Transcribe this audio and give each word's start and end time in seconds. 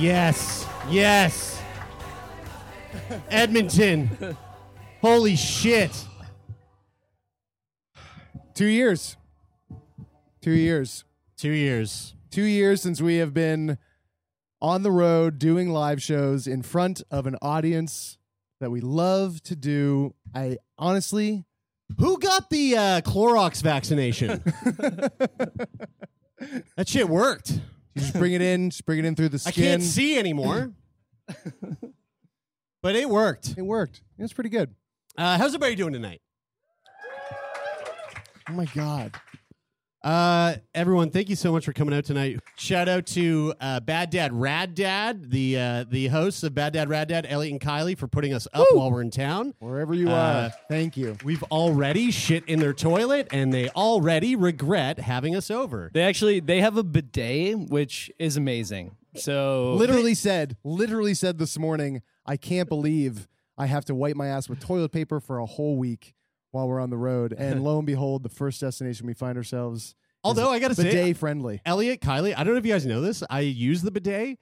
Yes, 0.00 0.66
yes. 0.88 1.60
Edmonton. 3.28 4.08
Holy 5.02 5.36
shit. 5.36 5.90
Two 8.54 8.64
years. 8.64 9.18
Two 10.40 10.52
years. 10.52 11.04
Two 11.36 11.50
years. 11.50 12.14
Two 12.30 12.44
years 12.44 12.80
since 12.80 13.02
we 13.02 13.16
have 13.16 13.34
been 13.34 13.76
on 14.62 14.84
the 14.84 14.90
road 14.90 15.38
doing 15.38 15.68
live 15.68 16.02
shows 16.02 16.46
in 16.46 16.62
front 16.62 17.02
of 17.10 17.26
an 17.26 17.36
audience 17.42 18.16
that 18.58 18.70
we 18.70 18.80
love 18.80 19.42
to 19.42 19.54
do. 19.54 20.14
I 20.34 20.56
honestly, 20.78 21.44
Who 21.98 22.18
got 22.18 22.48
the 22.48 22.74
uh, 22.74 23.00
Clorox 23.02 23.62
vaccination? 23.62 24.38
that 26.76 26.88
shit 26.88 27.06
worked. 27.06 27.60
You 27.94 28.02
just 28.02 28.14
bring 28.14 28.32
it 28.32 28.42
in, 28.42 28.70
just 28.70 28.86
bring 28.86 28.98
it 28.98 29.04
in 29.04 29.14
through 29.16 29.30
the 29.30 29.38
skin. 29.38 29.50
I 29.50 29.52
skin. 29.52 29.64
can't 29.64 29.82
see 29.82 30.18
anymore. 30.18 30.72
but 32.82 32.96
it 32.96 33.08
worked. 33.08 33.54
It 33.56 33.62
worked. 33.62 34.02
It 34.18 34.22
was 34.22 34.32
pretty 34.32 34.50
good. 34.50 34.74
Uh, 35.16 35.38
how's 35.38 35.50
everybody 35.50 35.74
doing 35.74 35.92
tonight? 35.92 36.20
Oh 38.48 38.52
my 38.52 38.64
god. 38.66 39.14
Uh, 40.02 40.54
everyone, 40.74 41.10
thank 41.10 41.28
you 41.28 41.36
so 41.36 41.52
much 41.52 41.66
for 41.66 41.74
coming 41.74 41.94
out 41.94 42.04
tonight. 42.06 42.40
Shout 42.56 42.88
out 42.88 43.04
to 43.08 43.52
uh, 43.60 43.80
Bad 43.80 44.08
Dad 44.08 44.32
Rad 44.32 44.74
Dad, 44.74 45.30
the 45.30 45.58
uh, 45.58 45.84
the 45.90 46.06
hosts 46.06 46.42
of 46.42 46.54
Bad 46.54 46.72
Dad 46.72 46.88
Rad 46.88 47.08
Dad, 47.08 47.26
Elliot 47.28 47.52
and 47.52 47.60
Kylie, 47.60 47.98
for 47.98 48.08
putting 48.08 48.32
us 48.32 48.48
up 48.54 48.66
while 48.72 48.90
we're 48.90 49.02
in 49.02 49.10
town. 49.10 49.52
Wherever 49.58 49.92
you 49.92 50.08
Uh, 50.08 50.48
are, 50.50 50.52
thank 50.70 50.96
you. 50.96 51.18
We've 51.22 51.42
already 51.44 52.10
shit 52.10 52.44
in 52.46 52.60
their 52.60 52.72
toilet, 52.72 53.28
and 53.30 53.52
they 53.52 53.68
already 53.70 54.36
regret 54.36 54.98
having 55.00 55.36
us 55.36 55.50
over. 55.50 55.90
They 55.92 56.02
actually 56.02 56.40
they 56.40 56.62
have 56.62 56.78
a 56.78 56.82
bidet, 56.82 57.68
which 57.68 58.10
is 58.18 58.38
amazing. 58.38 58.96
So 59.16 59.74
Literally 59.74 60.14
said, 60.14 60.56
literally 60.64 61.12
said 61.14 61.36
this 61.38 61.58
morning, 61.58 62.00
I 62.24 62.38
can't 62.38 62.68
believe 62.70 63.28
I 63.58 63.66
have 63.66 63.84
to 63.86 63.94
wipe 63.94 64.16
my 64.16 64.28
ass 64.28 64.48
with 64.48 64.60
toilet 64.60 64.92
paper 64.92 65.20
for 65.20 65.38
a 65.40 65.46
whole 65.46 65.76
week 65.76 66.14
while 66.52 66.68
we're 66.68 66.80
on 66.80 66.90
the 66.90 66.96
road. 66.96 67.32
And 67.36 67.62
lo 67.64 67.78
and 67.78 67.86
behold, 67.86 68.22
the 68.22 68.28
first 68.28 68.60
destination 68.60 69.06
we 69.06 69.14
find 69.14 69.36
ourselves 69.36 69.84
is 69.84 69.94
Although 70.24 70.50
I 70.50 70.58
gotta 70.58 70.74
say, 70.74 70.84
bidet 70.84 71.16
friendly. 71.16 71.60
Elliot, 71.64 72.00
Kylie, 72.00 72.34
I 72.36 72.44
don't 72.44 72.54
know 72.54 72.58
if 72.58 72.66
you 72.66 72.72
guys 72.72 72.84
know 72.86 73.00
this. 73.00 73.22
I 73.30 73.40
use 73.40 73.82
the 73.82 73.90
bidet. 73.90 74.38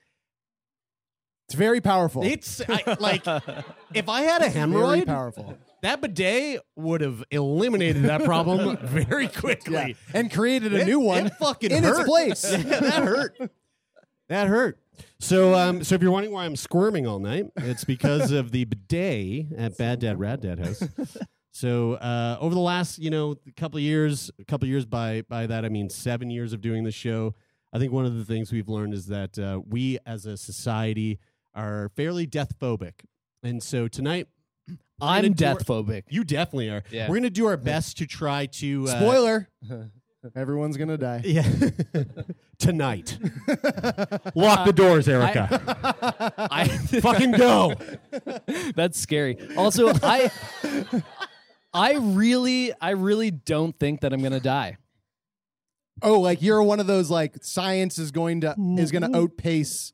It's 1.46 1.54
very 1.54 1.80
powerful. 1.80 2.22
It's 2.24 2.60
I, 2.68 2.96
like 3.00 3.26
if 3.94 4.08
I 4.08 4.22
had 4.22 4.42
a 4.42 4.50
hemorrhoid, 4.50 5.06
powerful. 5.06 5.56
that 5.82 6.00
bidet 6.02 6.60
would 6.76 7.00
have 7.00 7.24
eliminated 7.30 8.02
that 8.02 8.24
problem 8.24 8.76
very 8.82 9.24
Yeah. 9.24 9.30
quickly. 9.30 9.96
And 10.12 10.30
created 10.30 10.74
a 10.74 10.80
It- 10.80 10.86
new 10.86 11.00
one 11.00 11.26
it 11.28 11.32
fucking 11.38 11.70
in 11.70 11.84
hurt. 11.84 12.00
its 12.00 12.08
place. 12.08 12.52
Yeah, 12.52 12.80
that 12.80 13.02
hurt. 13.02 13.38
That 14.28 14.46
hurt. 14.48 14.78
So, 15.20 15.54
um, 15.54 15.82
so 15.84 15.94
if 15.94 16.02
you're 16.02 16.10
wondering 16.10 16.34
why 16.34 16.44
I'm 16.44 16.56
squirming 16.56 17.06
all 17.06 17.18
night, 17.18 17.46
it's 17.56 17.84
because 17.84 18.30
of 18.30 18.50
the 18.50 18.64
bidet 18.64 19.46
at 19.56 19.78
Bad 19.78 20.00
Dad 20.00 20.18
Rad 20.20 20.42
Dad 20.42 20.58
House. 20.58 20.82
So, 21.50 21.94
uh, 21.94 22.36
over 22.40 22.54
the 22.54 22.60
last, 22.60 22.98
you 22.98 23.10
know, 23.10 23.36
couple 23.56 23.78
of 23.78 23.82
years, 23.82 24.30
a 24.38 24.44
couple 24.44 24.66
of 24.66 24.70
years 24.70 24.86
by 24.86 25.22
by 25.22 25.46
that 25.46 25.64
I 25.64 25.68
mean 25.68 25.88
seven 25.90 26.30
years 26.30 26.52
of 26.52 26.60
doing 26.60 26.84
the 26.84 26.92
show. 26.92 27.34
I 27.72 27.78
think 27.78 27.92
one 27.92 28.06
of 28.06 28.16
the 28.16 28.24
things 28.24 28.52
we've 28.52 28.68
learned 28.68 28.94
is 28.94 29.06
that 29.06 29.38
uh, 29.38 29.60
we 29.66 29.98
as 30.06 30.24
a 30.26 30.36
society 30.36 31.18
are 31.54 31.90
fairly 31.96 32.26
death 32.26 32.58
phobic, 32.58 33.00
and 33.42 33.62
so 33.62 33.88
tonight. 33.88 34.28
I'm 35.00 35.22
gonna 35.22 35.34
do 35.34 35.46
our- 35.46 35.54
death 35.54 35.66
phobic. 35.66 36.02
You 36.08 36.24
definitely 36.24 36.70
are. 36.70 36.82
Yeah. 36.90 37.04
We're 37.04 37.14
going 37.14 37.22
to 37.22 37.30
do 37.30 37.46
our 37.46 37.56
best 37.72 37.98
to 37.98 38.06
try 38.06 38.46
to 38.46 38.84
uh, 38.88 38.98
Spoiler. 39.00 39.48
Everyone's 40.34 40.76
gonna 40.76 40.98
die. 40.98 41.22
Yeah. 41.24 41.44
Tonight. 42.58 43.16
Lock 44.34 44.66
the 44.66 44.72
doors, 44.74 45.08
Erica. 45.08 46.34
I 46.50 46.66
Fucking 47.00 47.30
go. 47.32 47.74
That's 48.74 48.98
scary. 48.98 49.38
Also, 49.56 49.92
I 50.02 50.30
I 51.72 51.94
really 51.96 52.72
I 52.80 52.90
really 52.90 53.30
don't 53.30 53.78
think 53.78 54.00
that 54.00 54.12
I'm 54.12 54.22
gonna 54.22 54.40
die. 54.40 54.78
Oh, 56.02 56.20
like 56.20 56.42
you're 56.42 56.62
one 56.62 56.80
of 56.80 56.86
those 56.86 57.10
like 57.10 57.36
science 57.42 57.98
is 57.98 58.10
going 58.12 58.42
to 58.42 58.54
is 58.78 58.92
going 58.92 59.02
to 59.10 59.16
outpace 59.18 59.92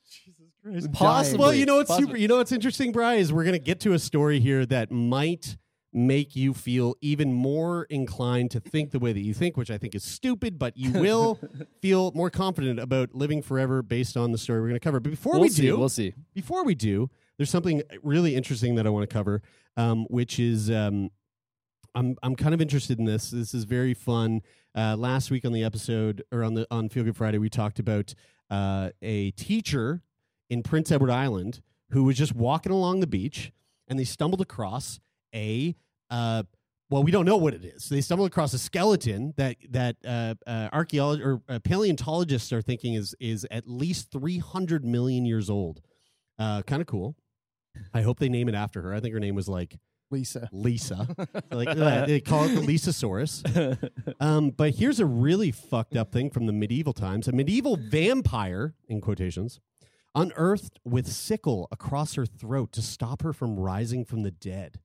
Possibly. 0.93 1.39
well, 1.39 1.53
you 1.53 1.67
know 1.67 1.77
what's 1.77 1.89
Possibly. 1.89 2.07
super 2.09 2.17
you 2.19 2.29
know 2.29 2.37
what's 2.37 2.53
interesting, 2.53 2.93
Bry, 2.93 3.15
is 3.15 3.33
we're 3.33 3.45
gonna 3.45 3.59
get 3.59 3.81
to 3.81 3.93
a 3.93 3.99
story 3.99 4.41
here 4.41 4.65
that 4.67 4.91
might 4.91 5.57
make 5.93 6.35
you 6.35 6.53
feel 6.55 6.97
even 7.01 7.33
more 7.33 7.85
inclined 7.85 8.51
to 8.51 8.61
think 8.61 8.91
the 8.91 8.99
way 8.99 9.13
that 9.13 9.21
you 9.21 9.33
think, 9.33 9.57
which 9.57 9.71
I 9.71 9.79
think 9.79 9.95
is 9.95 10.03
stupid, 10.05 10.59
but 10.59 10.77
you 10.77 10.91
will 11.01 11.39
feel 11.83 12.13
more 12.15 12.31
confident 12.31 12.81
about 12.81 13.15
living 13.15 13.43
forever 13.43 13.83
based 13.83 14.17
on 14.17 14.33
the 14.33 14.39
story 14.39 14.61
we're 14.61 14.69
gonna 14.69 14.81
cover. 14.81 15.01
But 15.01 15.11
before 15.11 15.35
We'll 15.35 15.43
we 15.43 15.49
see. 15.51 15.63
do, 15.63 15.77
We'll 15.79 15.89
see. 15.89 16.15
before 16.35 16.65
we 16.65 16.75
do, 16.75 17.11
there's 17.37 17.51
something 17.51 17.83
really 18.03 18.35
interesting 18.35 18.75
that 18.77 18.87
I 18.87 18.91
want 18.91 19.09
to 19.09 19.13
cover, 19.15 19.43
um, 19.77 20.05
which 20.09 20.39
is 20.39 20.71
um, 20.71 21.11
I'm 21.95 22.17
I'm 22.23 22.35
kind 22.35 22.55
of 22.55 22.61
interested 22.61 22.99
in 22.99 23.05
this. 23.05 23.31
This 23.31 23.55
is 23.55 23.65
very 23.65 23.95
fun. 23.95 24.43
Uh, 24.77 24.97
last 24.97 25.31
week 25.31 25.45
on 25.45 25.53
the 25.53 25.63
episode 25.63 26.25
or 26.33 26.43
on 26.43 26.55
the 26.55 26.67
on 26.71 26.89
Feel 26.89 27.05
Good 27.05 27.17
Friday, 27.17 27.39
we 27.39 27.49
talked 27.49 27.79
about 27.79 28.15
uh, 28.51 28.91
a 29.03 29.31
teacher 29.33 30.03
in 30.51 30.63
Prince 30.63 30.91
Edward 30.91 31.11
Island 31.11 31.63
who 31.91 32.05
was 32.05 32.17
just 32.17 32.35
walking 32.35 32.73
along 32.73 33.01
the 33.01 33.07
beach 33.07 33.53
and 33.89 33.99
they 33.99 34.05
stumbled 34.05 34.41
across 34.41 34.99
a 35.35 35.77
uh, 36.11 36.43
well, 36.91 37.03
we 37.03 37.11
don't 37.11 37.25
know 37.25 37.37
what 37.37 37.55
it 37.55 37.65
is. 37.65 37.89
They 37.89 38.01
stumbled 38.01 38.29
across 38.29 38.53
a 38.53 38.59
skeleton 38.59 39.35
that 39.37 39.57
that 39.71 39.97
uh, 40.05 40.35
uh, 40.47 40.69
archaeologists 40.73 41.27
or 41.27 41.43
uh, 41.49 41.59
paleontologists 41.61 42.53
are 42.53 42.63
thinking 42.63 42.95
is 42.95 43.15
is 43.21 43.47
at 43.51 43.67
least 43.67 44.11
300 44.11 44.85
million 44.85 45.25
years 45.25 45.49
old. 45.49 45.81
Uh, 46.39 46.63
kind 46.63 46.83
of 46.83 46.87
cool. 46.87 47.17
I 47.93 48.03
hope 48.03 48.19
they 48.19 48.29
name 48.29 48.49
it 48.49 48.55
after 48.55 48.83
her. 48.83 48.95
I 48.95 49.01
think 49.01 49.15
her 49.15 49.21
name 49.21 49.35
was 49.35 49.49
like 49.49 49.79
Lisa. 50.15 50.49
Lisa. 50.53 51.09
like 51.51 51.69
uh, 51.69 52.07
they 52.07 52.21
call 52.21 52.45
it 52.45 52.55
the 52.55 52.61
Lisasaurus. 52.61 53.43
Um, 54.21 54.51
but 54.51 54.75
here's 54.75 55.01
a 55.01 55.07
really 55.07 55.51
fucked 55.51 55.97
up 55.97 56.13
thing 56.13 56.31
from 56.31 56.47
the 56.47 56.53
medieval 56.53 56.93
times: 56.93 57.27
a 57.27 57.33
medieval 57.33 57.77
vampire, 57.77 58.75
in 58.89 59.01
quotations, 59.01 59.61
unearthed 60.15 60.79
with 60.85 61.09
sickle 61.09 61.69
across 61.73 62.15
her 62.15 62.27
throat 62.27 62.73
to 62.73 62.83
stop 62.83 63.23
her 63.23 63.33
from 63.33 63.59
rising 63.59 64.05
from 64.05 64.23
the 64.23 64.31
dead. 64.31 64.79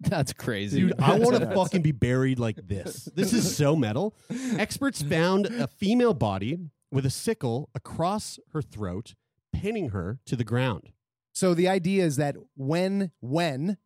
That's 0.00 0.32
crazy. 0.32 0.80
Dude, 0.80 1.00
I 1.00 1.18
want 1.18 1.36
to 1.38 1.54
fucking 1.54 1.82
be 1.82 1.92
buried 1.92 2.38
like 2.38 2.56
this. 2.66 3.08
This 3.14 3.32
is 3.32 3.56
so 3.56 3.74
metal. 3.74 4.14
Experts 4.58 5.02
found 5.02 5.46
a 5.46 5.66
female 5.66 6.14
body 6.14 6.58
with 6.90 7.06
a 7.06 7.10
sickle 7.10 7.70
across 7.74 8.38
her 8.52 8.62
throat, 8.62 9.14
pinning 9.52 9.90
her 9.90 10.18
to 10.26 10.36
the 10.36 10.44
ground. 10.44 10.92
So 11.32 11.54
the 11.54 11.68
idea 11.68 12.04
is 12.04 12.16
that 12.16 12.36
when 12.56 13.12
when 13.20 13.78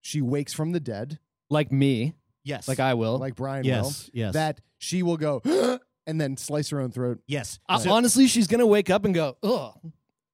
she 0.00 0.20
wakes 0.22 0.52
from 0.52 0.72
the 0.72 0.80
dead, 0.80 1.18
like 1.48 1.70
me, 1.72 2.14
Yes. 2.44 2.68
like 2.68 2.80
I 2.80 2.94
will. 2.94 3.18
like 3.18 3.34
Brian 3.36 3.64
Yes, 3.64 4.06
will, 4.06 4.10
yes. 4.18 4.32
that 4.34 4.60
she 4.78 5.02
will 5.02 5.16
go 5.16 5.40
and 6.06 6.20
then 6.20 6.36
slice 6.36 6.70
her 6.70 6.80
own 6.80 6.90
throat. 6.90 7.20
yes. 7.26 7.58
Uh, 7.68 7.78
So- 7.78 7.90
honestly, 7.92 8.26
she's 8.26 8.46
gonna 8.46 8.66
wake 8.66 8.90
up 8.90 9.04
and 9.04 9.14
go, 9.14 9.36
ugh, 9.42 9.78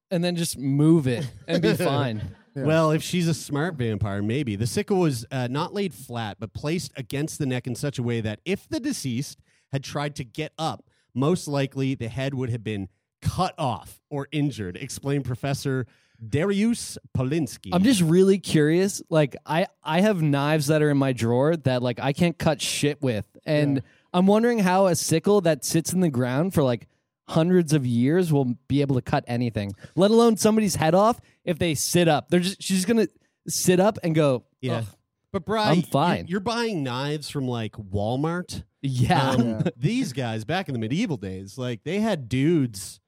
and 0.09 0.23
then 0.23 0.35
just 0.35 0.57
move 0.57 1.07
it 1.07 1.29
and 1.47 1.61
be 1.61 1.73
fine. 1.75 2.35
Yeah. 2.55 2.63
Well, 2.63 2.91
if 2.91 3.03
she's 3.03 3.27
a 3.27 3.33
smart 3.35 3.75
vampire, 3.75 4.23
maybe. 4.23 4.55
The 4.55 4.65
sickle 4.65 4.97
was 4.97 5.25
uh, 5.29 5.47
not 5.51 5.73
laid 5.75 5.93
flat, 5.93 6.37
but 6.39 6.53
placed 6.53 6.91
against 6.97 7.37
the 7.37 7.45
neck 7.45 7.67
in 7.67 7.75
such 7.75 7.99
a 7.99 8.03
way 8.03 8.19
that 8.21 8.39
if 8.45 8.67
the 8.67 8.79
deceased 8.79 9.39
had 9.71 9.83
tried 9.83 10.15
to 10.15 10.23
get 10.23 10.53
up, 10.57 10.83
most 11.13 11.47
likely 11.47 11.93
the 11.93 12.07
head 12.07 12.33
would 12.33 12.49
have 12.49 12.63
been 12.63 12.87
cut 13.21 13.53
off 13.59 13.99
or 14.09 14.27
injured, 14.31 14.75
explained 14.77 15.25
Professor 15.25 15.85
Darius 16.25 16.97
Polinsky. 17.15 17.69
I'm 17.73 17.83
just 17.83 18.01
really 18.01 18.39
curious. 18.39 19.01
Like 19.09 19.35
I 19.45 19.67
I 19.83 20.01
have 20.01 20.21
knives 20.21 20.67
that 20.67 20.81
are 20.81 20.89
in 20.89 20.97
my 20.97 21.13
drawer 21.13 21.55
that 21.57 21.81
like 21.83 21.99
I 21.99 22.13
can't 22.13 22.37
cut 22.37 22.61
shit 22.61 23.01
with. 23.01 23.25
And 23.45 23.81
I'm 24.13 24.27
wondering 24.27 24.59
how 24.59 24.87
a 24.87 24.95
sickle 24.95 25.41
that 25.41 25.63
sits 25.63 25.93
in 25.93 25.99
the 25.99 26.09
ground 26.09 26.53
for 26.53 26.63
like 26.63 26.87
hundreds 27.27 27.73
of 27.73 27.85
years 27.85 28.31
will 28.31 28.55
be 28.67 28.81
able 28.81 28.95
to 28.95 29.01
cut 29.01 29.23
anything, 29.27 29.73
let 29.95 30.11
alone 30.11 30.37
somebody's 30.37 30.75
head 30.75 30.95
off 30.95 31.19
if 31.43 31.59
they 31.59 31.75
sit 31.75 32.07
up. 32.07 32.29
They're 32.29 32.39
just 32.39 32.61
she's 32.61 32.85
going 32.85 33.05
to 33.05 33.09
sit 33.47 33.79
up 33.79 33.97
and 34.03 34.15
go, 34.15 34.45
yeah. 34.61 34.77
"Ugh." 34.77 34.85
But 35.33 35.45
Brian, 35.45 35.69
I'm 35.69 35.75
you're- 35.79 35.89
fine. 35.91 36.25
You're, 36.27 36.39
buying 36.39 36.83
knives 36.83 37.29
from 37.29 37.47
like 37.47 37.73
Walmart. 37.73 38.63
Yeah. 38.81 39.31
Um, 39.31 39.41
Yeah. 39.49 39.61
These 39.75 40.13
guys 40.13 40.45
back 40.45 40.69
in 40.69 40.73
the 40.73 40.79
medieval 40.79 41.17
days, 41.17 41.57
like 41.57 41.83
they 41.83 41.99
had 41.99 42.29
dudes 42.29 43.01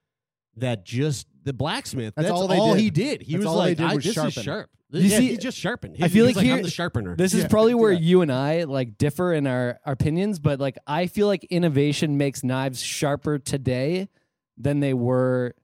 that 0.57 0.85
just 0.85 1.27
the 1.49 1.53
blacksmith. 1.53 2.13
That's, 2.15 2.27
That's 2.29 2.39
all, 2.39 2.51
all 2.53 2.73
they 2.75 2.81
he 2.83 2.89
did. 2.91 3.19
did. 3.19 3.21
He 3.27 3.33
That's 3.33 3.37
was 3.39 3.45
all 3.47 3.61
they 3.61 3.69
like, 3.69 3.77
did 3.77 3.85
I, 3.87 3.95
was 3.95 4.03
this 4.05 4.13
sharpen. 4.13 4.29
is 4.37 4.43
sharp. 4.43 4.69
You 4.91 5.01
yeah, 5.01 5.17
see- 5.17 5.27
he 5.29 5.37
just 5.37 5.57
sharpened. 5.57 5.97
I 6.01 6.07
feel 6.07 6.25
He's 6.27 6.35
like 6.35 6.45
I'm 6.45 6.51
here- 6.55 6.63
the 6.63 6.69
sharpener. 6.69 7.15
This 7.15 7.33
is 7.33 7.43
Yeah. 7.43 7.47
probably 7.49 7.73
where 7.73 7.91
Yeah. 7.91 7.99
you 7.99 8.21
and 8.21 8.31
I 8.31 8.63
like 8.63 8.97
differ 8.97 9.33
in 9.33 9.45
our, 9.47 9.79
our 9.85 9.93
opinions, 9.93 10.37
but 10.39 10.59
like 10.59 10.77
I 10.87 11.07
feel 11.07 11.27
like 11.27 11.43
innovation 11.45 12.17
makes 12.17 12.43
knives 12.43 12.81
sharper 12.81 13.37
today 13.39 14.09
than 14.57 14.79
they 14.79 14.93
were 14.93 15.55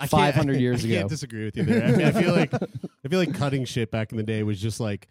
I 0.00 0.06
can't- 0.06 0.34
500 0.34 0.60
years 0.60 0.84
ago. 0.84 0.92
I 0.92 0.96
ago. 0.96 1.00
can't 1.02 1.10
disagree 1.10 1.44
with 1.44 1.56
you 1.56 1.62
there. 1.64 1.84
I, 1.84 1.90
mean, 1.92 2.06
I 2.06 2.12
feel 2.12 2.32
like 2.34 2.54
I 2.54 3.08
feel 3.08 3.18
like 3.18 3.34
cutting 3.34 3.64
shit 3.64 3.90
back 3.90 4.10
in 4.12 4.16
the 4.18 4.22
day 4.24 4.42
was 4.42 4.60
just 4.60 4.80
like 4.80 5.08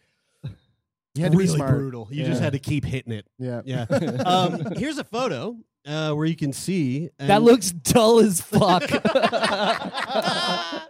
You 1.16 1.24
had 1.24 1.32
to 1.32 1.38
really 1.38 1.52
be 1.52 1.56
smart. 1.56 1.72
brutal. 1.78 2.08
You 2.12 2.26
just 2.26 2.40
Yeah. 2.40 2.44
had 2.46 2.54
to 2.54 2.60
keep 2.60 2.86
hitting 2.86 3.12
it. 3.14 3.26
Yeah. 3.40 3.62
Yeah. 3.66 3.86
um, 4.26 4.74
here's 4.78 4.98
a 5.00 5.04
photo 5.04 5.58
uh, 5.88 6.14
where 6.14 6.26
you 6.26 6.36
can 6.36 6.54
see 6.54 7.10
That 7.18 7.42
looks 7.42 7.72
dull 7.72 8.20
as 8.20 8.42
fuck. 8.42 8.84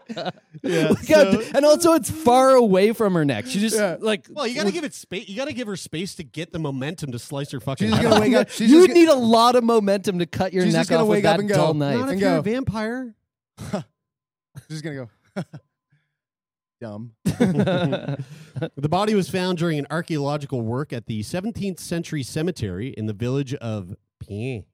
Yeah, 0.64 0.90
Look 0.90 0.98
how- 1.08 1.32
so- 1.32 1.44
and 1.54 1.66
also, 1.66 1.94
it's 1.94 2.10
far 2.10 2.56
away 2.56 2.92
from 2.92 3.14
her 3.14 3.24
neck. 3.24 3.46
She 3.46 3.60
just 3.60 3.76
Yeah. 3.78 3.98
like. 4.00 4.26
Well, 4.30 4.48
you 4.48 4.56
got 4.56 4.66
to 4.66 4.72
give 4.72 4.84
it 4.84 4.94
space. 4.94 5.30
You 5.30 5.36
got 5.38 5.46
to 5.46 5.54
give 5.54 5.68
her 5.68 5.76
space 5.78 6.16
to 6.16 6.24
get 6.24 6.52
the 6.52 6.60
momentum 6.60 7.12
to 7.12 7.20
slice 7.20 7.52
her 7.52 7.60
fucking. 7.60 7.88
She's 7.88 7.96
head 7.96 8.04
gonna 8.04 8.16
off. 8.16 8.22
wake 8.22 8.34
up. 8.34 8.50
She's 8.50 8.70
you 8.72 8.78
just 8.80 8.90
would 8.90 8.96
need 8.98 9.08
a 9.08 9.16
lot 9.16 9.56
of 9.56 9.64
momentum 9.64 10.20
to 10.20 10.26
cut 10.26 10.52
your 10.54 10.64
She's 10.66 10.74
neck 10.74 10.82
just 10.82 10.90
gonna 10.90 11.04
off 11.04 11.10
with 11.10 11.18
wake 11.18 11.26
up 11.26 11.36
that 11.36 11.40
and 11.42 11.50
go, 11.50 11.56
dull 11.56 11.74
Not 11.76 11.94
knife. 11.94 12.04
if 12.06 12.10
And 12.12 12.20
you're 12.20 12.30
go. 12.32 12.40
a 12.40 12.42
vampire. 12.42 13.16
She's 14.70 14.82
gonna 14.82 14.96
go. 15.36 15.44
Dumb. 16.82 17.12
The 17.26 18.90
body 18.90 19.14
was 19.14 19.30
found 19.30 19.60
during 19.60 19.78
an 19.80 19.88
archaeological 19.92 20.62
work 20.62 20.92
at 20.92 21.06
the 21.06 21.22
17th 21.22 21.80
century 21.80 22.24
cemetery 22.24 22.90
in 22.90 23.06
the 23.06 23.14
village 23.14 23.54
of 23.56 23.96
Pie 24.28 24.66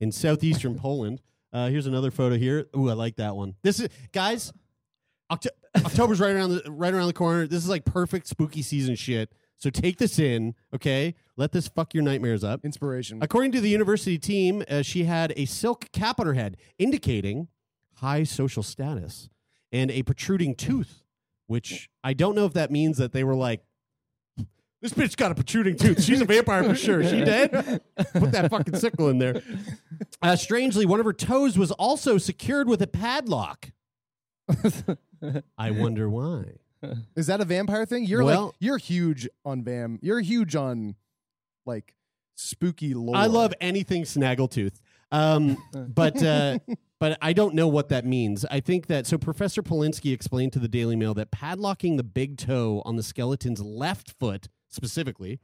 in 0.00 0.12
southeastern 0.12 0.76
Poland. 0.76 1.20
Uh, 1.52 1.68
here's 1.68 1.86
another 1.86 2.10
photo 2.10 2.36
here. 2.36 2.66
Ooh, 2.76 2.88
I 2.88 2.94
like 2.94 3.16
that 3.16 3.36
one. 3.36 3.54
This 3.62 3.80
is 3.80 3.88
guys. 4.12 4.52
Octo- 5.30 5.50
October's 5.84 6.18
right 6.20 6.34
around 6.34 6.50
the 6.50 6.70
right 6.70 6.92
around 6.92 7.06
the 7.06 7.12
corner. 7.12 7.46
This 7.46 7.62
is 7.62 7.68
like 7.68 7.84
perfect 7.84 8.26
spooky 8.26 8.62
season 8.62 8.96
shit. 8.96 9.32
So 9.56 9.68
take 9.68 9.98
this 9.98 10.18
in, 10.18 10.54
okay? 10.74 11.14
Let 11.36 11.52
this 11.52 11.68
fuck 11.68 11.92
your 11.92 12.02
nightmares 12.02 12.42
up. 12.42 12.64
Inspiration. 12.64 13.18
According 13.20 13.52
to 13.52 13.60
the 13.60 13.68
university 13.68 14.18
team, 14.18 14.64
uh, 14.70 14.80
she 14.80 15.04
had 15.04 15.34
a 15.36 15.44
silk 15.44 15.92
cap 15.92 16.18
on 16.18 16.26
her 16.26 16.32
head, 16.32 16.56
indicating 16.78 17.48
high 17.96 18.22
social 18.22 18.62
status, 18.62 19.28
and 19.70 19.90
a 19.90 20.02
protruding 20.02 20.54
tooth, 20.54 21.04
which 21.46 21.90
I 22.02 22.14
don't 22.14 22.34
know 22.34 22.46
if 22.46 22.54
that 22.54 22.70
means 22.70 22.96
that 22.96 23.12
they 23.12 23.22
were 23.22 23.34
like, 23.34 23.62
this 24.80 24.92
bitch 24.92 25.16
got 25.16 25.30
a 25.30 25.34
protruding 25.34 25.76
tooth. 25.76 26.02
She's 26.02 26.20
a 26.20 26.24
vampire 26.24 26.64
for 26.64 26.74
sure. 26.74 27.02
She 27.04 27.22
dead? 27.24 27.50
Put 28.14 28.32
that 28.32 28.48
fucking 28.50 28.76
sickle 28.76 29.08
in 29.08 29.18
there. 29.18 29.42
Uh, 30.22 30.36
strangely, 30.36 30.86
one 30.86 31.00
of 31.00 31.06
her 31.06 31.12
toes 31.12 31.58
was 31.58 31.70
also 31.72 32.18
secured 32.18 32.68
with 32.68 32.80
a 32.82 32.86
padlock. 32.86 33.70
I 35.58 35.70
wonder 35.70 36.08
why. 36.08 36.44
Is 37.14 37.26
that 37.26 37.40
a 37.40 37.44
vampire 37.44 37.84
thing? 37.84 38.04
You're 38.04 38.24
Well- 38.24 38.46
like 38.46 38.54
you're 38.58 38.78
huge 38.78 39.28
on 39.44 39.62
vam. 39.62 39.98
You're 40.02 40.20
huge 40.20 40.56
on 40.56 40.94
like 41.66 41.94
spooky 42.36 42.94
lore. 42.94 43.16
I 43.16 43.26
love 43.26 43.52
anything 43.60 44.04
snaggletooth. 44.04 44.80
Um, 45.12 45.58
but 45.74 46.22
uh, 46.22 46.58
but 46.98 47.18
I 47.20 47.32
don't 47.34 47.54
know 47.54 47.68
what 47.68 47.90
that 47.90 48.06
means. 48.06 48.46
I 48.50 48.60
think 48.60 48.86
that 48.86 49.06
so 49.06 49.18
Professor 49.18 49.62
Polinsky 49.62 50.12
explained 50.14 50.52
to 50.54 50.58
the 50.58 50.68
Daily 50.68 50.96
Mail 50.96 51.12
that 51.14 51.30
padlocking 51.30 51.96
the 51.98 52.04
big 52.04 52.38
toe 52.38 52.80
on 52.86 52.96
the 52.96 53.02
skeleton's 53.02 53.60
left 53.60 54.12
foot 54.18 54.48
specifically 54.70 55.40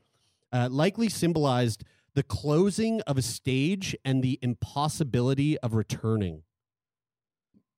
uh, 0.52 0.68
likely 0.70 1.08
symbolized 1.08 1.84
the 2.14 2.22
closing 2.22 3.00
of 3.02 3.18
a 3.18 3.22
stage 3.22 3.94
and 4.04 4.22
the 4.22 4.38
impossibility 4.40 5.58
of 5.58 5.74
returning. 5.74 6.42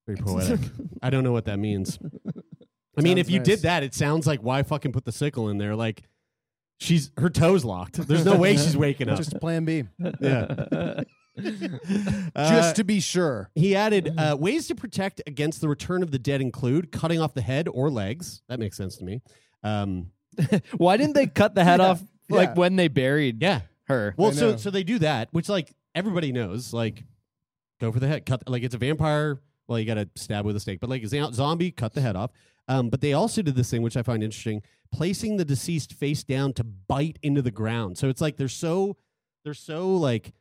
Very 0.07 0.19
poetic. 0.19 0.61
I 1.03 1.11
don't 1.11 1.25
know 1.25 1.33
what 1.33 1.47
that 1.47 1.59
means. 1.59 1.99
I 2.97 3.01
mean, 3.01 3.17
Sounds 3.17 3.29
if 3.29 3.31
you 3.31 3.39
nice. 3.39 3.47
did 3.47 3.59
that, 3.61 3.83
it 3.83 3.95
sounds 3.95 4.27
like 4.27 4.41
why 4.41 4.63
fucking 4.63 4.93
put 4.93 5.05
the 5.05 5.13
sickle 5.13 5.49
in 5.51 5.59
there? 5.59 5.77
Like 5.77 6.03
she's 6.79 7.11
her 7.17 7.31
toes 7.31 7.65
locked. 7.65 7.95
There's 8.09 8.25
no 8.25 8.37
way 8.37 8.53
she's 8.57 8.77
waking 8.77 9.09
up. 9.09 9.17
just 9.17 9.39
Plan 9.41 9.65
B. 9.65 9.85
yeah. 10.21 11.03
Uh, 11.41 12.51
just 12.51 12.75
to 12.75 12.83
be 12.83 12.99
sure. 12.99 13.49
he 13.55 13.77
added 13.77 14.13
uh, 14.19 14.37
ways 14.37 14.67
to 14.67 14.75
protect 14.75 15.23
against 15.25 15.61
the 15.61 15.69
return 15.69 16.03
of 16.03 16.11
the 16.11 16.19
dead 16.19 16.41
include 16.41 16.91
cutting 16.91 17.21
off 17.21 17.33
the 17.33 17.43
head 17.43 17.69
or 17.69 17.91
legs. 17.91 18.43
That 18.49 18.59
makes 18.59 18.77
sense 18.77 18.97
to 18.97 19.05
me. 19.05 19.23
Um, 19.63 20.11
Why 20.77 20.97
didn't 20.97 21.15
they 21.15 21.27
cut 21.27 21.55
the 21.55 21.65
head 21.65 21.81
Yeah. 21.81 21.87
off 21.87 22.03
like 22.29 22.51
Yeah. 22.51 22.55
when 22.55 22.77
they 22.77 22.89
buried 22.89 23.43
yeah. 23.43 23.63
her? 23.85 24.15
Well, 24.17 24.31
I 24.31 24.35
so 24.35 24.51
know. 24.53 24.57
so 24.57 24.71
they 24.71 24.85
do 24.85 24.99
that, 25.01 25.29
which 25.33 25.49
like 25.49 25.73
everybody 25.95 26.33
knows. 26.33 26.73
Like, 26.73 27.05
go 27.81 27.91
for 27.93 28.01
the 28.01 28.09
head. 28.09 28.27
Cut 28.27 28.49
like 28.49 28.63
it's 28.63 28.75
a 28.75 28.79
vampire. 28.79 29.41
Well, 29.67 29.79
you 29.79 29.85
got 29.85 29.95
to 29.95 30.09
stab 30.17 30.45
with 30.47 30.57
a 30.57 30.61
stake, 30.61 30.81
but 30.81 30.89
like 30.89 31.05
zo- 31.07 31.31
zombie, 31.33 31.71
cut 31.71 31.93
the 31.93 32.01
head 32.01 32.17
off. 32.17 32.31
Um, 32.69 32.89
but 32.91 33.01
they 33.01 33.13
also 33.13 33.43
did 33.43 33.55
this 33.55 33.71
thing, 33.71 33.83
which 33.83 33.97
I 33.97 34.03
find 34.03 34.23
interesting, 34.23 34.63
placing 34.93 35.37
the 35.37 35.45
deceased 35.45 35.93
face 35.95 36.23
down 36.23 36.53
to 36.55 36.65
bite 36.65 37.19
into 37.23 37.43
the 37.43 37.51
ground. 37.51 37.99
So 37.99 38.09
it's 38.09 38.21
like 38.21 38.37
they're 38.37 38.49
so 38.49 38.97
they're 39.45 39.55
so 39.55 39.95
like 39.97 40.33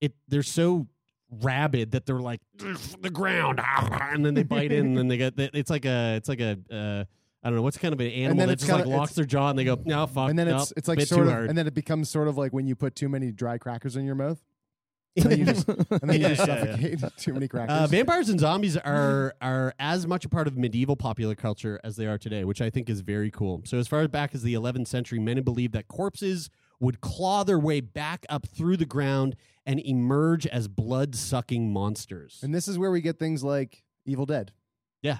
it. 0.00 0.12
They're 0.28 0.42
so 0.42 0.86
rabid 1.30 1.92
that 1.92 2.06
they're 2.06 2.20
like 2.20 2.40
the 3.00 3.10
ground, 3.10 3.60
and 3.64 4.24
then 4.24 4.34
they 4.34 4.42
bite 4.44 4.72
in, 4.72 4.86
and 4.86 4.98
then 4.98 5.08
they 5.08 5.16
get. 5.16 5.34
It's 5.36 5.70
like 5.70 5.84
a. 5.84 6.14
It's 6.16 6.28
like 6.28 6.40
a. 6.40 6.58
Uh, 6.70 7.04
I 7.42 7.48
don't 7.50 7.56
know 7.56 7.62
what's 7.62 7.78
kind 7.78 7.92
of 7.94 8.00
an 8.00 8.08
animal 8.10 8.46
that 8.46 8.58
just 8.58 8.70
like 8.70 8.82
kinda- 8.84 8.96
locks 8.96 9.12
their 9.14 9.24
jaw 9.24 9.50
and 9.50 9.58
they 9.58 9.64
go 9.64 9.78
no 9.84 10.06
fuck 10.06 10.30
and 10.30 10.38
then 10.38 10.48
nope, 10.48 10.62
it's 10.62 10.72
it's 10.76 10.88
like 10.88 10.98
bit 10.98 11.08
sort 11.08 11.24
too 11.24 11.28
of 11.28 11.32
hard. 11.32 11.48
and 11.48 11.56
then 11.56 11.66
it 11.66 11.74
becomes 11.74 12.08
sort 12.10 12.26
of 12.28 12.36
like 12.36 12.52
when 12.52 12.66
you 12.66 12.74
put 12.74 12.96
too 12.96 13.08
many 13.08 13.30
dry 13.30 13.56
crackers 13.58 13.96
in 13.96 14.04
your 14.04 14.14
mouth. 14.16 14.42
And 15.18 15.30
then 15.32 15.38
you 15.38 15.44
just, 15.46 15.66
and 15.66 15.86
then 16.10 16.20
you 16.20 16.28
just 16.28 16.46
Yeah, 16.46 16.76
yeah, 16.78 16.94
yeah. 17.00 17.08
too 17.16 17.32
many 17.32 17.48
crackers. 17.48 17.74
Uh, 17.74 17.86
vampires 17.86 18.28
and 18.28 18.38
zombies 18.38 18.76
are 18.84 19.34
are 19.40 19.72
as 19.78 20.06
much 20.06 20.26
a 20.26 20.28
part 20.28 20.46
of 20.46 20.58
medieval 20.58 20.94
popular 20.94 21.34
culture 21.34 21.80
as 21.82 21.96
they 21.96 22.06
are 22.06 22.18
today, 22.18 22.44
which 22.44 22.60
I 22.60 22.68
think 22.68 22.90
is 22.90 23.00
very 23.00 23.30
cool. 23.30 23.62
So 23.64 23.78
as 23.78 23.88
far 23.88 24.06
back 24.08 24.34
as 24.34 24.42
the 24.42 24.52
11th 24.52 24.88
century, 24.88 25.18
many 25.18 25.40
believed 25.40 25.72
that 25.72 25.88
corpses 25.88 26.50
would 26.80 27.00
claw 27.00 27.44
their 27.44 27.58
way 27.58 27.80
back 27.80 28.26
up 28.28 28.46
through 28.46 28.76
the 28.76 28.84
ground 28.84 29.36
and 29.64 29.80
emerge 29.80 30.46
as 30.48 30.68
blood-sucking 30.68 31.72
monsters. 31.72 32.40
and 32.42 32.54
this 32.54 32.68
is 32.68 32.78
where 32.78 32.90
we 32.90 33.00
get 33.00 33.18
things 33.18 33.42
like 33.42 33.84
Evil 34.04 34.26
Dead. 34.26 34.52
Yeah. 35.00 35.18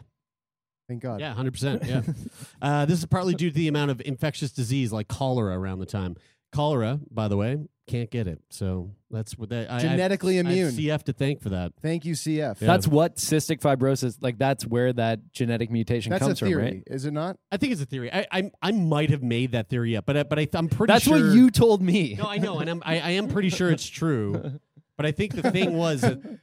Thank 0.88 1.02
God. 1.02 1.20
yeah, 1.20 1.34
hundred 1.34 1.52
percent. 1.52 1.82
Yeah, 1.84 2.02
uh, 2.62 2.84
this 2.86 2.98
is 3.00 3.06
partly 3.06 3.34
due 3.34 3.50
to 3.50 3.54
the 3.54 3.68
amount 3.68 3.90
of 3.90 4.00
infectious 4.04 4.52
disease 4.52 4.92
like 4.92 5.08
cholera 5.08 5.58
around 5.58 5.80
the 5.80 5.86
time. 5.86 6.16
Cholera, 6.52 7.00
by 7.10 7.26
the 7.28 7.36
way, 7.36 7.58
can't 7.88 8.08
get 8.10 8.26
it. 8.28 8.40
So 8.50 8.92
that's 9.10 9.36
what 9.36 9.48
that 9.50 9.70
I- 9.70 9.76
I- 9.76 9.80
Genetically 9.80 10.34
I 10.34 10.36
have 10.38 10.46
immune. 10.46 10.70
CF 10.70 11.02
to 11.04 11.12
thank 11.12 11.42
for 11.42 11.48
that. 11.50 11.72
Thank 11.82 12.04
you, 12.04 12.14
CF. 12.14 12.60
Yeah. 12.60 12.66
That's 12.66 12.86
what 12.86 13.16
cystic 13.16 13.60
fibrosis 13.60 14.16
like. 14.20 14.38
That's 14.38 14.64
where 14.64 14.92
that 14.92 15.32
genetic 15.32 15.70
mutation 15.70 16.10
That's 16.10 16.22
a 16.22 16.26
comes 16.28 16.40
theory, 16.40 16.52
from, 16.52 16.62
right? 16.62 16.82
is 16.86 17.04
it 17.04 17.12
not? 17.12 17.36
I 17.50 17.56
think 17.56 17.72
it's 17.72 17.82
a 17.82 17.86
theory. 17.86 18.12
I 18.12 18.26
I, 18.30 18.50
I 18.62 18.70
might 18.72 19.10
have 19.10 19.22
made 19.24 19.52
that 19.52 19.68
theory 19.68 19.96
up, 19.96 20.06
but 20.06 20.16
I, 20.16 20.22
but 20.22 20.38
I, 20.38 20.48
I'm 20.54 20.68
pretty 20.68 20.92
sure 20.92 20.94
That's 20.94 21.04
sure. 21.04 21.14
what 21.26 21.34
you 21.34 21.50
told 21.50 21.82
me. 21.82 22.14
No, 22.14 22.28
I 22.28 22.38
know, 22.38 22.60
and 22.60 22.70
I'm, 22.70 22.82
I 22.86 23.00
I 23.00 23.10
am 23.10 23.26
pretty 23.28 23.50
sure 23.50 23.70
it's 23.70 23.86
true. 23.86 24.60
But 24.98 25.04
I 25.04 25.12
think 25.12 25.34
the 25.34 25.50
thing 25.50 25.76
was 25.76 26.00
that. 26.00 26.38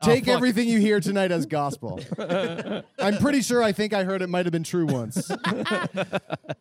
Oh, 0.00 0.06
Take 0.06 0.26
fuck. 0.26 0.36
everything 0.36 0.68
you 0.68 0.78
hear 0.78 1.00
tonight 1.00 1.32
as 1.32 1.44
gospel. 1.46 1.98
I'm 3.00 3.16
pretty 3.18 3.42
sure 3.42 3.62
I 3.62 3.72
think 3.72 3.92
I 3.92 4.04
heard 4.04 4.22
it 4.22 4.28
might 4.28 4.46
have 4.46 4.52
been 4.52 4.62
true 4.64 4.86
once. 4.86 5.30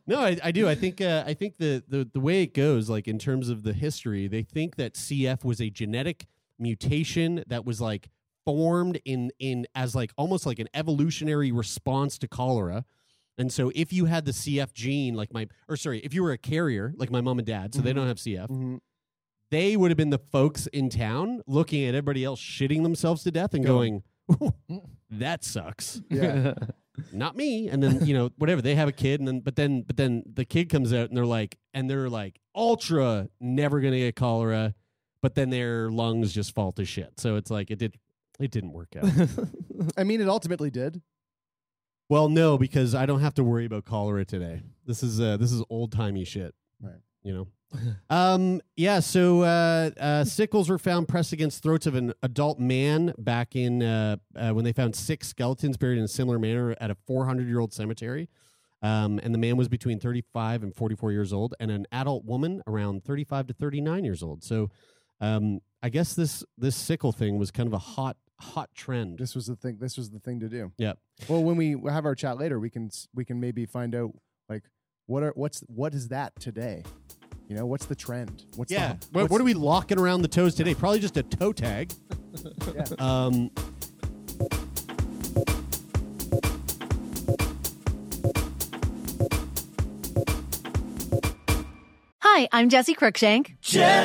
No, 0.10 0.22
I, 0.22 0.38
I 0.42 0.52
do. 0.52 0.70
I 0.70 0.76
think 0.76 1.02
uh, 1.02 1.26
I 1.28 1.34
think 1.34 1.58
the, 1.58 1.84
the 1.88 2.10
the 2.14 2.22
way 2.22 2.42
it 2.42 2.54
goes, 2.54 2.90
like 2.90 3.10
in 3.10 3.20
terms 3.20 3.50
of 3.50 3.64
the 3.64 3.74
history, 3.74 4.28
they 4.28 4.42
think 4.42 4.78
that 4.78 4.94
CF 4.94 5.44
was 5.44 5.60
a 5.62 5.70
genetic 5.70 6.28
mutation 6.58 7.44
that 7.48 7.66
was 7.66 7.82
like 7.82 8.08
formed 8.46 9.02
in 9.04 9.32
in 9.38 9.68
as 9.76 9.96
like 9.96 10.14
almost 10.18 10.46
like 10.46 10.60
an 10.60 10.70
evolutionary 10.74 11.52
response 11.52 12.18
to 12.20 12.28
cholera. 12.30 12.86
And 13.38 13.52
so, 13.52 13.70
if 13.76 13.92
you 13.92 14.06
had 14.06 14.24
the 14.24 14.32
CF 14.32 14.72
gene, 14.74 15.14
like 15.14 15.34
my, 15.34 15.48
or 15.68 15.76
sorry, 15.76 16.00
if 16.00 16.14
you 16.14 16.24
were 16.24 16.32
a 16.32 16.38
carrier, 16.38 16.94
like 16.96 17.12
my 17.12 17.20
mom 17.20 17.38
and 17.38 17.46
dad, 17.46 17.76
so 17.76 17.82
they 17.82 17.92
don't 17.94 18.08
have 18.08 18.18
CF, 18.18 18.48
Mhm. 18.48 18.80
They 19.52 19.78
would 19.78 19.92
have 19.92 19.98
been 19.98 20.10
the 20.10 20.18
folks 20.18 20.68
in 20.68 20.90
town 20.90 21.42
looking 21.48 21.84
at 21.86 21.90
everybody 21.96 22.24
else 22.24 22.40
shitting 22.42 22.84
themselves 22.84 23.24
to 23.24 23.32
death 23.32 23.54
and 23.54 23.66
going, 23.66 24.04
"That 25.10 25.44
sucks." 25.44 26.02
Yeah. 26.10 26.54
not 27.14 27.38
me 27.38 27.68
and 27.70 27.84
then 27.84 28.04
you 28.08 28.14
know 28.16 28.32
whatever 28.38 28.60
they 28.60 28.74
have 28.74 28.88
a 28.88 28.92
kid 28.92 29.20
and 29.22 29.28
then 29.28 29.40
but 29.40 29.56
then 29.56 29.84
but 29.84 29.98
then 29.98 30.24
the 30.34 30.44
kid 30.44 30.68
comes 30.68 30.92
out 30.92 31.10
and 31.10 31.16
they're 31.16 31.28
like 31.28 31.56
and 31.76 31.88
they're 31.88 32.10
like 32.10 32.40
ultra 32.56 33.30
never 33.40 33.80
gonna 33.82 34.00
get 34.00 34.16
cholera 34.16 34.74
but 35.22 35.36
then 35.36 35.52
their 35.52 35.92
lungs 35.92 36.34
just 36.34 36.56
fall 36.56 36.72
to 36.72 36.84
shit 36.84 37.12
so 37.20 37.36
it's 37.36 37.52
like 37.52 37.70
it 37.70 37.78
did 37.78 38.00
It 38.40 38.50
didn't 38.50 38.74
work 38.74 38.96
out. 38.96 39.06
I 39.98 40.04
mean, 40.04 40.22
it 40.22 40.28
ultimately 40.28 40.72
did. 40.72 41.02
well, 42.10 42.30
no, 42.30 42.58
because 42.58 42.96
I 42.96 43.06
don't 43.06 43.20
have 43.22 43.34
to 43.36 43.44
worry 43.44 43.66
about 43.66 43.86
cholera 43.86 44.26
today. 44.26 44.62
This 44.86 45.04
is 45.04 45.20
uh, 45.20 45.38
this 45.38 45.52
is 45.52 45.64
old 45.70 45.92
timey 45.92 46.24
shit. 46.24 46.56
Right. 46.82 47.02
You 47.22 47.34
know. 47.34 47.48
Um. 48.10 48.62
Yeah. 48.76 49.00
So 49.00 49.42
uh, 49.44 49.92
uh, 50.00 50.24
sickles 50.24 50.70
were 50.70 50.78
found 50.78 51.08
pressed 51.08 51.34
against 51.34 51.64
throats 51.64 51.86
of 51.86 51.96
an 51.96 52.14
adult 52.24 52.60
man 52.60 53.14
back 53.18 53.56
in 53.56 53.84
uh, 53.84 54.18
uh, 54.36 54.52
when 54.52 54.64
they 54.64 54.74
found 54.74 54.96
six 54.96 55.28
skeletons 55.28 55.78
buried 55.78 55.98
in 55.98 56.04
a 56.04 56.08
similar 56.08 56.40
manner 56.40 56.76
at 56.80 56.92
a 56.92 56.96
400 57.08 57.48
year 57.48 57.60
old 57.60 57.74
cemetery. 57.74 58.30
Um, 58.82 59.20
and 59.24 59.34
the 59.34 59.40
man 59.40 59.58
was 59.58 59.68
between 59.68 60.00
35 60.00 60.64
and 60.64 60.76
44 60.76 61.12
years 61.12 61.34
old, 61.34 61.56
and 61.60 61.72
an 61.72 61.88
adult 61.92 62.26
woman 62.26 62.62
around 62.68 63.04
35 63.04 63.48
to 63.48 63.54
39 63.54 64.04
years 64.04 64.22
old. 64.22 64.44
So, 64.44 64.70
um, 65.20 65.62
I 65.82 65.90
guess 65.90 66.14
this 66.14 66.44
this 66.58 66.76
sickle 66.76 67.12
thing 67.12 67.38
was 67.38 67.50
kind 67.52 67.68
of 67.68 67.74
a 67.74 67.80
hot 67.80 68.18
hot 68.40 68.70
trend. 68.76 69.18
This 69.18 69.36
was 69.36 69.48
the 69.48 69.56
thing. 69.56 69.78
This 69.80 69.98
was 69.98 70.12
the 70.12 70.20
thing 70.20 70.40
to 70.42 70.50
do. 70.50 70.72
Yeah. 70.78 70.94
Well, 71.28 71.44
when 71.44 71.58
we 71.58 71.76
have 71.90 72.06
our 72.06 72.16
chat 72.16 72.38
later, 72.38 72.60
we 72.60 72.70
can 72.70 72.90
we 73.14 73.26
can 73.26 73.40
maybe 73.40 73.66
find 73.66 73.96
out 73.96 74.12
like 74.48 74.64
what 75.08 75.24
are 75.24 75.32
what's 75.36 75.62
what 75.62 75.94
is 75.94 76.10
that 76.10 76.34
today? 76.40 76.84
You 77.48 77.56
know, 77.56 77.66
what's 77.66 77.86
the 77.86 77.96
trend? 77.96 78.44
What's 78.56 78.72
yeah. 78.72 78.94
The, 78.94 79.08
What, 79.12 79.22
what's- 79.24 79.32
what 79.32 79.42
are 79.42 79.46
we 79.46 79.54
locking 79.54 79.98
around 80.00 80.22
the 80.22 80.28
toes 80.28 80.54
today? 80.56 80.76
Probably 80.76 81.00
just 81.00 81.18
a 81.18 81.24
toe 81.24 81.54
tag. 81.54 81.94
Yeah. 82.76 82.84
Um, 83.00 83.50
Hi, 92.24 92.48
I'm 92.52 92.70
Jesse 92.70 92.94
Cruickshank. 92.96 93.56
Jesse 93.62 94.00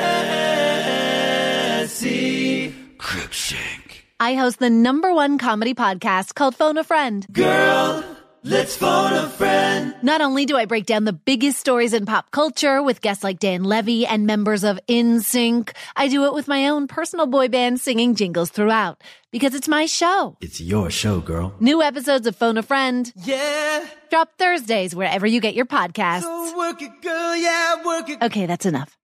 Cruickshank. 2.98 3.92
I 4.20 4.34
host 4.34 4.58
the 4.60 4.70
number 4.70 5.12
one 5.12 5.36
comedy 5.38 5.74
podcast 5.74 6.34
called 6.34 6.54
Phone 6.54 6.78
a 6.78 6.84
Friend. 6.84 7.26
Girl, 7.32 8.04
let's 8.44 8.76
phone 8.76 9.12
a 9.12 9.28
friend. 9.28 9.94
Not 10.02 10.20
only 10.20 10.46
do 10.46 10.56
I 10.56 10.64
break 10.64 10.86
down 10.86 11.04
the 11.04 11.12
biggest 11.12 11.58
stories 11.58 11.92
in 11.92 12.06
pop 12.06 12.30
culture 12.30 12.82
with 12.82 13.00
guests 13.00 13.22
like 13.22 13.38
Dan 13.38 13.64
Levy 13.64 14.04
and 14.06 14.26
members 14.26 14.64
of 14.64 14.80
NSYNC, 14.88 15.74
I 15.96 16.08
do 16.08 16.24
it 16.26 16.34
with 16.34 16.48
my 16.48 16.68
own 16.68 16.88
personal 16.88 17.26
boy 17.26 17.48
band 17.48 17.80
singing 17.80 18.14
jingles 18.14 18.50
throughout 18.50 19.02
because 19.30 19.54
it's 19.54 19.68
my 19.68 19.86
show. 19.86 20.36
It's 20.40 20.60
your 20.60 20.90
show, 20.90 21.20
girl. 21.20 21.54
New 21.60 21.82
episodes 21.82 22.26
of 22.26 22.34
Phone 22.36 22.58
a 22.58 22.62
Friend 22.62 23.12
Yeah. 23.24 23.86
drop 24.10 24.30
Thursdays 24.38 24.94
wherever 24.94 25.26
you 25.26 25.40
get 25.40 25.54
your 25.54 25.66
podcasts. 25.66 26.22
So 26.22 26.56
work 26.58 26.82
it, 26.82 27.00
girl. 27.02 27.36
Yeah, 27.36 27.84
work 27.84 28.08
it. 28.08 28.22
Okay, 28.22 28.46
that's 28.46 28.66
enough. 28.66 28.96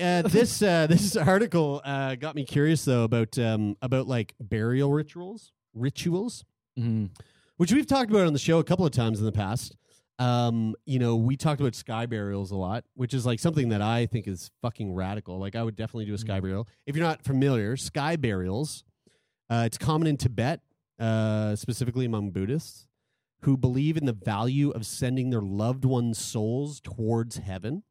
uh, 0.00 0.22
this 0.28 0.60
uh, 0.62 0.86
this 0.88 1.16
article 1.16 1.80
uh, 1.84 2.14
got 2.16 2.34
me 2.34 2.44
curious 2.44 2.84
though 2.84 3.04
about 3.04 3.38
um, 3.38 3.76
about 3.82 4.06
like 4.08 4.34
burial 4.40 4.92
rituals 4.92 5.52
rituals, 5.74 6.44
Mhm. 6.78 7.10
which 7.56 7.72
we've 7.72 7.86
talked 7.86 8.10
about 8.10 8.26
on 8.26 8.32
the 8.32 8.38
show 8.38 8.58
a 8.58 8.64
couple 8.64 8.86
of 8.86 8.92
times 8.92 9.18
in 9.18 9.24
the 9.26 9.32
past. 9.32 9.76
Um, 10.18 10.76
you 10.86 10.98
know, 11.00 11.16
we 11.16 11.36
talked 11.36 11.60
about 11.60 11.74
sky 11.74 12.06
burials 12.06 12.52
a 12.52 12.56
lot, 12.56 12.84
which 12.94 13.12
is 13.14 13.26
like 13.26 13.40
something 13.40 13.70
that 13.70 13.82
I 13.82 14.06
think 14.06 14.28
is 14.28 14.50
fucking 14.62 14.92
radical. 14.94 15.38
Like, 15.38 15.56
I 15.56 15.62
would 15.62 15.74
definitely 15.74 16.04
do 16.06 16.14
a 16.14 16.18
sky 16.18 16.38
burial. 16.40 16.68
If 16.86 16.94
you're 16.94 17.04
not 17.04 17.24
familiar, 17.24 17.76
sky 17.76 18.14
burials, 18.16 18.84
uh, 19.50 19.64
it's 19.66 19.76
common 19.78 20.06
in 20.06 20.16
Tibet, 20.16 20.60
uh, 21.00 21.56
specifically 21.56 22.04
among 22.06 22.30
Buddhists, 22.30 22.86
who 23.40 23.56
believe 23.56 23.96
in 23.96 24.06
the 24.06 24.12
value 24.12 24.70
of 24.70 24.86
sending 24.86 25.30
their 25.30 25.42
loved 25.42 25.84
ones' 25.84 26.18
souls 26.18 26.80
towards 26.80 27.38
heaven. 27.38 27.82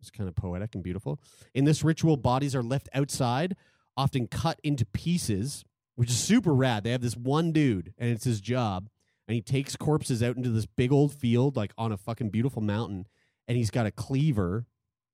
It's 0.00 0.10
kind 0.10 0.28
of 0.28 0.34
poetic 0.34 0.74
and 0.74 0.82
beautiful. 0.82 1.20
In 1.54 1.66
this 1.66 1.84
ritual, 1.84 2.16
bodies 2.16 2.54
are 2.56 2.62
left 2.64 2.88
outside, 2.94 3.56
often 3.96 4.26
cut 4.26 4.58
into 4.64 4.84
pieces, 4.86 5.64
which 6.00 6.08
is 6.08 6.18
super 6.18 6.54
rad. 6.54 6.82
They 6.82 6.92
have 6.92 7.02
this 7.02 7.14
one 7.14 7.52
dude, 7.52 7.92
and 7.98 8.08
it's 8.08 8.24
his 8.24 8.40
job, 8.40 8.88
and 9.28 9.34
he 9.34 9.42
takes 9.42 9.76
corpses 9.76 10.22
out 10.22 10.34
into 10.34 10.48
this 10.48 10.64
big 10.64 10.92
old 10.92 11.12
field, 11.12 11.58
like 11.58 11.74
on 11.76 11.92
a 11.92 11.98
fucking 11.98 12.30
beautiful 12.30 12.62
mountain, 12.62 13.06
and 13.46 13.58
he's 13.58 13.70
got 13.70 13.84
a 13.84 13.90
cleaver. 13.90 14.64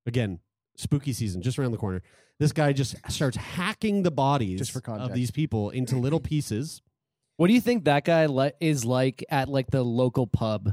Again, 0.07 0.39
spooky 0.77 1.13
season 1.13 1.43
just 1.43 1.59
around 1.59 1.73
the 1.73 1.77
corner. 1.77 2.03
This 2.39 2.53
guy 2.53 2.73
just 2.73 2.95
starts 3.11 3.37
hacking 3.37 4.05
the 4.05 4.13
bodies 4.13 4.61
Just 4.61 4.71
for 4.71 4.93
of 4.93 5.13
these 5.13 5.33
people 5.33 5.71
into 5.71 5.97
little 6.01 6.21
pieces. 6.21 6.83
What 7.37 7.49
do 7.49 7.55
you 7.55 7.61
think 7.61 7.87
that 7.87 8.05
guy 8.05 8.27
li- 8.27 8.53
is 8.61 8.85
like 8.85 9.25
at 9.29 9.49
like 9.49 9.73
the 9.73 9.83
local 9.83 10.29
pub? 10.29 10.73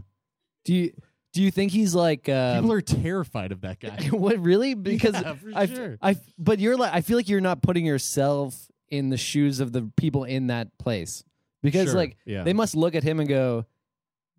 Do 0.64 0.76
you 0.76 0.94
do 1.34 1.42
you 1.42 1.50
think 1.50 1.72
he's 1.72 1.96
like 1.96 2.30
uh, 2.30 2.58
People 2.62 2.74
are 2.74 2.82
terrified 2.82 3.52
of 3.52 3.62
that 3.62 3.80
guy. 3.80 3.98
what 4.12 4.38
really? 4.38 4.76
Because 4.84 5.16
Yeah, 5.16 5.34
for 5.34 5.52
I, 5.56 5.66
sure. 5.66 5.98
I, 6.00 6.18
but 6.38 6.60
you're 6.60 6.78
like, 6.78 6.94
I 6.94 7.02
feel 7.02 7.18
like 7.18 7.28
you're 7.28 7.42
not 7.42 7.64
putting 7.64 7.84
yourself 7.84 8.70
in 8.94 9.10
the 9.10 9.18
shoes 9.18 9.60
of 9.60 9.72
the 9.72 9.92
people 9.98 10.24
in 10.24 10.48
that 10.48 10.78
place 10.78 11.24
because 11.64 11.88
Sure, 11.90 11.96
like 11.96 12.18
yeah. 12.26 12.44
they 12.44 12.54
must 12.54 12.76
look 12.76 12.94
at 12.96 13.04
him 13.04 13.20
and 13.20 13.28
go, 13.28 13.66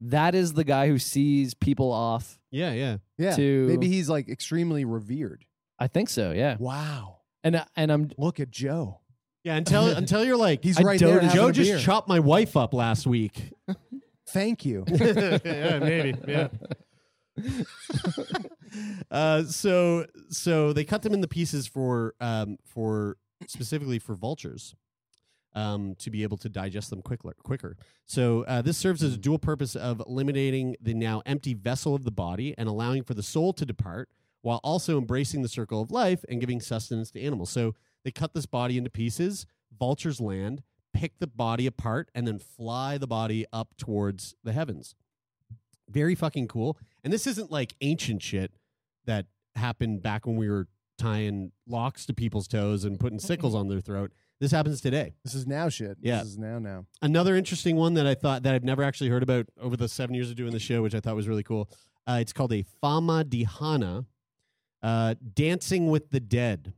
that 0.00 0.34
is 0.34 0.52
the 0.52 0.62
guy 0.64 0.87
who 0.88 0.99
sees 0.99 1.54
people 1.54 1.90
off. 1.92 2.38
Yeah, 2.50 2.73
yeah. 2.73 2.99
yeah. 3.18 3.34
to- 3.34 3.66
Maybe 3.66 3.88
he's 3.88 4.08
like 4.08 4.28
extremely 4.28 4.84
revered. 4.84 5.44
I 5.78 5.88
think 5.88 6.08
so, 6.08 6.30
yeah. 6.32 6.56
Wow. 6.61 7.18
And 7.42 7.56
uh, 7.56 7.64
and 7.76 7.90
I'm 7.90 8.11
Look 8.16 8.38
at 8.40 8.50
Joe. 8.50 9.00
Yeah, 9.42 9.56
until 9.56 9.88
until 9.88 10.25
you're 10.25 10.37
like 10.37 10.62
He's 10.62 10.78
I 10.78 10.82
right 10.82 10.99
don't- 11.00 11.11
there 11.11 11.20
having 11.20 11.37
Joe 11.37 11.46
a 11.49 11.52
just 11.52 11.70
beer. 11.70 11.78
chopped 11.78 12.08
my 12.08 12.20
wife 12.20 12.56
up 12.56 12.73
last 12.73 13.06
week. 13.06 13.52
Thank 14.28 14.64
you. 14.64 14.84
yeah, 14.88 15.78
maybe. 15.80 16.14
Yeah. 16.26 16.49
uh, 19.11 19.42
so 19.44 20.06
so 20.30 20.73
they 20.73 20.84
cut 20.84 21.02
them 21.02 21.12
into 21.14 21.28
pieces 21.28 21.66
for 21.66 22.14
um, 22.20 22.56
for 22.64 23.16
specifically 23.50 23.98
for 23.98 24.14
vultures. 24.14 24.74
Um, 25.56 25.94
to 26.00 26.10
be 26.10 26.24
able 26.24 26.36
to 26.38 26.48
digest 26.48 26.90
them 26.90 27.00
quicker. 27.00 27.32
quicker. 27.44 27.76
So 28.06 28.42
uh, 28.48 28.60
this 28.60 28.76
serves 28.76 29.04
as 29.04 29.14
a 29.14 29.16
dual 29.16 29.38
purpose 29.38 29.76
of 29.76 30.02
eliminating 30.04 30.74
the 30.80 30.94
now 30.94 31.22
empty 31.26 31.54
vessel 31.54 31.94
of 31.94 32.02
the 32.02 32.10
body 32.10 32.56
and 32.58 32.68
allowing 32.68 33.04
for 33.04 33.14
the 33.14 33.22
soul 33.22 33.52
to 33.52 33.64
depart, 33.64 34.08
while 34.42 34.58
also 34.64 34.98
embracing 34.98 35.42
the 35.42 35.48
circle 35.48 35.80
of 35.80 35.92
life 35.92 36.24
and 36.28 36.40
giving 36.40 36.60
sustenance 36.60 37.12
to 37.12 37.20
animals. 37.20 37.50
So 37.50 37.76
they 38.04 38.10
cut 38.10 38.34
this 38.34 38.46
body 38.46 38.76
into 38.76 38.90
pieces. 38.90 39.46
Vultures 39.78 40.20
land, 40.20 40.64
pick 40.92 41.20
the 41.20 41.28
body 41.28 41.68
apart, 41.68 42.10
and 42.16 42.26
then 42.26 42.40
fly 42.40 42.98
the 42.98 43.06
body 43.06 43.46
up 43.52 43.76
towards 43.76 44.34
the 44.42 44.52
heavens. 44.52 44.96
Very 45.88 46.16
fucking 46.16 46.48
cool. 46.48 46.76
And 47.04 47.12
this 47.12 47.28
isn't 47.28 47.52
like 47.52 47.76
ancient 47.80 48.22
shit 48.22 48.50
that 49.06 49.26
happened 49.54 50.02
back 50.02 50.26
when 50.26 50.34
we 50.34 50.50
were 50.50 50.66
tying 51.04 51.52
locks 51.66 52.06
to 52.06 52.14
people's 52.14 52.49
toes 52.49 52.84
and 52.84 52.99
putting 52.99 53.18
sickles 53.18 53.54
on 53.54 53.68
their 53.68 53.80
throat. 53.80 54.11
This 54.40 54.52
happens 54.52 54.80
today. 54.80 55.14
This 55.23 55.34
is 55.34 55.46
now 55.46 55.68
shit. 55.68 55.99
Yeah. 56.00 56.18
This 56.18 56.28
is 56.28 56.38
now 56.38 56.58
now. 56.58 56.87
Another 57.02 57.37
interesting 57.37 57.76
one 57.76 57.94
that 57.94 58.06
I 58.06 58.14
thought 58.14 58.42
that 58.44 58.54
I've 58.54 58.64
never 58.64 58.82
actually 58.82 59.11
heard 59.11 59.23
about 59.23 59.46
over 59.61 59.76
the 59.76 59.88
seven 59.88 60.14
years 60.14 60.30
of 60.30 60.37
doing 60.37 60.52
the 60.52 60.58
show, 60.58 60.82
which 60.82 60.94
I 60.94 61.00
thought 61.00 61.14
was 61.14 61.28
really 61.28 61.42
cool. 61.42 61.68
Uh, 62.06 62.18
it's 62.20 62.32
called 62.32 62.52
a 62.52 62.64
Famadihana, 62.82 64.06
uh, 64.82 65.14
Dancing 65.34 65.90
with 65.90 66.11
the 66.11 66.20
Dead. 66.20 66.73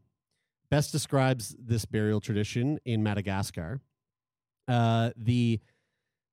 Best 0.70 0.90
describes 0.90 1.54
this 1.58 1.84
burial 1.84 2.20
tradition 2.20 2.78
in 2.84 3.02
Madagascar. 3.02 3.80
Uh, 4.66 5.10
the 5.16 5.60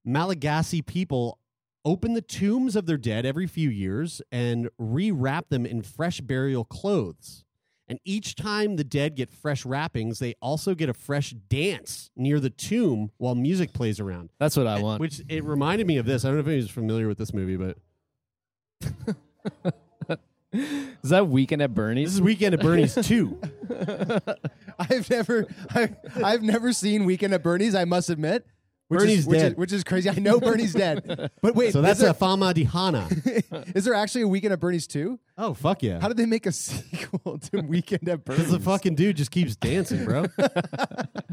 Malagasy 0.04 0.82
people 0.82 1.40
open 1.86 2.14
the 2.14 2.22
tombs 2.22 2.76
of 2.76 2.86
their 2.86 2.98
dead 2.98 3.26
every 3.26 3.46
few 3.46 3.70
years 3.70 4.22
and 4.32 4.70
rewrap 4.80 5.50
them 5.50 5.66
in 5.66 5.82
fresh 5.82 6.22
burial 6.22 6.64
clothes. 6.64 7.43
And 7.88 8.00
each 8.06 8.36
time 8.36 8.78
the 8.78 8.84
dead 8.84 9.16
get 9.16 9.30
fresh 9.30 9.66
wrappings, 9.66 10.20
they 10.20 10.36
also 10.42 10.74
get 10.74 10.88
a 10.90 10.94
fresh 10.94 11.32
dance 11.32 12.12
near 12.16 12.40
the 12.40 12.50
tomb 12.50 13.12
while 13.18 13.36
music 13.36 13.74
plays 13.74 14.00
around. 14.00 14.30
that's 14.40 14.56
what 14.56 14.68
I 14.68 14.82
want. 14.82 15.02
Which 15.02 15.22
it 15.28 15.44
reminded 15.44 15.86
me 15.86 15.98
of 15.98 16.06
this. 16.06 16.24
I 16.24 16.30
don't 16.30 16.36
know 16.38 16.42
if 16.42 16.48
anyone's 16.48 16.72
familiar 16.72 17.08
with 17.08 17.18
this 17.18 17.34
movie, 17.34 17.58
but 17.58 17.78
is 20.54 21.10
that 21.10 21.28
weekend 21.28 21.62
at 21.62 21.74
Bernie's? 21.74 22.10
this 22.10 22.16
is 22.16 22.22
Weekend 22.22 22.54
at 22.54 22.62
Bernie's 22.62 22.96
2. 23.02 23.40
I've 24.80 25.10
never 25.10 25.48
I've, 25.72 25.96
I've 26.24 26.42
never 26.42 26.72
seen 26.74 27.06
Weekend 27.06 27.34
at 27.34 27.44
Bernie's, 27.44 27.76
I 27.76 27.86
must 27.86 28.10
admit. 28.10 28.46
Which 28.94 29.00
Bernie's 29.02 29.20
is, 29.20 29.26
which 29.28 29.40
dead. 29.40 29.52
Is, 29.54 29.58
which 29.58 29.72
is 29.74 29.84
crazy. 29.84 30.10
I 30.10 30.16
know 30.16 30.40
Bernie's 30.40 30.74
dead. 30.74 31.32
But 31.42 31.56
wait, 31.56 31.74
So 31.74 31.82
that's 31.82 32.00
is, 32.00 32.04
there, 32.04 32.12
a 32.12 32.14
Famadihana. 32.14 33.72
is 33.76 33.86
there 33.86 33.94
actually 33.94 34.22
a 34.22 34.28
Weekend 34.28 34.54
at 34.54 34.60
Bernie's 34.60 34.88
too? 34.88 35.20
Oh, 35.38 35.54
fuck 35.54 35.84
yeah. 35.84 36.00
How 36.00 36.08
did 36.08 36.18
they 36.18 36.26
make 36.26 36.46
a 36.46 36.52
sequel 36.54 37.38
to 37.40 37.62
Weekend 37.62 38.08
at 38.08 38.24
Bernie's? 38.24 38.40
Because 38.46 38.52
the 38.54 38.60
fucking 38.60 38.96
dude 38.96 39.18
just 39.18 39.32
keeps 39.32 39.56
dancing, 39.56 40.06
bro. 40.06 40.26
Uh, 40.38 40.48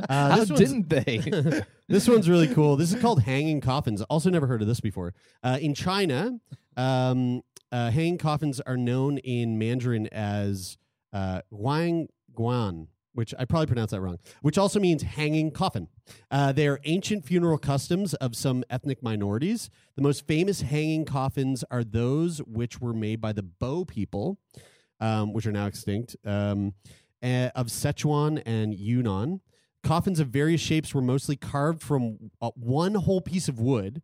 How 0.09 0.37
this 0.37 0.51
one's- 0.51 0.59
didn't 0.61 0.89
they? 0.89 1.63
this 1.89 2.09
one's 2.09 2.29
really 2.29 2.49
cool. 2.49 2.77
This 2.77 2.93
is 2.93 3.01
called 3.01 3.23
hanging 3.23 3.61
coffins. 3.61 4.03
Also, 4.03 4.31
never 4.31 4.47
heard 4.47 4.63
of 4.63 4.69
this 4.69 4.81
before. 4.81 5.15
Uh, 5.43 5.59
in 5.61 5.75
China, 5.75 6.41
um, 6.77 7.43
uh, 7.73 7.91
hanging 7.91 8.19
coffins 8.19 8.61
are 8.61 8.77
known 8.77 9.19
in 9.19 9.59
Mandarin 9.59 10.09
as 10.09 10.77
uh, 11.13 11.43
Guang 11.53 12.07
Guan, 12.37 12.89
which 13.13 13.35
I 13.39 13.45
probably 13.45 13.67
pronounced 13.67 13.93
that 13.93 14.01
wrong, 14.01 14.19
which 14.43 14.59
also 14.59 14.79
means 14.79 15.03
hanging 15.03 15.51
coffin. 15.51 15.89
Uh, 16.31 16.53
they 16.53 16.69
are 16.69 16.81
ancient 16.85 17.25
funeral 17.25 17.59
customs 17.59 18.15
of 18.15 18.37
some 18.37 18.65
ethnic 18.71 19.03
minorities. 19.03 19.71
The 19.97 20.03
most 20.03 20.27
famous 20.27 20.63
hanging 20.63 21.05
coffins 21.05 21.65
are 21.71 21.85
those 21.85 22.39
which 22.39 22.81
were 22.81 22.95
made 22.95 23.21
by 23.21 23.33
the 23.33 23.43
Bo 23.43 23.85
people, 23.85 24.39
um, 25.01 25.33
which 25.33 25.47
are 25.47 25.53
now 25.53 25.67
extinct. 25.67 26.17
Um, 26.25 26.75
uh, 27.23 27.51
of 27.55 27.67
Sichuan 27.67 28.43
and 28.47 28.75
Yunnan. 28.75 29.41
Coffins 29.83 30.21
of 30.21 30.29
various 30.29 30.61
shapes 30.61 30.95
were 30.95 31.03
mostly 31.03 31.37
carved 31.37 31.83
from 31.83 32.31
uh, 32.41 32.51
one 32.55 32.95
whole 32.95 33.21
piece 33.21 33.49
of 33.49 33.59
wood, 33.59 34.03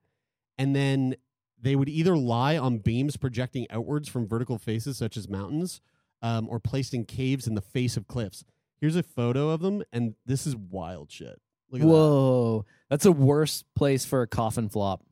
and 0.57 0.75
then 0.75 1.17
they 1.61 1.77
would 1.77 1.89
either 1.89 2.17
lie 2.17 2.57
on 2.57 2.79
beams 2.79 3.17
projecting 3.17 3.67
outwards 3.71 4.09
from 4.09 4.27
vertical 4.27 4.59
faces, 4.59 4.97
such 4.97 5.17
as 5.17 5.29
mountains, 5.29 5.81
um, 6.23 6.49
or 6.49 6.59
placed 6.59 6.95
in 6.95 7.05
caves 7.05 7.47
in 7.47 7.55
the 7.55 7.61
face 7.61 7.97
of 7.97 8.07
cliffs. 8.07 8.45
Here's 8.81 8.97
a 8.97 9.03
photo 9.03 9.51
of 9.51 9.61
them, 9.61 9.83
and 9.93 10.15
this 10.27 10.47
is 10.47 10.55
wild 10.55 11.11
shit. 11.11 11.41
Look 11.71 11.83
at 11.83 11.87
Whoa, 11.89 12.65
that's 12.89 13.07
a 13.07 13.13
worse 13.13 13.65
place 13.75 14.05
for 14.05 14.23
a 14.23 14.27
coffin 14.27 14.69
flop. 14.69 15.03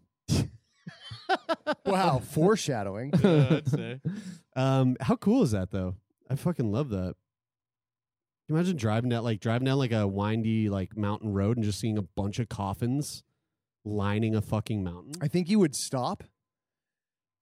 Wow, 1.87 2.19
foreshadowing. 2.31 3.13
Yeah, 3.23 3.57
I'd 3.57 3.69
say. 3.69 4.01
Um, 4.57 4.97
how 5.01 5.17
cool 5.17 5.43
is 5.43 5.51
that, 5.51 5.73
though? 5.73 5.97
I 6.31 6.37
fucking 6.37 6.71
love 6.71 6.91
that. 6.91 7.17
Can 8.47 8.51
you 8.51 8.55
imagine 8.55 8.77
driving 8.77 9.11
down 9.11 9.25
like 9.25 9.41
driving 9.41 9.65
down 9.67 9.79
like 9.79 9.91
a 9.91 10.07
windy 10.07 10.69
like 10.69 10.97
mountain 10.97 11.33
road 11.33 11.57
and 11.57 11.65
just 11.65 11.81
seeing 11.81 11.99
a 11.99 12.03
bunch 12.03 12.39
of 12.39 12.49
coffins 12.49 13.25
lining 13.85 14.37
a 14.37 14.41
fucking 14.41 14.85
mountain? 14.85 15.15
I 15.21 15.27
think 15.27 15.49
you 15.49 15.59
would 15.59 15.75
stop 15.75 16.23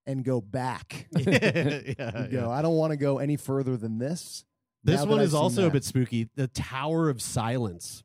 and 0.07 0.25
go 0.25 0.41
back. 0.41 1.07
yeah, 1.19 1.81
You'd 1.85 1.97
yeah. 1.99 2.27
go, 2.31 2.51
I 2.51 2.63
don't 2.63 2.77
want 2.77 2.93
to 2.93 2.97
go 2.97 3.19
any 3.19 3.37
further 3.37 3.77
than 3.77 3.99
this. 3.99 4.47
This 4.85 5.05
one 5.07 5.21
is 5.21 5.35
also 5.35 5.67
a 5.67 5.71
bit 5.71 5.85
spooky. 5.85 6.29
The 6.35 6.49
Tower 6.49 7.09
of 7.09 7.23
Silence. 7.23 8.03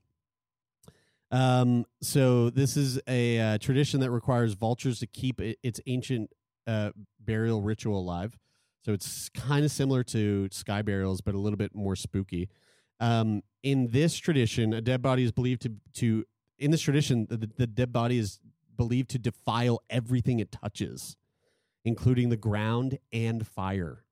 Um, 1.32 1.86
so 2.02 2.50
this 2.50 2.78
is 2.78 3.00
a 3.08 3.40
uh, 3.40 3.58
tradition 3.58 4.00
that 4.00 4.12
requires 4.12 4.54
vultures 4.54 5.00
to 5.00 5.08
keep 5.08 5.42
i- 5.42 5.56
its 5.62 5.82
ancient 5.86 6.30
uh, 6.66 6.92
burial 7.20 7.62
ritual 7.62 8.00
alive. 8.00 8.38
So 8.86 8.94
it's 8.94 9.28
kind 9.30 9.66
of 9.66 9.72
similar 9.72 10.04
to 10.06 10.48
sky 10.52 10.82
burials, 10.82 11.20
but 11.20 11.36
a 11.36 11.38
little 11.38 11.58
bit 11.58 11.76
more 11.76 11.96
spooky. 11.96 12.48
Um, 13.02 13.44
in 13.64 13.90
this 13.92 14.16
tradition, 14.18 14.74
a 14.74 14.80
dead 14.82 15.02
body 15.02 15.24
is 15.24 15.32
believed 15.32 15.64
to 15.64 15.74
to 15.96 16.24
in 16.58 16.72
this 16.72 16.82
tradition, 16.82 17.28
the, 17.30 17.50
the 17.58 17.68
dead 17.68 17.92
body 17.92 18.18
is 18.18 18.40
believed 18.78 19.10
to 19.10 19.20
defile 19.20 19.82
everything 19.90 20.40
it 20.40 20.52
touches, 20.52 21.18
including 21.84 22.30
the 22.30 22.38
ground 22.38 22.98
and 23.12 23.46
fire. 23.46 24.04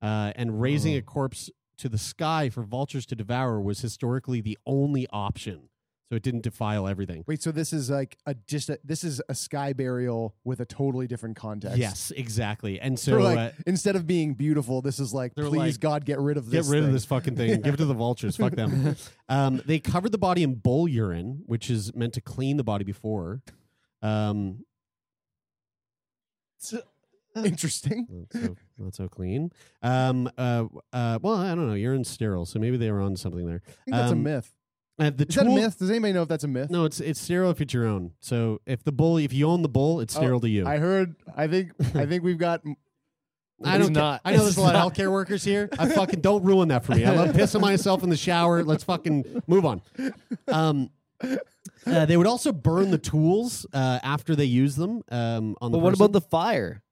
Uh, 0.00 0.32
and 0.36 0.60
raising 0.60 0.94
a 0.96 1.02
corpse 1.02 1.50
to 1.78 1.88
the 1.88 1.98
sky 1.98 2.48
for 2.48 2.62
vultures 2.62 3.06
to 3.06 3.14
devour 3.14 3.60
was 3.60 3.80
historically 3.80 4.40
the 4.40 4.58
only 4.66 5.06
option. 5.10 5.68
So 6.08 6.14
it 6.14 6.22
didn't 6.22 6.42
defile 6.42 6.86
everything. 6.86 7.24
Wait, 7.26 7.42
so 7.42 7.50
this 7.50 7.72
is 7.72 7.90
like 7.90 8.16
a 8.26 8.34
just 8.34 8.70
a, 8.70 8.78
this 8.84 9.02
is 9.02 9.20
a 9.28 9.34
sky 9.34 9.72
burial 9.72 10.36
with 10.44 10.60
a 10.60 10.64
totally 10.64 11.08
different 11.08 11.34
context. 11.34 11.78
Yes, 11.78 12.12
exactly. 12.12 12.78
And 12.78 12.96
so 12.96 13.12
So 13.12 13.24
like 13.24 13.38
uh, 13.38 13.50
instead 13.66 13.96
of 13.96 14.06
being 14.06 14.34
beautiful, 14.34 14.82
this 14.82 15.00
is 15.00 15.12
like, 15.12 15.34
please 15.34 15.52
like, 15.74 15.80
God, 15.80 16.04
get 16.04 16.20
rid 16.20 16.36
of 16.36 16.48
this. 16.48 16.68
get 16.68 16.72
rid 16.72 16.84
of 16.84 16.92
this 16.92 17.04
fucking 17.04 17.34
thing. 17.34 17.60
Give 17.60 17.74
it 17.74 17.78
to 17.78 17.86
the 17.86 17.94
vultures. 18.06 18.36
Fuck 18.36 18.52
them. 18.52 18.94
Um, 19.28 19.60
they 19.66 19.80
covered 19.80 20.12
the 20.12 20.18
body 20.18 20.44
in 20.44 20.54
bull 20.54 20.86
urine, 20.86 21.42
which 21.46 21.68
is 21.70 21.92
meant 21.92 22.12
to 22.14 22.20
clean 22.20 22.56
the 22.56 22.64
body 22.64 22.84
before. 22.84 23.42
Um, 24.00 24.64
Interesting. 27.44 28.06
not 28.10 28.32
so, 28.42 28.56
not 28.78 28.94
so 28.94 29.08
clean. 29.08 29.50
Um, 29.82 30.30
uh, 30.38 30.64
uh, 30.92 31.18
well, 31.22 31.34
I 31.36 31.48
don't 31.54 31.66
know. 31.68 31.74
You're 31.74 31.94
in 31.94 32.04
sterile, 32.04 32.46
so 32.46 32.58
maybe 32.58 32.76
they 32.76 32.90
were 32.90 33.00
on 33.00 33.16
something 33.16 33.46
there. 33.46 33.62
I 33.66 33.70
think 33.84 33.96
that's 33.96 34.12
Um, 34.12 34.18
a 34.18 34.22
myth. 34.22 34.52
Uh, 34.98 35.10
the 35.10 35.26
Is 35.28 35.34
that 35.34 35.42
a 35.42 35.44
tool- 35.44 35.54
myth? 35.56 35.78
Does 35.78 35.90
anybody 35.90 36.12
know 36.14 36.22
if 36.22 36.28
that's 36.28 36.44
a 36.44 36.48
myth? 36.48 36.70
No, 36.70 36.84
it's 36.86 37.00
it's 37.00 37.20
sterile 37.20 37.50
if 37.50 37.60
it's 37.60 37.74
your 37.74 37.86
own. 37.86 38.12
So 38.20 38.60
if 38.64 38.82
the 38.82 38.92
bull, 38.92 39.18
if 39.18 39.32
you 39.32 39.46
own 39.46 39.60
the 39.62 39.68
bull, 39.68 40.00
it's 40.00 40.16
Oh, 40.16 40.20
sterile 40.20 40.40
to 40.40 40.48
you. 40.48 40.66
I 40.66 40.78
heard. 40.78 41.16
I 41.36 41.48
think. 41.48 41.72
I 41.94 42.06
think 42.06 42.24
we've 42.24 42.38
got. 42.38 42.62
I 43.64 43.76
don't. 43.78 43.94
ca- 43.94 44.00
not. 44.00 44.20
I 44.24 44.30
know 44.32 44.38
there's 44.38 44.50
It's 44.50 44.56
a 44.58 44.60
lot 44.62 44.72
not. 44.72 44.86
of 44.86 44.92
healthcare 44.94 45.10
workers 45.12 45.44
here. 45.44 45.68
I 45.78 45.88
fucking 45.88 46.20
don't 46.22 46.44
ruin 46.44 46.68
that 46.68 46.84
for 46.84 46.94
me. 46.94 47.04
I 47.04 47.10
love 47.14 47.28
pissing 47.36 47.60
myself 47.60 48.02
in 48.02 48.08
the 48.10 48.16
shower. 48.16 48.62
Let's 48.62 48.84
fucking 48.84 49.42
move 49.46 49.64
on. 49.66 49.82
Um, 50.48 50.90
uh, 51.86 52.04
they 52.06 52.16
would 52.16 52.26
also 52.26 52.52
burn 52.52 52.90
the 52.90 52.98
tools 52.98 53.66
uh, 53.72 53.98
after 54.02 54.34
they 54.34 54.44
use 54.46 54.76
them. 54.76 55.02
Um, 55.10 55.56
on 55.60 55.72
the 55.72 55.78
But 55.78 55.84
what 55.84 55.90
person. 55.90 56.04
about 56.04 56.12
the 56.12 56.20
fire? 56.22 56.82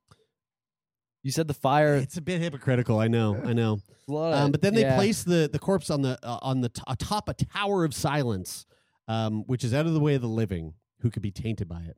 You 1.25 1.33
said 1.33 1.49
the 1.49 1.55
fire. 1.55 1.97
It's 1.97 2.19
a 2.19 2.23
bit 2.23 2.41
hypocritical. 2.41 3.01
I 3.01 3.09
know. 3.09 3.41
I 3.45 3.53
know. 3.53 3.81
Um, 4.07 4.51
but 4.51 4.61
then 4.61 4.75
they 4.75 4.83
yeah. 4.83 4.97
place 4.97 5.23
the 5.23 5.49
the 5.51 5.59
corpse 5.59 5.89
on 5.89 6.03
the 6.03 6.19
uh, 6.23 6.39
on 6.43 6.61
the 6.61 6.69
t- 6.69 6.83
atop 6.87 7.27
a 7.31 7.33
tower 7.33 7.87
of 7.87 7.95
silence, 7.95 8.67
um, 9.09 9.45
which 9.47 9.65
is 9.65 9.73
out 9.73 9.87
of 9.87 9.95
the 9.95 9.99
way 9.99 10.15
of 10.15 10.21
the 10.21 10.29
living, 10.29 10.75
who 11.01 11.11
could 11.11 11.23
be 11.23 11.31
tainted 11.31 11.69
by 11.69 11.81
it. 11.81 11.97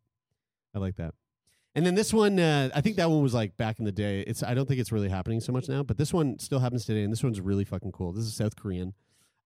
I 0.72 0.78
like 0.78 0.94
that. 0.98 1.14
And 1.74 1.84
then 1.84 1.96
this 1.96 2.14
one, 2.14 2.38
uh, 2.38 2.70
I 2.72 2.80
think 2.80 2.94
that 2.94 3.10
one 3.10 3.24
was 3.24 3.34
like 3.34 3.56
back 3.56 3.80
in 3.80 3.84
the 3.84 3.90
day. 3.90 4.20
It's 4.20 4.44
I 4.44 4.54
don't 4.54 4.68
think 4.68 4.78
it's 4.78 4.92
really 4.92 5.08
happening 5.08 5.40
so 5.40 5.52
much 5.52 5.68
now, 5.68 5.82
but 5.82 5.98
this 5.98 6.14
one 6.14 6.38
still 6.38 6.60
happens 6.60 6.84
today, 6.84 7.02
and 7.02 7.12
this 7.12 7.24
one's 7.24 7.40
really 7.40 7.64
fucking 7.64 7.90
cool. 7.90 8.12
This 8.12 8.24
is 8.24 8.34
South 8.34 8.54
Korean. 8.54 8.94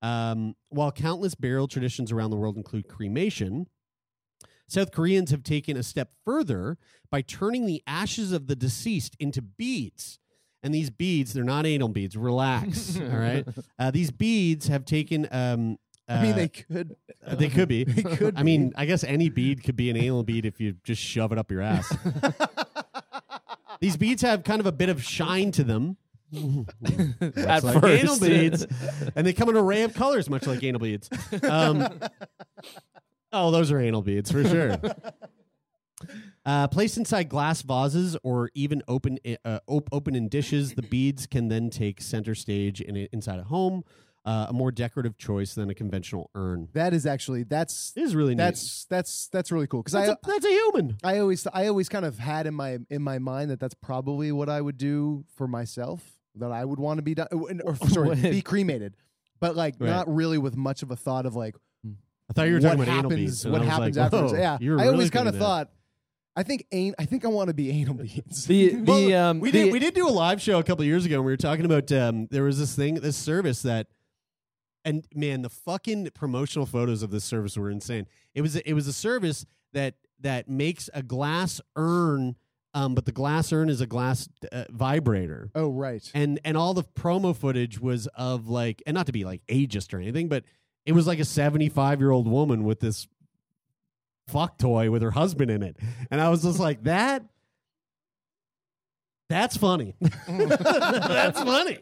Um, 0.03 0.55
while 0.69 0.93
countless 0.93 1.35
burial 1.35 1.67
traditions 1.67 2.13
around 2.13 2.29
the 2.29 2.37
world 2.37 2.59
include 2.59 2.89
cremation, 2.89 3.69
South 4.71 4.93
Koreans 4.93 5.31
have 5.33 5.43
taken 5.43 5.77
a 5.77 5.83
step 5.83 6.11
further 6.25 6.79
by 7.11 7.23
turning 7.23 7.67
the 7.67 7.83
ashes 7.87 8.31
of 8.33 8.47
the 8.47 8.55
deceased 8.55 9.17
into 9.19 9.43
beads. 9.43 10.19
And 10.63 10.75
these 10.75 10.91
beads, 10.91 11.33
they're 11.33 11.43
not 11.43 11.67
anal 11.67 11.89
beads. 11.89 12.17
Relax. 12.17 12.99
all 13.01 13.07
right. 13.07 13.47
Uh, 13.79 13.91
these 13.91 14.11
beads 14.11 14.69
have 14.69 14.85
taken. 14.85 15.27
Um, 15.33 15.79
I 16.07 16.23
mean, 16.23 16.33
uh, 16.33 16.37
they 16.37 16.49
could. 16.49 16.97
uh, 17.27 17.35
they 17.35 17.49
could 17.49 17.67
be. 17.69 17.85
They 17.89 18.03
could 18.03 18.35
I 18.37 18.43
mean, 18.43 18.73
I 18.77 18.85
guess 18.85 19.03
any 19.05 19.29
bead 19.31 19.65
could 19.65 19.75
be 19.77 19.89
an 19.91 19.97
anal 19.97 20.23
bead 20.23 20.45
if 20.45 20.61
you 20.61 20.75
just 20.85 21.01
shove 21.03 21.33
it 21.33 21.39
up 21.39 21.51
your 21.51 21.63
ass. 21.63 21.91
These 23.81 23.97
beads 23.97 24.21
have 24.23 24.45
kind 24.45 24.61
of 24.61 24.67
a 24.67 24.73
bit 24.73 24.91
of 24.91 25.03
shine 25.03 25.51
to 25.53 25.65
them. 25.65 25.97
At 27.37 27.65
like 27.65 27.83
anal 27.83 28.21
beads, 28.21 28.65
and 29.17 29.27
they 29.27 29.33
come 29.33 29.49
in 29.49 29.57
an 29.57 29.65
array 29.65 29.83
of 29.83 29.95
colors, 29.95 30.29
much 30.31 30.47
like 30.47 30.63
anal 30.63 30.81
beads. 30.81 31.09
Um, 31.43 31.89
oh, 33.33 33.51
those 33.51 33.71
are 33.71 33.79
anal 33.81 34.03
beads 34.03 34.31
for 34.31 34.45
sure. 34.45 34.77
Uh, 36.47 36.67
placed 36.67 36.97
inside 36.97 37.29
glass 37.29 37.61
vases 37.61 38.17
or 38.23 38.51
even 38.55 38.83
open 38.89 39.19
uh, 39.45 39.59
op- 39.67 39.91
open 39.93 40.15
in 40.15 40.27
dishes, 40.31 40.73
the 40.73 40.81
beads 40.81 41.27
can 41.27 41.49
then 41.49 41.69
take 41.69 42.01
center 42.01 42.35
stage 42.35 42.81
in 42.81 42.97
inside 43.13 43.39
a 43.39 43.45
home. 43.45 43.85
Uh, 44.25 44.47
a 44.49 44.53
more 44.53 44.71
decorative 44.71 45.17
choice 45.19 45.55
than 45.55 45.69
a 45.71 45.75
conventional 45.75 46.31
urn. 46.35 46.69
That 46.73 46.93
is 46.95 47.05
actually 47.07 47.43
that's 47.43 47.93
It 47.97 48.03
is 48.03 48.15
really 48.17 48.35
neat. 48.35 48.39
that's 48.45 48.87
that's 48.87 49.29
that's 49.29 49.53
really 49.53 49.67
cool 49.67 49.81
because 49.83 49.93
that's, 49.93 50.09
I 50.11 50.13
a, 50.13 50.17
that's 50.27 50.45
a 50.47 50.49
human. 50.51 50.97
I 51.05 51.19
always 51.19 51.47
I 51.53 51.67
always 51.69 51.89
kind 51.91 52.05
of 52.07 52.19
had 52.19 52.47
in 52.47 52.55
my 52.55 52.79
in 52.89 53.03
my 53.03 53.19
mind 53.19 53.51
that 53.51 53.61
that's 53.61 53.75
probably 53.75 54.31
what 54.33 54.49
I 54.49 54.61
would 54.63 54.79
do 54.79 55.25
for 55.37 55.47
myself 55.47 56.03
that 56.37 56.51
I 56.53 56.65
would 56.65 56.79
want 56.79 56.99
to 56.99 57.03
be 57.03 57.15
done 57.15 57.29
or 57.65 57.77
sorry 57.77 58.15
be 58.21 58.41
cremated, 58.43 58.95
but 59.41 59.57
like 59.57 59.75
Right. 59.79 59.89
not 59.91 60.13
really 60.15 60.39
with 60.39 60.57
much 60.57 60.83
of 60.83 60.91
a 60.91 60.97
thought 60.97 61.25
of 61.27 61.35
like 61.35 61.55
I 62.31 62.33
thought 62.33 62.47
you 62.47 62.55
were 62.55 62.61
what 62.61 62.69
talking 62.69 62.83
about 62.85 62.95
happens 62.95 63.13
anal 63.13 63.17
beads. 63.27 63.47
what 63.47 63.63
happens 63.63 63.97
like, 63.97 64.07
afterwards. 64.07 64.33
Yeah, 64.35 64.59
you 64.61 64.71
were 64.73 64.79
I 64.79 64.83
really 64.83 64.95
always 64.95 65.11
kind 65.11 65.29
of 65.29 65.37
thought 65.37 65.71
I 66.37 66.43
think 66.45 66.65
ain- 66.71 66.95
I 66.99 67.05
think 67.05 67.25
I 67.25 67.29
want 67.29 67.49
to 67.49 67.55
be 67.55 67.71
anal 67.71 67.95
beads. 67.95 68.47
The 68.47 68.69
the 68.75 68.83
Well, 68.83 69.31
um 69.31 69.41
we 69.41 69.51
the- 69.51 69.65
did 69.65 69.73
we 69.73 69.79
did 69.81 69.95
do 69.95 70.09
a 70.09 70.11
live 70.11 70.41
show 70.41 70.59
a 70.59 70.63
couple 70.63 70.85
years 70.85 71.05
ago 71.05 71.17
and 71.17 71.25
we 71.25 71.33
were 71.33 71.37
talking 71.37 71.65
about 71.65 71.91
um, 71.93 72.29
there 72.31 72.45
was 72.45 72.59
this 72.59 72.75
thing 72.77 72.95
this 72.95 73.17
service 73.17 73.63
that 73.63 73.89
and 74.85 75.05
man 75.15 75.43
the 75.43 75.51
fucking 75.51 76.09
promotional 76.15 76.67
photos 76.67 77.03
of 77.03 77.11
this 77.11 77.25
service 77.25 77.57
were 77.57 77.71
insane 77.71 78.07
it 78.35 78.43
was 78.43 78.57
it 78.57 78.73
was 78.73 78.87
a 78.87 78.93
service 78.93 79.45
that 79.73 79.95
that 80.21 80.49
makes 80.49 80.89
a 80.95 81.03
glass 81.03 81.61
urn 81.77 82.37
um, 82.73 82.95
but 82.95 83.05
the 83.05 83.13
glass 83.13 83.53
urn 83.53 83.69
is 83.69 83.81
a 83.81 83.87
glass 83.87 84.29
uh, 84.53 84.65
vibrator 84.71 85.51
oh 85.55 85.71
right. 85.71 86.11
and 86.15 86.39
and 86.45 86.57
all 86.57 86.73
the 86.75 86.85
promo 86.85 87.37
footage 87.37 87.81
was 87.81 88.07
of 88.15 88.49
like 88.49 88.83
and 88.87 88.95
not 88.95 89.07
to 89.07 89.13
be 89.13 89.25
like 89.25 89.43
ageist 89.49 89.93
or 89.93 89.99
anything 89.99 90.29
but 90.29 90.45
it 90.87 90.93
was 90.93 91.07
like 91.07 91.19
a 91.19 91.25
75 91.25 92.01
year 92.01 92.11
old 92.11 92.29
woman 92.29 92.65
with 92.65 92.81
this 92.81 93.07
fuck 94.29 94.59
toy 94.59 94.91
with 94.91 95.03
her 95.03 95.11
husband 95.11 95.51
in 95.51 95.63
it. 95.63 95.77
And 96.11 96.21
i 96.21 96.29
was 96.29 96.43
just 96.43 96.61
like 96.61 96.85
that 96.85 97.25
that's 99.31 99.57
funny. 99.57 99.95
That's 100.27 101.41
funny. 101.41 101.79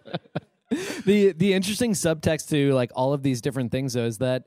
The 1.06 1.32
the 1.32 1.54
interesting 1.54 1.92
subtext 1.92 2.50
to 2.50 2.74
like 2.74 2.92
all 2.94 3.14
of 3.14 3.22
these 3.22 3.40
different 3.40 3.72
things 3.72 3.94
though 3.94 4.04
is 4.04 4.18
that 4.18 4.44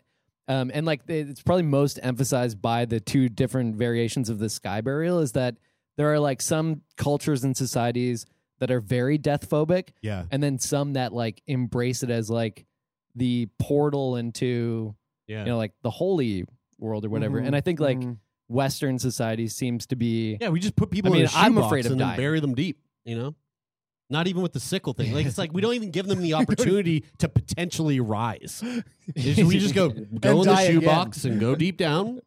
um 0.47 0.69
and 0.71 0.85
like 0.85 1.01
it's 1.07 1.41
probably 1.41 1.63
most 1.63 1.99
emphasized 2.03 2.61
by 2.61 2.85
the 2.85 2.99
two 2.99 3.27
different 3.27 3.75
variations 3.75 4.29
of 4.29 4.37
the 4.37 4.49
sky 4.49 4.81
burial 4.81 5.17
is 5.17 5.31
that 5.31 5.55
there 5.97 6.13
are 6.13 6.19
like 6.19 6.43
some 6.43 6.83
cultures 6.95 7.43
and 7.43 7.57
societies 7.57 8.27
that 8.59 8.69
are 8.69 8.79
very 8.79 9.17
death 9.17 9.49
phobic 9.49 9.89
yeah. 10.03 10.25
and 10.29 10.43
then 10.43 10.59
some 10.59 10.93
that 10.93 11.11
like 11.11 11.41
embrace 11.47 12.03
it 12.03 12.11
as 12.11 12.29
like 12.29 12.67
the 13.15 13.47
portal 13.59 14.15
into 14.15 14.95
yeah. 15.27 15.39
you 15.39 15.45
know 15.45 15.57
like 15.57 15.73
the 15.81 15.89
holy 15.91 16.45
world 16.79 17.05
or 17.05 17.09
whatever. 17.09 17.37
And 17.39 17.55
i 17.55 17.61
think 17.61 17.79
like 17.79 17.99
Mhm. 17.99 18.17
western 18.47 18.99
society 18.99 19.47
seems 19.47 19.85
to 19.87 19.95
be 19.95 20.37
yeah 20.41 20.49
we 20.49 20.59
just 20.59 20.75
put 20.75 20.89
people 20.91 21.11
I 21.11 21.13
mean, 21.13 21.21
in 21.23 21.27
a 21.27 21.31
I'm 21.35 21.53
shoebox 21.53 21.65
afraid 21.67 21.85
of 21.85 21.91
and 21.93 21.99
dying. 21.99 22.17
bury 22.17 22.39
them 22.39 22.55
deep 22.55 22.79
you 23.05 23.15
know? 23.17 23.35
Not 24.09 24.27
even 24.27 24.41
with 24.41 24.51
the 24.51 24.59
sickle 24.59 24.91
thing. 24.93 25.13
Like 25.13 25.25
it's 25.25 25.37
like 25.37 25.53
we 25.53 25.61
don't 25.61 25.73
even 25.73 25.89
give 25.89 26.05
them 26.05 26.21
the 26.21 26.33
opportunity 26.41 27.05
to 27.19 27.29
potentially 27.29 27.99
rise. 28.01 28.61
We 29.15 29.57
just 29.57 29.73
go 29.73 29.89
go 29.89 30.41
in 30.41 30.47
the 30.47 30.55
shoebox 30.67 31.23
and 31.23 31.39
go 31.39 31.55
deep 31.55 31.77
down 31.77 32.19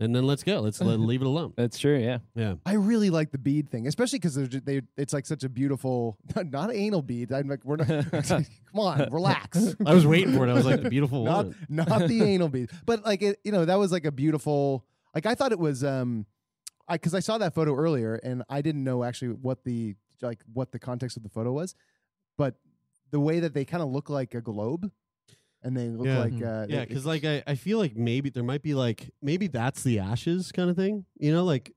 and 0.00 0.14
then 0.14 0.26
let's 0.26 0.44
go. 0.44 0.60
Let's 0.60 0.80
let, 0.80 1.00
leave 1.00 1.22
it 1.22 1.26
alone. 1.26 1.54
That's 1.56 1.78
true. 1.78 1.98
Yeah. 1.98 2.18
Yeah. 2.34 2.54
I 2.64 2.74
really 2.74 3.10
like 3.10 3.32
the 3.32 3.38
bead 3.38 3.68
thing, 3.68 3.86
especially 3.86 4.20
because 4.20 4.36
they 4.36 4.82
it's 4.96 5.12
like 5.12 5.26
such 5.26 5.42
a 5.42 5.48
beautiful, 5.48 6.16
not 6.36 6.72
anal 6.72 7.02
bead. 7.02 7.32
I'm 7.32 7.48
like, 7.48 7.64
we're 7.64 7.76
not. 7.76 7.88
come 8.28 8.44
on, 8.74 9.08
relax. 9.10 9.74
I 9.84 9.94
was 9.94 10.06
waiting 10.06 10.34
for 10.34 10.46
it. 10.46 10.50
I 10.50 10.54
was 10.54 10.66
like, 10.66 10.82
the 10.82 10.90
beautiful 10.90 11.24
not 11.24 11.46
one. 11.46 11.56
not 11.68 12.06
the 12.06 12.22
anal 12.22 12.48
bead, 12.48 12.70
but 12.86 13.04
like 13.04 13.22
it, 13.22 13.40
you 13.42 13.52
know, 13.52 13.64
that 13.64 13.78
was 13.78 13.90
like 13.90 14.04
a 14.04 14.12
beautiful. 14.12 14.84
Like 15.14 15.26
I 15.26 15.34
thought 15.34 15.52
it 15.52 15.58
was, 15.58 15.82
um, 15.82 16.26
I 16.86 16.94
because 16.94 17.14
I 17.14 17.20
saw 17.20 17.38
that 17.38 17.54
photo 17.54 17.74
earlier 17.74 18.14
and 18.16 18.44
I 18.48 18.62
didn't 18.62 18.84
know 18.84 19.02
actually 19.02 19.32
what 19.32 19.64
the 19.64 19.96
like 20.22 20.42
what 20.52 20.70
the 20.70 20.78
context 20.78 21.16
of 21.16 21.24
the 21.24 21.28
photo 21.28 21.52
was, 21.52 21.74
but 22.36 22.54
the 23.10 23.18
way 23.18 23.40
that 23.40 23.54
they 23.54 23.64
kind 23.64 23.82
of 23.82 23.88
look 23.88 24.10
like 24.10 24.34
a 24.34 24.40
globe, 24.40 24.92
and 25.62 25.76
they 25.76 25.88
look 25.88 26.06
Yeah. 26.06 26.18
like 26.20 26.32
Mm-hmm. 26.32 26.44
uh, 26.46 26.66
Yeah, 26.68 26.80
it- 26.82 26.88
because 26.88 27.04
like 27.06 27.24
I, 27.24 27.42
I 27.46 27.54
feel 27.54 27.78
like 27.78 27.96
maybe 27.96 28.30
there 28.30 28.42
might 28.44 28.62
be 28.62 28.74
like 28.74 29.10
maybe 29.22 29.46
that's 29.46 29.82
the 29.82 29.98
ashes 30.00 30.52
kind 30.52 30.70
of 30.70 30.76
thing. 30.76 31.04
You 31.18 31.32
know, 31.32 31.44
like 31.44 31.72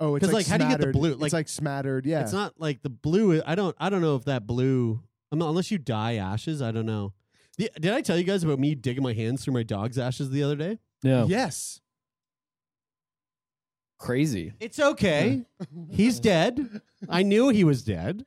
oh, 0.00 0.16
it's 0.16 0.24
'cause, 0.26 0.32
like, 0.34 0.46
like, 0.46 0.46
how 0.48 0.58
do 0.58 0.64
you 0.64 0.70
get 0.70 0.76
the 0.78 0.82
smattered- 0.84 0.92
blue? 0.94 1.12
it's 1.12 1.20
Like- 1.20 1.32
like 1.32 1.48
smattered. 1.48 2.06
Yeah, 2.06 2.20
it's 2.22 2.32
not 2.32 2.54
like 2.58 2.82
the 2.82 2.90
blue. 2.90 3.40
I 3.46 3.54
don't 3.54 3.74
I 3.78 3.88
don't 3.90 4.00
know 4.02 4.16
if 4.16 4.24
that 4.26 4.46
blue. 4.46 5.02
I 5.32 5.36
mean, 5.36 5.48
unless 5.48 5.70
you 5.70 5.78
dye 5.78 6.14
ashes, 6.16 6.62
I 6.62 6.70
don't 6.72 6.86
know. 6.86 7.12
The- 7.58 7.70
Did 7.80 7.92
I 7.92 8.00
tell 8.02 8.16
you 8.18 8.24
guys 8.24 8.44
about 8.44 8.58
me 8.58 8.74
digging 8.74 9.02
my 9.02 9.12
hands 9.14 9.44
through 9.44 9.54
my 9.54 9.62
dog's 9.62 9.98
ashes 9.98 10.30
the 10.30 10.42
other 10.42 10.56
day? 10.56 10.78
No. 11.02 11.26
Yes. 11.26 11.80
Crazy. 13.98 14.52
It's 14.60 14.78
okay. 14.78 15.44
He's 15.90 16.20
dead. 16.20 16.82
I 17.08 17.22
knew 17.22 17.48
he 17.48 17.64
was 17.64 17.82
dead. 17.82 18.26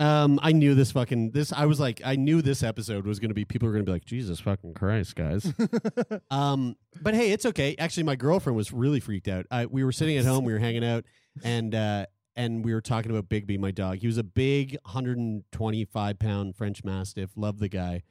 Um, 0.00 0.40
I 0.42 0.52
knew 0.52 0.74
this 0.74 0.92
fucking 0.92 1.32
this. 1.32 1.52
I 1.52 1.66
was 1.66 1.78
like, 1.78 2.00
I 2.04 2.16
knew 2.16 2.40
this 2.40 2.62
episode 2.62 3.06
was 3.06 3.20
going 3.20 3.28
to 3.28 3.34
be. 3.34 3.44
People 3.44 3.68
are 3.68 3.72
going 3.72 3.84
to 3.84 3.88
be 3.88 3.92
like, 3.92 4.06
Jesus 4.06 4.40
fucking 4.40 4.72
Christ, 4.74 5.14
guys. 5.14 5.52
um, 6.30 6.74
but 7.02 7.14
hey, 7.14 7.32
it's 7.32 7.44
okay. 7.44 7.76
Actually, 7.78 8.04
my 8.04 8.16
girlfriend 8.16 8.56
was 8.56 8.72
really 8.72 8.98
freaked 8.98 9.28
out. 9.28 9.46
I, 9.50 9.66
we 9.66 9.84
were 9.84 9.92
sitting 9.92 10.16
at 10.16 10.24
home, 10.24 10.44
we 10.44 10.54
were 10.54 10.58
hanging 10.58 10.84
out, 10.84 11.04
and 11.44 11.74
uh, 11.74 12.06
and 12.34 12.64
we 12.64 12.72
were 12.72 12.80
talking 12.80 13.10
about 13.10 13.28
Bigby, 13.28 13.58
my 13.58 13.70
dog. 13.72 13.98
He 13.98 14.06
was 14.06 14.16
a 14.16 14.24
big, 14.24 14.78
125 14.84 16.18
pound 16.18 16.56
French 16.56 16.82
Mastiff. 16.82 17.30
Love 17.36 17.58
the 17.58 17.68
guy. 17.68 18.02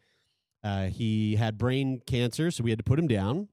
Uh, 0.64 0.88
he 0.88 1.36
had 1.38 1.58
brain 1.58 2.02
cancer, 2.06 2.52
so 2.52 2.64
we 2.64 2.70
had 2.70 2.78
to 2.80 2.84
put 2.84 3.00
him 3.00 3.08
down, 3.08 3.48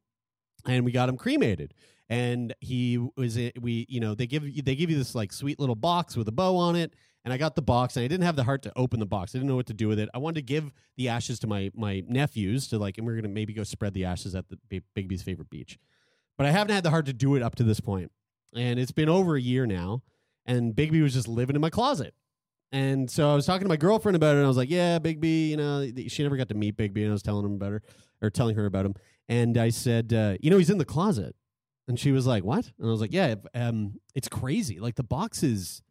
and 0.66 0.84
we 0.84 0.92
got 0.92 1.08
him 1.08 1.16
cremated. 1.16 1.72
And 2.08 2.54
he 2.60 2.98
was 3.16 3.36
i- 3.38 3.52
we 3.60 3.86
you 3.88 3.98
know 4.00 4.14
they 4.14 4.26
give 4.26 4.42
they 4.64 4.76
give 4.76 4.90
you 4.90 4.98
this 4.98 5.14
like 5.14 5.32
sweet 5.32 5.58
little 5.58 5.74
box 5.74 6.16
with 6.16 6.28
a 6.28 6.32
bow 6.32 6.56
on 6.56 6.76
it, 6.76 6.92
and 7.26 7.32
I 7.32 7.38
got 7.38 7.56
the 7.56 7.62
box, 7.62 7.96
and 7.96 8.04
I 8.04 8.06
didn't 8.06 8.22
have 8.22 8.36
the 8.36 8.44
heart 8.44 8.62
to 8.62 8.72
open 8.76 9.00
the 9.00 9.06
box. 9.06 9.34
I 9.34 9.38
didn't 9.38 9.48
know 9.48 9.56
what 9.56 9.66
to 9.66 9.74
do 9.74 9.88
with 9.88 9.98
it. 9.98 10.08
I 10.14 10.18
wanted 10.18 10.36
to 10.36 10.42
give 10.42 10.70
the 10.96 11.08
ashes 11.08 11.40
to 11.40 11.48
my 11.48 11.72
my 11.74 12.04
nephews 12.06 12.68
to 12.68 12.78
like, 12.78 12.98
and 12.98 13.06
we 13.06 13.12
are 13.12 13.16
gonna 13.16 13.34
maybe 13.34 13.52
go 13.52 13.64
spread 13.64 13.94
the 13.94 14.04
ashes 14.04 14.36
at 14.36 14.48
the 14.48 14.56
Big 14.68 14.84
Bigby's 14.96 15.24
favorite 15.24 15.50
beach, 15.50 15.76
but 16.38 16.46
I 16.46 16.52
haven't 16.52 16.72
had 16.72 16.84
the 16.84 16.90
heart 16.90 17.06
to 17.06 17.12
do 17.12 17.34
it 17.34 17.42
up 17.42 17.56
to 17.56 17.64
this 17.64 17.80
point, 17.80 18.12
and 18.54 18.78
it's 18.78 18.92
been 18.92 19.08
over 19.08 19.34
a 19.34 19.40
year 19.40 19.66
now, 19.66 20.04
and 20.46 20.72
Bigby 20.72 21.02
was 21.02 21.14
just 21.14 21.26
living 21.26 21.56
in 21.56 21.60
my 21.60 21.68
closet. 21.68 22.14
And 22.70 23.10
so 23.10 23.32
I 23.32 23.34
was 23.34 23.44
talking 23.44 23.64
to 23.64 23.68
my 23.68 23.76
girlfriend 23.76 24.14
about 24.14 24.36
it, 24.36 24.38
and 24.38 24.44
I 24.44 24.48
was 24.48 24.56
like, 24.56 24.70
"Yeah, 24.70 25.00
Big 25.00 25.20
B, 25.20 25.50
you 25.50 25.56
know, 25.56 25.84
she 26.06 26.22
never 26.22 26.36
got 26.36 26.48
to 26.50 26.54
meet 26.54 26.76
Big 26.76 26.94
B, 26.94 27.02
and 27.02 27.10
I 27.10 27.12
was 27.12 27.24
telling 27.24 27.44
him 27.44 27.54
about 27.54 27.72
her, 27.72 27.82
or 28.22 28.30
telling 28.30 28.54
her 28.54 28.66
about 28.66 28.86
him." 28.86 28.94
And 29.28 29.58
I 29.58 29.70
said, 29.70 30.12
uh, 30.12 30.36
"You 30.40 30.50
know, 30.50 30.58
he's 30.58 30.70
in 30.70 30.78
the 30.78 30.84
closet." 30.84 31.34
And 31.88 31.98
she 31.98 32.12
was 32.12 32.24
like, 32.24 32.44
"What?" 32.44 32.70
And 32.78 32.86
I 32.86 32.90
was 32.90 33.00
like, 33.00 33.12
"Yeah, 33.12 33.34
um, 33.52 33.98
it's 34.14 34.28
crazy. 34.28 34.78
Like 34.78 34.94
the 34.94 35.02
box 35.02 35.42
is 35.42 35.82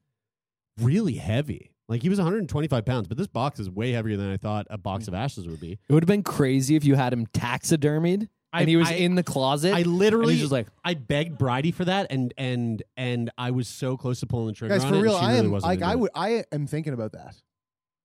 really 0.80 1.14
heavy. 1.16 1.72
Like 1.88 2.02
he 2.02 2.10
was 2.10 2.18
125 2.18 2.86
pounds, 2.86 3.08
but 3.08 3.18
this 3.18 3.28
box 3.28 3.60
is 3.60 3.70
way 3.70 3.92
heavier 3.92 4.18
than 4.18 4.32
I 4.32 4.38
thought 4.38 4.66
a 4.70 4.78
box 4.78 5.06
mm. 5.06 5.10
of 5.10 5.14
ashes 5.14 5.48
would 5.48 5.60
be." 5.60 5.74
It 5.74 5.94
would 5.94 6.04
have 6.04 6.08
been 6.08 6.24
crazy 6.24 6.76
if 6.76 6.84
you 6.84 6.96
had 6.96 7.14
him 7.14 7.28
taxidermied 7.28 8.28
I- 8.52 8.62
and 8.62 8.70
he 8.70 8.76
was 8.76 8.90
I- 8.90 8.94
in 8.96 9.16
the 9.16 9.24
closet. 9.24 9.74
I 9.74 9.80
and 9.80 9.98
literally 9.98 10.34
he's 10.34 10.42
just 10.44 10.52
like, 10.52 10.68
I 10.84 10.96
begged 10.96 11.38
Bridie 11.38 11.72
for 11.72 11.86
that, 11.86 12.08
and 12.10 12.34
and 12.38 12.82
and 12.98 13.30
I 13.38 13.52
was 13.52 13.68
so 13.68 13.98
close 13.98 14.20
to 14.22 14.28
pulling 14.28 14.48
the 14.48 14.54
trigger 14.54 14.74
guys, 14.74 14.84
on 14.84 14.90
for 14.90 14.96
it. 14.96 14.98
and 14.98 15.04
real, 15.04 15.20
she 15.20 15.26
I 15.26 15.28
really 15.34 15.46
am 15.46 15.52
wasn't 15.52 15.70
like 15.70 15.78
into 15.80 15.88
I 15.88 15.92
it. 15.92 16.00
would 16.00 16.12
I 16.16 16.44
am 16.52 16.68
thinking 16.68 16.94
about 16.94 17.12
that. 17.12 17.36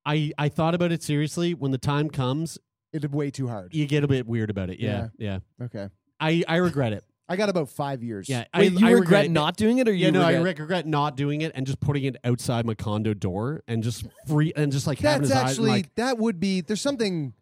I 0.05 0.33
I 0.37 0.49
thought 0.51 0.75
about 0.75 0.93
it 0.93 1.03
seriously. 1.03 1.55
When 1.55 1.71
the 1.71 1.79
time 1.79 2.11
comes, 2.11 2.59
It's 2.93 3.07
way 3.09 3.31
too 3.31 3.49
hard. 3.49 3.75
you 3.75 3.87
get 3.87 4.05
a 4.05 4.09
bit 4.09 4.27
weird 4.27 4.51
about 4.51 4.69
it. 4.71 4.79
Yeah, 4.79 5.09
yeah. 5.19 5.39
Okay. 5.63 5.89
I 6.19 6.45
I 6.47 6.57
regret 6.57 6.93
it. 6.93 7.05
I 7.31 7.37
got 7.37 7.49
about 7.49 7.69
five 7.71 8.03
years. 8.03 8.29
Yeah, 8.29 8.45
wait, 8.55 8.73
I, 8.73 8.77
you 8.77 8.87
I 8.88 8.90
regret, 8.90 9.25
it. 9.27 9.31
not 9.31 9.57
doing 9.57 9.79
it, 9.79 9.88
or 9.88 9.93
you 9.93 10.07
Yeah, 10.07 10.11
no, 10.11 10.23
I 10.23 10.33
regret- 10.35 10.59
regret 10.59 10.87
not 10.87 11.16
doing 11.16 11.43
it 11.43 11.53
and 11.55 11.64
just 11.64 11.79
putting 11.81 12.03
it 12.05 12.16
outside 12.25 12.66
my 12.66 12.75
condo 12.75 13.14
door 13.14 13.62
and 13.69 13.83
just 13.85 14.05
free 14.27 14.53
and 14.57 14.73
just 14.73 14.87
like 14.88 14.99
having 14.99 15.29
That's 15.29 15.33
his 15.33 15.38
eyes 15.40 15.51
actually 15.53 15.71
like 15.71 15.95
that 15.95 16.19
would 16.19 16.40
be 16.40 16.61
there's 16.61 16.81
something 16.81 17.33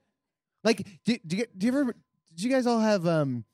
like 0.62 0.87
do, 1.05 1.16
do, 1.27 1.38
you, 1.38 1.46
do 1.57 1.66
you 1.66 1.72
ever 1.72 1.85
did 2.35 2.42
you 2.44 2.51
guys 2.51 2.66
all 2.66 2.81
have 2.81 3.07
um 3.07 3.44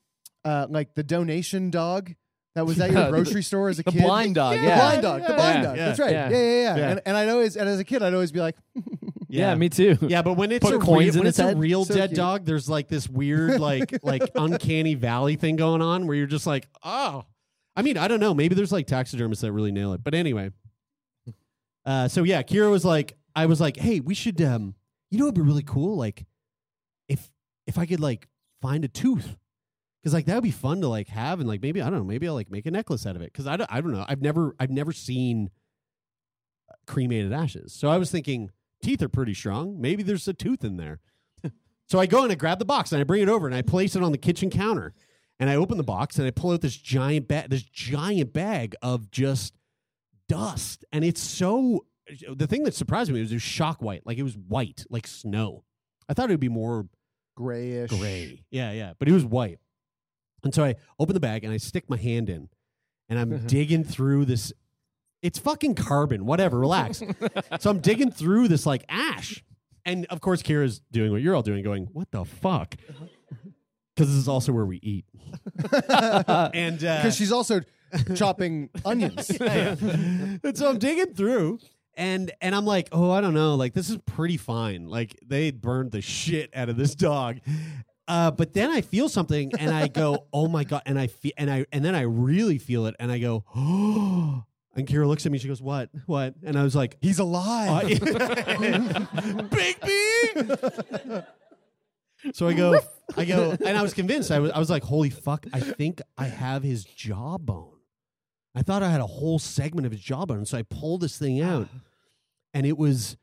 uh 0.43 0.67
like 0.69 0.93
the 0.93 1.03
donation 1.03 1.71
dog 1.71 2.13
that 2.53 2.65
was 2.65 2.79
at 2.81 2.91
your 2.91 3.09
grocery 3.11 3.41
store 3.43 3.69
as 3.69 3.79
a 3.79 3.83
the 3.83 3.91
kid? 3.91 4.01
blind 4.03 4.35
dog, 4.35 4.57
The 4.57 4.63
yeah. 4.63 4.75
blind 4.79 5.01
dog. 5.03 5.21
The 5.21 5.33
blind 5.33 5.55
yeah, 5.57 5.63
dog. 5.63 5.77
yeah, 5.77 5.85
That's 5.87 5.99
right. 5.99 6.11
yeah. 6.11 6.29
Yeah, 6.29 6.37
yeah, 6.37 6.51
yeah. 6.61 6.75
Yeah. 6.75 6.89
And, 6.91 7.01
and 7.05 7.17
I'd 7.17 7.29
always 7.29 7.55
and 7.55 7.69
as 7.69 7.79
a 7.79 7.83
kid 7.85 8.03
I'd 8.03 8.13
always 8.13 8.31
be 8.33 8.41
like 8.41 8.55
yeah. 9.39 9.55
me 9.55 9.69
too. 9.69 9.97
Yeah, 10.01 10.21
but 10.21 10.33
when 10.33 10.51
it's 10.51 10.65
Put 10.65 10.75
a 10.75 10.79
coins 10.79 10.99
real, 10.99 11.13
in 11.13 11.19
when 11.19 11.25
his 11.25 11.33
it's 11.33 11.39
a 11.39 11.43
head? 11.43 11.59
real 11.59 11.85
So 11.85 11.93
dead 11.95 12.09
cute. 12.09 12.17
dog, 12.17 12.45
there's 12.45 12.69
like 12.69 12.87
this 12.87 13.07
weird, 13.09 13.59
like 13.59 14.03
like 14.03 14.23
uncanny 14.35 14.95
valley 14.95 15.35
thing 15.35 15.55
going 15.55 15.81
on 15.81 16.07
where 16.07 16.15
you're 16.15 16.27
just 16.27 16.47
like, 16.47 16.67
oh. 16.83 17.23
I 17.77 17.81
mean, 17.81 17.97
I 17.97 18.07
don't 18.07 18.21
know. 18.21 18.33
Maybe 18.33 18.55
there's 18.55 18.71
like 18.71 18.87
taxidermists 18.87 19.41
that 19.41 19.51
really 19.51 19.71
nail 19.73 19.91
it. 19.93 20.01
But 20.03 20.13
anyway, 20.13 20.51
uh, 21.85 22.07
so 22.07 22.23
yeah, 22.23 22.41
Kira 22.41 22.71
was 22.71 22.85
like, 22.85 23.17
I 23.35 23.47
was 23.47 23.59
like, 23.59 23.75
hey, 23.77 23.99
we 23.99 24.13
should, 24.15 24.41
um, 24.41 24.75
you 25.11 25.19
know, 25.19 25.25
it'd 25.25 25.35
be 25.35 25.41
really 25.41 25.63
cool, 25.63 25.97
like 25.97 26.25
if 27.09 27.29
if 27.67 27.77
I 27.77 27.85
could 27.85 27.99
like 27.99 28.27
find 28.61 28.85
a 28.85 28.87
tooth. 28.87 29.35
Cause 30.03 30.13
like 30.13 30.27
that 30.27 30.35
would 30.35 30.43
be 30.43 30.51
fun 30.51 30.81
to 30.81 30.87
like 30.87 31.07
have 31.07 31.39
and 31.39 31.49
like 31.49 31.63
maybe 31.63 31.81
I 31.81 31.89
don't 31.89 31.97
know 31.97 32.05
maybe 32.05 32.27
I'll 32.27 32.35
like 32.35 32.51
make 32.51 32.67
a 32.67 32.71
necklace 32.71 33.07
out 33.07 33.15
of 33.15 33.23
it 33.23 33.33
because 33.33 33.47
I 33.47 33.57
don't, 33.57 33.73
I 33.73 33.81
don't 33.81 33.91
know 33.91 34.05
I've 34.07 34.21
never 34.21 34.55
I've 34.59 34.69
never 34.69 34.91
seen 34.91 35.49
cremated 36.85 37.33
ashes 37.33 37.73
so 37.73 37.89
I 37.89 37.97
was 37.97 38.11
thinking 38.11 38.51
teeth 38.85 39.01
are 39.01 39.09
pretty 39.09 39.33
strong. 39.33 39.79
Maybe 39.79 40.03
there's 40.03 40.27
a 40.27 40.33
tooth 40.33 40.63
in 40.63 40.77
there. 40.77 40.99
so 41.87 41.99
I 41.99 42.05
go 42.05 42.23
and 42.23 42.31
I 42.31 42.35
grab 42.35 42.59
the 42.59 42.65
box 42.65 42.91
and 42.91 43.01
I 43.01 43.03
bring 43.03 43.21
it 43.21 43.29
over 43.29 43.47
and 43.47 43.55
I 43.55 43.61
place 43.61 43.95
it 43.95 44.03
on 44.03 44.11
the 44.11 44.17
kitchen 44.17 44.49
counter. 44.49 44.93
And 45.39 45.49
I 45.49 45.55
open 45.55 45.77
the 45.77 45.83
box 45.83 46.17
and 46.17 46.27
I 46.27 46.31
pull 46.31 46.51
out 46.51 46.61
this 46.61 46.77
giant 46.77 47.27
bag, 47.27 47.49
this 47.49 47.63
giant 47.63 48.31
bag 48.31 48.75
of 48.81 49.11
just 49.11 49.57
dust. 50.29 50.85
And 50.93 51.03
it's 51.03 51.19
so 51.21 51.85
the 52.33 52.47
thing 52.47 52.63
that 52.63 52.73
surprised 52.73 53.11
me 53.11 53.19
was 53.19 53.31
it 53.31 53.35
was 53.35 53.43
shock 53.43 53.81
white, 53.81 54.05
like 54.05 54.17
it 54.17 54.23
was 54.23 54.37
white, 54.37 54.85
like 54.89 55.07
snow. 55.07 55.63
I 56.07 56.13
thought 56.13 56.29
it 56.29 56.33
would 56.33 56.39
be 56.39 56.49
more 56.49 56.87
grayish. 57.35 57.89
gray. 57.89 58.43
Yeah, 58.51 58.71
yeah, 58.71 58.93
but 58.99 59.07
it 59.07 59.11
was 59.11 59.25
white. 59.25 59.59
And 60.43 60.53
so 60.53 60.63
I 60.63 60.75
open 60.99 61.13
the 61.13 61.19
bag 61.19 61.43
and 61.43 61.51
I 61.51 61.57
stick 61.57 61.89
my 61.89 61.97
hand 61.97 62.29
in, 62.29 62.49
and 63.09 63.17
I'm 63.17 63.37
digging 63.47 63.83
through 63.83 64.25
this. 64.25 64.53
It's 65.25 65.39
fucking 65.39 65.73
carbon. 65.73 66.27
Whatever. 66.27 66.59
Relax. 66.59 67.01
so 67.59 67.71
I'm 67.71 67.79
digging 67.79 68.11
through 68.11 68.47
this 68.47 68.67
like 68.67 68.85
ash, 68.87 69.43
and 69.83 70.05
of 70.11 70.21
course 70.21 70.43
Kira's 70.43 70.81
doing 70.91 71.11
what 71.11 71.21
you're 71.21 71.33
all 71.35 71.41
doing, 71.41 71.63
going, 71.63 71.87
"What 71.93 72.11
the 72.11 72.25
fuck." 72.25 72.75
Because 73.95 74.09
this 74.09 74.17
is 74.17 74.27
also 74.27 74.51
where 74.51 74.65
we 74.65 74.75
eat, 74.83 75.05
and 75.89 76.83
uh, 76.83 76.97
Because 76.97 77.15
she's 77.15 77.31
also 77.31 77.61
chopping 78.13 78.69
onions. 78.83 79.29
and 79.29 80.51
so 80.53 80.69
I'm 80.69 80.79
digging 80.79 81.13
through, 81.13 81.59
and 81.93 82.29
and 82.41 82.53
I'm 82.53 82.65
like, 82.65 82.89
oh, 82.91 83.09
I 83.09 83.21
don't 83.21 83.33
know, 83.33 83.55
like 83.55 83.73
this 83.73 83.89
is 83.89 83.97
pretty 84.05 84.35
fine. 84.35 84.89
Like 84.89 85.17
they 85.25 85.51
burned 85.51 85.93
the 85.93 86.01
shit 86.01 86.49
out 86.53 86.67
of 86.67 86.75
this 86.75 86.93
dog. 86.93 87.39
Uh, 88.05 88.31
but 88.31 88.53
then 88.53 88.69
I 88.69 88.81
feel 88.81 89.07
something, 89.07 89.53
and 89.57 89.73
I 89.73 89.87
go, 89.87 90.27
oh 90.33 90.49
my 90.49 90.65
god, 90.65 90.81
and 90.85 90.99
I 90.99 91.07
feel, 91.07 91.31
and 91.37 91.49
I, 91.49 91.65
and 91.71 91.83
then 91.83 91.95
I 91.95 92.01
really 92.01 92.57
feel 92.57 92.87
it, 92.87 92.95
and 92.99 93.09
I 93.09 93.19
go, 93.19 93.45
oh. 93.55 94.43
And 94.75 94.85
Kira 94.85 95.07
looks 95.07 95.25
at 95.25 95.31
me. 95.31 95.37
She 95.37 95.47
goes, 95.47 95.61
"What? 95.61 95.89
What?" 96.05 96.35
And 96.43 96.57
I 96.57 96.63
was 96.63 96.75
like, 96.75 96.97
He's 97.01 97.19
alive. 97.19 97.87
"Big 99.49 99.79
B." 99.81 101.21
So 102.33 102.47
I 102.47 102.53
go, 102.53 102.79
I 103.15 103.25
go, 103.25 103.51
and 103.51 103.77
I 103.77 103.81
was 103.83 103.93
convinced. 103.93 104.31
I 104.31 104.39
was, 104.39 104.51
I 104.51 104.59
was 104.59 104.69
like, 104.69 104.83
"Holy 104.83 105.09
fuck! 105.09 105.45
I 105.53 105.59
think 105.59 106.01
I 106.17 106.25
have 106.25 106.63
his 106.63 106.83
jawbone." 106.83 107.71
I 108.55 108.61
thought 108.61 108.83
I 108.83 108.89
had 108.89 109.01
a 109.01 109.07
whole 109.07 109.37
segment 109.37 109.85
of 109.85 109.91
his 109.91 110.01
jawbone, 110.01 110.45
so 110.45 110.57
I 110.57 110.63
pulled 110.63 111.01
this 111.01 111.17
thing 111.17 111.41
out, 111.41 111.67
and 112.53 112.65
it 112.65 112.77
was 112.77 113.17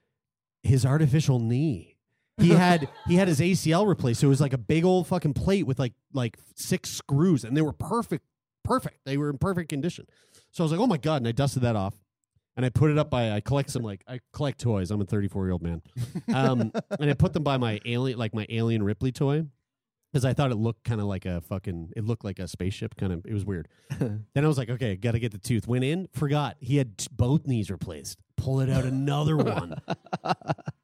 his 0.62 0.84
artificial 0.86 1.38
knee. 1.38 1.96
He 2.38 2.50
had 2.50 2.88
he 3.06 3.16
had 3.16 3.28
his 3.28 3.40
ACL 3.40 3.86
replaced, 3.86 4.20
so 4.20 4.26
it 4.26 4.30
was 4.30 4.40
like 4.40 4.52
a 4.52 4.58
big 4.58 4.84
old 4.84 5.06
fucking 5.06 5.34
plate 5.34 5.66
with 5.66 5.78
like 5.78 5.94
like 6.12 6.38
six 6.54 6.90
screws, 6.90 7.44
and 7.44 7.56
they 7.56 7.62
were 7.62 7.72
perfect, 7.72 8.24
perfect. 8.62 8.98
They 9.04 9.16
were 9.16 9.30
in 9.30 9.38
perfect 9.38 9.68
condition. 9.68 10.06
So 10.52 10.62
I 10.62 10.64
was 10.64 10.72
like, 10.72 10.80
"Oh 10.80 10.86
my 10.86 10.98
god!" 10.98 11.16
And 11.16 11.28
I 11.28 11.32
dusted 11.32 11.62
that 11.62 11.76
off, 11.76 11.94
and 12.56 12.64
I 12.64 12.68
put 12.68 12.90
it 12.90 12.98
up 12.98 13.10
by. 13.10 13.30
I 13.32 13.40
collect 13.40 13.70
some 13.70 13.82
like 13.82 14.04
I 14.06 14.20
collect 14.32 14.60
toys. 14.60 14.90
I'm 14.90 15.00
a 15.00 15.04
34 15.04 15.46
year 15.46 15.52
old 15.52 15.62
man, 15.62 15.82
um, 16.34 16.72
and 16.98 17.10
I 17.10 17.14
put 17.14 17.32
them 17.32 17.42
by 17.42 17.56
my 17.56 17.80
alien 17.84 18.18
like 18.18 18.34
my 18.34 18.46
alien 18.48 18.82
Ripley 18.82 19.12
toy 19.12 19.46
because 20.12 20.24
I 20.24 20.34
thought 20.34 20.50
it 20.50 20.56
looked 20.56 20.84
kind 20.84 21.00
of 21.00 21.06
like 21.06 21.24
a 21.24 21.40
fucking. 21.40 21.92
It 21.96 22.04
looked 22.04 22.24
like 22.24 22.38
a 22.38 22.46
spaceship. 22.46 22.96
Kind 22.96 23.12
of. 23.12 23.24
It 23.26 23.32
was 23.32 23.44
weird. 23.44 23.68
then 23.98 24.24
I 24.36 24.46
was 24.46 24.58
like, 24.58 24.68
okay, 24.68 24.94
got 24.96 25.12
to 25.12 25.18
get 25.18 25.32
the 25.32 25.38
tooth. 25.38 25.66
Went 25.66 25.84
in, 25.84 26.08
forgot 26.12 26.56
he 26.60 26.76
had 26.76 26.98
t- 26.98 27.08
both 27.10 27.46
knees 27.46 27.70
replaced. 27.70 28.18
Pull 28.36 28.60
it 28.60 28.70
out, 28.70 28.84
another 28.84 29.36
one. 29.36 29.76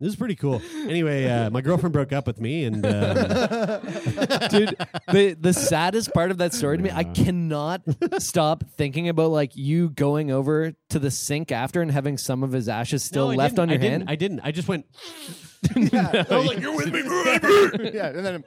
This 0.01 0.11
is 0.11 0.17
pretty 0.17 0.37
cool. 0.37 0.63
Anyway, 0.89 1.29
uh, 1.29 1.51
my 1.51 1.61
girlfriend 1.61 1.93
broke 1.93 2.13
up 2.13 2.29
with 2.29 2.41
me, 2.41 2.63
and 2.67 2.87
um, 2.87 3.15
dude 4.49 4.77
the 5.11 5.37
the 5.41 5.53
saddest 5.53 6.15
part 6.15 6.31
of 6.31 6.39
that 6.39 6.55
story 6.55 6.77
to 6.77 6.83
me 6.85 6.91
i 6.93 7.03
cannot 7.03 7.83
stop 8.19 8.63
thinking 8.77 9.09
about 9.09 9.33
like 9.33 9.57
you 9.57 9.91
going 9.91 10.31
over 10.31 10.73
to 10.91 10.99
the 11.01 11.11
sink 11.11 11.51
after 11.51 11.83
and 11.83 11.91
having 11.91 12.17
some 12.17 12.45
of 12.45 12.53
his 12.53 12.69
ashes 12.69 13.03
still 13.03 13.27
No, 13.27 13.33
I 13.33 13.37
left 13.37 13.57
didn't. 13.57 13.63
on 13.63 13.69
your 13.71 13.79
I 13.79 13.81
didn't. 13.81 14.01
hand 14.03 14.11
I 14.11 14.15
didn't. 14.15 14.41
I 14.45 14.53
just 14.53 14.69
went. 14.69 14.87
Yeah. 15.75 16.25
I 16.31 16.37
was 16.37 16.47
like, 16.47 16.61
"You're 16.61 16.77
with 16.77 16.93
me 16.93 17.03
forever." 17.03 17.91
yeah, 17.93 18.07
and 18.11 18.25
then 18.25 18.45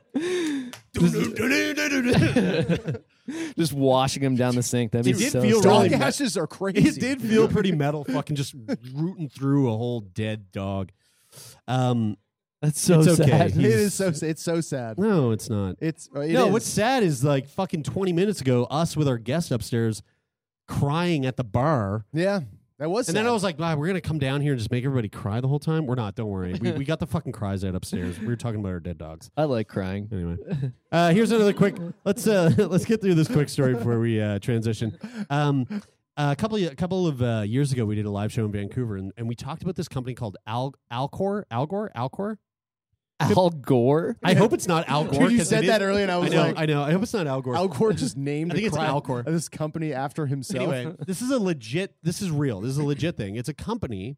just 3.58 3.74
washing 3.74 4.24
him 4.24 4.36
down 4.36 4.56
the 4.56 4.64
sink 4.64 4.92
that'd 4.92 5.06
be 5.06 5.12
It 5.12 5.18
did 5.18 5.32
so 5.32 5.42
feel 5.42 5.62
sad. 5.62 5.70
really 5.70 5.90
dog 5.90 6.00
me- 6.00 6.06
ashes 6.06 6.38
are 6.38 6.48
crazy. 6.48 6.88
It 6.88 7.00
did 7.00 7.22
feel 7.22 7.48
pretty 7.48 7.72
metal, 7.72 8.04
fucking 8.04 8.36
just 8.36 8.54
rooting 8.94 9.30
through 9.30 9.72
a 9.72 9.78
whole 9.78 10.00
dead 10.02 10.52
dog. 10.52 10.92
Um, 11.68 12.18
that's 12.62 12.80
so 12.80 13.00
it's 13.00 13.20
okay. 13.20 13.30
sad 13.30 13.48
It 13.48 13.54
He's- 13.56 13.94
so. 13.96 14.08
It's 14.26 14.44
so 14.44 14.62
sad. 14.62 15.00
No, 15.00 15.32
it's 15.32 15.50
not. 15.50 15.78
It's 15.80 16.10
uh, 16.16 16.20
it 16.22 16.34
no, 16.34 16.46
is. 16.48 16.52
what's 16.52 16.68
sad 16.68 17.04
is 17.04 17.24
like 17.24 17.48
fucking 17.48 17.84
twenty 17.84 18.14
minutes 18.14 18.42
ago, 18.42 18.66
us 18.70 18.96
with 18.96 19.08
our 19.08 19.18
guest 19.18 19.52
upstairs 19.52 20.04
crying 20.68 21.26
at 21.26 21.38
the 21.38 21.44
bar. 21.44 22.06
Yeah, 22.14 22.42
that 22.82 22.90
was. 22.90 23.08
And 23.10 23.16
then. 23.16 23.28
I 23.28 23.32
was 23.32 23.44
like, 23.44 23.60
wow, 23.60 23.76
we're 23.76 23.86
gonna 23.86 24.02
come 24.02 24.18
down 24.18 24.42
here 24.42 24.54
and 24.54 24.60
just 24.60 24.72
make 24.72 24.84
everybody 24.84 25.08
cry 25.08 25.40
the 25.40 25.48
whole 25.48 25.60
time. 25.60 25.86
We're 25.86 25.96
not. 25.96 26.16
Don't 26.16 26.30
worry. 26.30 26.54
We, 26.60 26.72
we 26.72 26.84
got 26.84 27.00
the 27.00 27.06
fucking 27.06 27.32
cries 27.32 27.64
out 27.64 27.76
upstairs. 27.76 28.20
We 28.20 28.26
were 28.26 28.36
talking 28.36 28.60
about 28.60 28.70
our 28.70 28.80
dead 28.80 28.98
dogs. 28.98 29.30
i 29.38 29.44
like 29.44 29.68
crying 29.68 30.10
Anyway, 30.12 30.38
uh, 30.92 31.12
here's 31.12 31.32
another 31.32 31.54
quick. 31.54 31.78
Let's 32.04 32.26
uh, 32.26 32.52
let's 32.58 32.86
get 32.86 33.00
through 33.00 33.14
this 33.14 33.28
quick 33.28 33.50
story 33.50 33.76
before 33.76 34.00
we 34.00 34.20
uh, 34.20 34.40
transition. 34.40 34.98
Um, 35.30 35.68
a 36.18 36.36
couple 36.36 36.58
of, 36.58 36.72
a 36.72 36.76
couple 36.76 37.08
of 37.08 37.22
uh, 37.22 37.44
years 37.46 37.72
ago, 37.72 37.86
we 37.86 37.96
did 37.96 38.06
a 38.06 38.12
live 38.12 38.32
show 38.32 38.46
in 38.46 38.52
Vancouver, 38.52 38.98
and, 38.98 39.12
and 39.16 39.28
we 39.28 39.36
talked 39.36 39.62
about 39.62 39.76
this 39.76 39.88
company 39.88 40.16
called 40.16 40.38
Al 40.48 40.74
Alcor 40.92 41.44
Algor 41.52 41.90
Alcor. 41.96 42.38
Al 43.30 43.50
gore 43.50 44.18
I 44.24 44.34
hope 44.34 44.54
it's 44.54 44.68
not 44.68 44.88
Al 44.90 45.04
Gore. 45.12 45.22
Dude, 45.24 45.32
you 45.32 45.38
'cause 45.40 45.50
said 45.50 45.64
it 45.64 45.68
that 45.68 45.82
is- 45.82 45.88
earlier, 45.88 46.04
and 46.04 46.12
I 46.12 46.18
was 46.18 46.32
know, 46.32 46.42
like- 46.42 46.58
I 46.58 46.66
know. 46.66 46.82
I 46.84 46.92
hope 46.92 47.04
it's 47.04 47.14
not 47.14 47.28
Al 47.28 47.42
Gore. 47.42 47.56
Al 47.56 47.68
Gore 47.68 47.94
just 47.94 48.18
named 48.32 48.52
I 48.52 48.56
think 48.56 48.64
a 48.64 48.68
it's 48.68 48.76
crime- 48.78 48.94
Alcor. 48.94 49.26
this 49.26 49.50
company 49.50 49.94
after 49.94 50.26
himself. 50.26 50.72
Anyway, 50.74 50.96
this 51.06 51.22
is 51.22 51.30
a 51.32 51.40
legit. 51.40 51.96
This 52.04 52.22
is 52.22 52.32
real. 52.32 52.62
This 52.62 52.72
is 52.72 52.78
a 52.78 52.84
legit 52.84 53.18
thing. 53.18 53.36
It's 53.36 53.50
a 53.50 53.54
company 53.54 54.18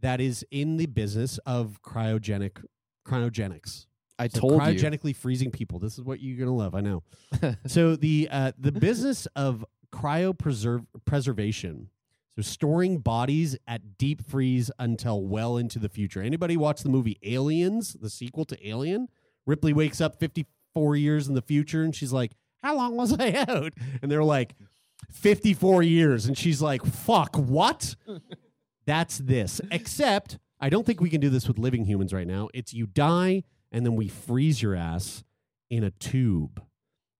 that 0.00 0.20
is 0.20 0.44
in 0.50 0.76
the 0.76 0.86
business 0.86 1.38
of 1.46 1.80
cryogenic 1.82 2.62
cryogenics. 3.06 3.86
i 4.18 4.28
So 4.28 4.40
told 4.40 4.52
you 4.54 4.58
cryogenically 4.60 5.14
freezing 5.16 5.50
people. 5.50 5.78
This 5.78 5.94
is 5.98 6.04
what 6.04 6.20
you're 6.20 6.38
gonna 6.38 6.56
love. 6.56 6.74
I 6.74 6.80
know. 6.80 7.02
so 7.66 7.96
the 7.96 8.28
uh, 8.30 8.52
the 8.58 8.72
business 8.72 9.26
of 9.36 9.64
cryopreserve 9.92 10.86
preservation. 11.04 11.88
So 12.36 12.42
storing 12.42 12.98
bodies 12.98 13.56
at 13.66 13.96
deep 13.96 14.26
freeze 14.26 14.70
until 14.78 15.22
well 15.22 15.56
into 15.56 15.78
the 15.78 15.88
future. 15.88 16.20
Anybody 16.20 16.56
watch 16.56 16.82
the 16.82 16.88
movie 16.88 17.18
Aliens, 17.22 17.94
the 17.94 18.10
sequel 18.10 18.44
to 18.46 18.68
Alien? 18.68 19.08
Ripley 19.46 19.72
wakes 19.72 20.00
up 20.00 20.18
54 20.18 20.96
years 20.96 21.28
in 21.28 21.34
the 21.34 21.42
future 21.42 21.82
and 21.84 21.94
she's 21.94 22.12
like, 22.12 22.32
"How 22.62 22.74
long 22.74 22.96
was 22.96 23.12
I 23.18 23.44
out?" 23.48 23.74
And 24.02 24.10
they're 24.10 24.24
like, 24.24 24.56
"54 25.10 25.82
years." 25.82 26.26
And 26.26 26.36
she's 26.36 26.60
like, 26.60 26.84
"Fuck, 26.84 27.36
what?" 27.36 27.94
That's 28.86 29.18
this. 29.18 29.60
Except 29.70 30.38
I 30.60 30.68
don't 30.70 30.84
think 30.84 31.00
we 31.00 31.10
can 31.10 31.20
do 31.20 31.30
this 31.30 31.46
with 31.46 31.58
living 31.58 31.84
humans 31.84 32.12
right 32.12 32.26
now. 32.26 32.48
It's 32.52 32.74
you 32.74 32.86
die 32.86 33.44
and 33.70 33.84
then 33.84 33.96
we 33.96 34.08
freeze 34.08 34.62
your 34.62 34.74
ass 34.74 35.24
in 35.68 35.84
a 35.84 35.90
tube. 35.90 36.62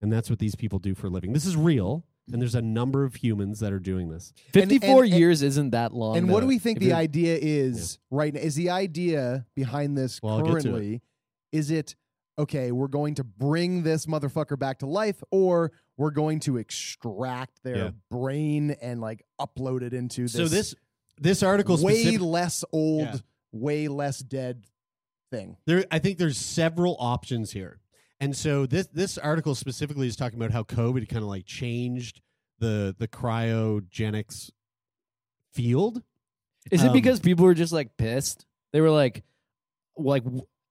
And 0.01 0.11
that's 0.11 0.29
what 0.29 0.39
these 0.39 0.55
people 0.55 0.79
do 0.79 0.95
for 0.95 1.07
a 1.07 1.09
living. 1.09 1.33
This 1.33 1.45
is 1.45 1.57
real. 1.57 2.05
And 2.31 2.41
there's 2.41 2.55
a 2.55 2.61
number 2.61 3.03
of 3.03 3.15
humans 3.15 3.59
that 3.59 3.71
are 3.71 3.79
doing 3.79 4.09
this. 4.09 4.33
54 4.53 5.03
and- 5.03 5.11
and- 5.11 5.19
years 5.19 5.41
isn't 5.43 5.69
that 5.71 5.93
long 5.93 6.17
and 6.17 6.29
what 6.29 6.39
do 6.41 6.47
we 6.47 6.57
think 6.57 6.77
If 6.77 6.83
the 6.83 6.93
idea 6.93 7.37
is 7.39 7.99
right 8.09 8.33
now? 8.33 8.39
Is 8.39 8.55
the 8.55 8.71
idea 8.71 9.45
behind 9.55 9.95
this 9.97 10.19
Well, 10.23 10.37
I'll 10.39 10.41
get 10.43 10.51
to 10.51 10.57
it. 10.57 10.63
currently? 10.63 11.01
Is 11.51 11.69
it 11.69 11.95
okay? 12.39 12.71
We're 12.71 12.87
going 12.87 13.15
to 13.15 13.23
bring 13.23 13.83
this 13.83 14.07
motherfucker 14.07 14.57
back 14.57 14.79
to 14.79 14.87
life, 14.87 15.23
or 15.31 15.71
we're 15.97 16.11
going 16.11 16.39
to 16.41 16.57
extract 16.57 17.61
their 17.63 17.75
Yeah. 17.77 17.91
brain 18.09 18.71
and 18.81 18.99
like 19.01 19.23
upload 19.39 19.81
it 19.83 19.93
into 19.93 20.23
this. 20.23 20.33
So 20.33 20.47
this 20.47 20.73
this 21.21 21.43
article 21.43 21.77
way 21.77 22.01
specific- 22.01 22.21
less 22.21 22.65
old, 22.73 23.01
Yeah. 23.03 23.17
way 23.53 23.87
less 23.87 24.19
dead 24.19 24.65
thing. 25.31 25.57
there 25.65 25.85
I 25.91 25.99
think 25.99 26.17
there's 26.17 26.37
several 26.37 26.97
options 26.99 27.51
here. 27.51 27.79
And 28.19 28.35
so 28.35 28.65
this 28.65 28.87
this 28.87 29.17
article 29.17 29.55
specifically 29.55 30.07
is 30.07 30.15
talking 30.15 30.39
about 30.39 30.51
how 30.51 30.63
COVID 30.63 31.07
kind 31.09 31.21
of 31.23 31.29
like 31.29 31.45
changed 31.45 32.21
the 32.59 32.95
the 32.97 33.07
cryogenics 33.07 34.51
field. 35.53 36.01
Is 36.71 36.83
it 36.83 36.87
Um, 36.87 36.93
because 36.93 37.19
people 37.19 37.45
were 37.45 37.53
just 37.53 37.73
like 37.73 37.95
pissed? 37.97 38.45
They 38.73 38.81
were 38.81 38.89
like, 38.89 39.23
like, 39.97 40.23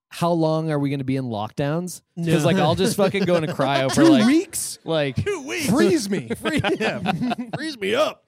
how 0.09 0.33
long 0.33 0.70
are 0.70 0.78
we 0.78 0.88
going 0.90 0.98
to 1.00 1.04
be 1.04 1.16
in 1.16 1.24
lockdowns? 1.26 2.02
Because 2.16 2.42
No. 2.42 2.48
like, 2.50 2.57
I'll 2.57 2.74
just 2.74 2.96
fucking 2.96 3.24
go 3.24 3.37
into 3.37 3.52
cryo 3.52 3.88
for 3.90 3.94
Two 4.04 4.09
like 4.11 4.26
weeks. 4.26 4.78
like 4.85 5.16
Two 5.24 5.46
weeks. 5.46 5.68
Freeze 5.70 6.11
me. 6.11 6.28
Free, 6.28 6.61
yeah, 6.80 7.00
freeze 7.54 7.78
me 7.78 7.94
up. 7.94 8.23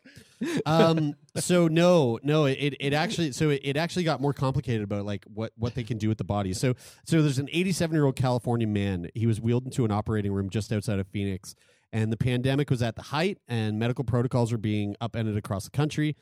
Um. 0.66 1.14
So 1.37 1.68
no, 1.68 2.18
no. 2.22 2.44
It 2.44 2.75
it 2.79 2.92
actually 2.92 3.33
so 3.33 3.51
it, 3.51 3.61
it 3.64 3.77
actually 3.77 4.05
got 4.05 4.20
more 4.20 4.33
complicated 4.33 4.83
about 4.83 5.05
like 5.05 5.25
what 5.33 5.53
what 5.57 5.75
they 5.75 5.83
can 5.83 5.99
do 5.99 6.09
with 6.09 6.18
the 6.18 6.25
body. 6.25 6.53
So 6.53 6.75
so 7.05 7.22
there's 7.22 7.38
an 7.38 7.49
87 7.53 7.94
year 7.94 8.05
old 8.05 8.16
California 8.16 8.66
man. 8.66 9.09
He 9.14 9.27
was 9.27 9.40
wheeled 9.40 9.64
into 9.64 9.85
an 9.85 9.90
operating 9.90 10.33
room 10.33 10.51
just 10.51 10.72
outside 10.72 10.99
of 10.99 11.07
Phoenix, 11.09 11.55
and 11.92 12.12
the 12.12 12.16
pandemic 12.16 12.70
was 12.70 12.83
at 12.83 12.96
the 12.96 13.03
height, 13.03 13.38
and 13.49 13.79
medical 13.79 14.05
protocols 14.05 14.53
were 14.53 14.59
being 14.59 14.96
upended 15.01 15.37
across 15.37 15.64
the 15.64 15.70
country. 15.70 16.16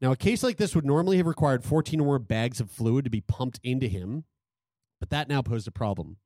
Now, 0.00 0.12
a 0.12 0.16
case 0.16 0.42
like 0.42 0.56
this 0.56 0.74
would 0.74 0.84
normally 0.84 1.18
have 1.18 1.26
required 1.26 1.64
14 1.64 2.00
or 2.00 2.04
more 2.04 2.18
bags 2.18 2.60
of 2.60 2.70
fluid 2.70 3.04
to 3.04 3.10
be 3.10 3.20
pumped 3.20 3.60
into 3.62 3.86
him, 3.86 4.24
but 4.98 5.10
that 5.10 5.28
now 5.28 5.42
posed 5.42 5.68
a 5.68 5.70
problem. 5.70 6.16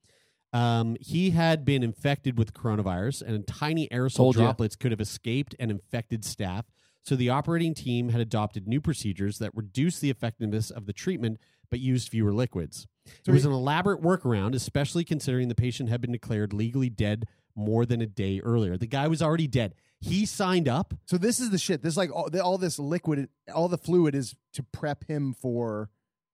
Um, 0.52 0.96
he 1.00 1.30
had 1.30 1.64
been 1.64 1.82
infected 1.82 2.38
with 2.38 2.54
coronavirus, 2.54 3.22
and 3.22 3.46
tiny 3.46 3.88
aerosol 3.88 4.16
Told 4.16 4.36
droplets 4.36 4.76
could 4.76 4.92
have 4.92 5.00
escaped 5.00 5.54
and 5.58 5.70
infected 5.70 6.24
staff. 6.24 6.64
So 7.08 7.16
the 7.16 7.30
operating 7.30 7.72
team 7.72 8.10
had 8.10 8.20
adopted 8.20 8.68
new 8.68 8.82
procedures 8.82 9.38
that 9.38 9.50
reduced 9.54 10.02
the 10.02 10.10
effectiveness 10.10 10.70
of 10.70 10.84
the 10.84 10.92
treatment 10.92 11.40
but 11.70 11.80
used 11.80 12.10
fewer 12.10 12.34
liquids. 12.34 12.86
it 13.26 13.30
was 13.30 13.46
an 13.46 13.52
elaborate 13.52 14.02
workaround, 14.02 14.54
especially 14.54 15.04
considering 15.04 15.48
the 15.48 15.54
patient 15.54 15.88
had 15.88 16.02
been 16.02 16.12
declared 16.12 16.52
legally 16.52 16.90
dead 16.90 17.26
more 17.54 17.86
than 17.86 18.02
a 18.02 18.06
day 18.06 18.40
earlier. 18.40 18.76
The 18.76 18.86
guy 18.86 19.08
was 19.08 19.22
already 19.22 19.46
dead. 19.46 19.74
He 20.02 20.26
signed 20.26 20.68
up. 20.68 20.92
So 21.06 21.16
this 21.16 21.40
is 21.40 21.48
the 21.48 21.56
shit. 21.56 21.82
This 21.82 21.96
like 21.96 22.14
all, 22.14 22.28
the, 22.28 22.44
all 22.44 22.58
this 22.58 22.78
liquid, 22.78 23.30
all 23.54 23.68
the 23.68 23.78
fluid 23.78 24.14
is 24.14 24.34
to 24.52 24.62
prep 24.62 25.04
him 25.04 25.32
for. 25.32 25.88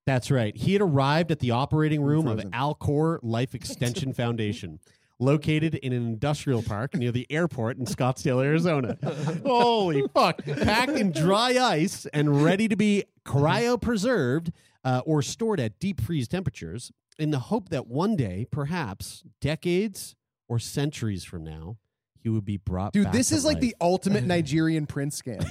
That's 0.07 0.29
right. 0.29 0.57
He 0.57 0.73
had 0.73 0.83
arrived 0.83 1.31
at 1.31 1.39
the 1.39 1.53
operating 1.53 2.03
room 2.03 2.27
of 2.27 2.41
frozen. 2.41 2.51
Alcor 2.51 3.21
Life 3.23 3.55
Extension 3.55 4.13
Foundation, 4.13 4.81
located 5.19 5.75
in 5.77 5.93
an 5.93 6.05
industrial 6.07 6.63
park 6.63 6.95
near 6.95 7.13
the 7.13 7.27
airport 7.31 7.77
in 7.77 7.85
Scottsdale, 7.85 8.45
Arizona. 8.45 8.99
Holy 9.47 10.05
fuck. 10.15 10.45
Packed 10.45 10.93
in 10.93 11.13
dry 11.13 11.57
ice 11.59 12.07
and 12.13 12.43
ready 12.43 12.69
to 12.69 12.77
be 12.77 13.05
cryopreserved 13.25 14.51
uh, 14.85 15.03
or 15.07 15.23
stored 15.23 15.61
at 15.61 15.79
deep 15.79 16.01
freeze 16.01 16.29
temperatures 16.29 16.93
in 17.19 17.31
the 17.31 17.39
hope 17.39 17.69
that 17.69 17.87
one 17.87 18.17
day, 18.17 18.47
perhaps 18.51 19.23
decades 19.41 20.17
or 20.49 20.59
centuries 20.59 21.25
from 21.25 21.45
now, 21.45 21.77
he 22.21 22.29
would 22.29 22.45
be 22.45 22.57
brought 22.57 22.93
Dude, 22.93 23.05
back 23.05 23.13
this 23.13 23.29
to 23.29 23.35
is 23.37 23.45
like 23.45 23.61
the 23.61 23.77
ultimate 23.81 24.25
Nigerian 24.27 24.87
prince 24.87 25.21
scam. 25.21 25.43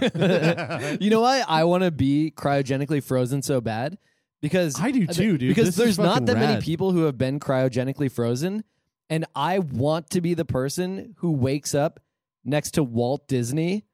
you 1.01 1.09
know 1.09 1.21
why 1.21 1.43
I 1.47 1.63
want 1.65 1.83
to 1.83 1.91
be 1.91 2.33
cryogenically 2.35 3.01
frozen 3.03 3.41
so 3.41 3.61
bad? 3.61 3.97
Because 4.41 4.81
I 4.81 4.91
do 4.91 5.07
too, 5.07 5.37
dude. 5.37 5.49
Because 5.49 5.67
This 5.67 5.75
there's 5.75 5.99
not 5.99 6.15
fucking 6.15 6.25
that 6.25 6.37
many 6.37 6.61
people 6.61 6.91
who 6.91 7.03
have 7.03 7.17
been 7.17 7.39
cryogenically 7.39 8.11
frozen, 8.11 8.65
and 9.09 9.25
I 9.35 9.59
want 9.59 10.09
to 10.11 10.21
be 10.21 10.33
the 10.33 10.45
person 10.45 11.15
who 11.17 11.31
wakes 11.31 11.75
up 11.75 11.99
next 12.43 12.71
to 12.71 12.83
Walt 12.83 13.27
Disney 13.27 13.85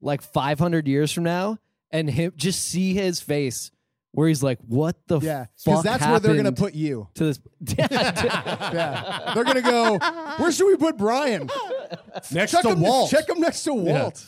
like 0.00 0.22
500 0.22 0.86
years 0.86 1.12
from 1.12 1.24
now 1.24 1.58
and 1.90 2.08
him 2.08 2.32
just 2.36 2.64
see 2.64 2.94
his 2.94 3.20
face 3.20 3.70
where 4.18 4.26
he's 4.26 4.42
like, 4.42 4.58
"What 4.66 4.96
the 5.06 5.20
yeah, 5.20 5.44
fuck?" 5.44 5.64
because 5.64 5.82
that's 5.84 6.04
where 6.04 6.18
they're 6.18 6.34
gonna 6.34 6.50
put 6.50 6.74
you. 6.74 7.06
to 7.14 7.24
this. 7.26 7.38
Yeah, 7.78 9.32
they're 9.32 9.44
gonna 9.44 9.62
go. 9.62 9.98
Where 10.38 10.50
should 10.50 10.66
we 10.66 10.76
put 10.76 10.96
Brian? 10.96 11.48
next 12.32 12.50
Check 12.50 12.62
to 12.62 12.70
him, 12.70 12.80
Walt. 12.80 13.10
Check 13.12 13.28
him 13.28 13.38
next 13.38 13.62
to 13.62 13.74
Walt. 13.74 14.26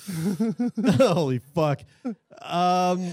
Holy 0.96 1.38
fuck. 1.40 1.80
Um, 2.40 3.12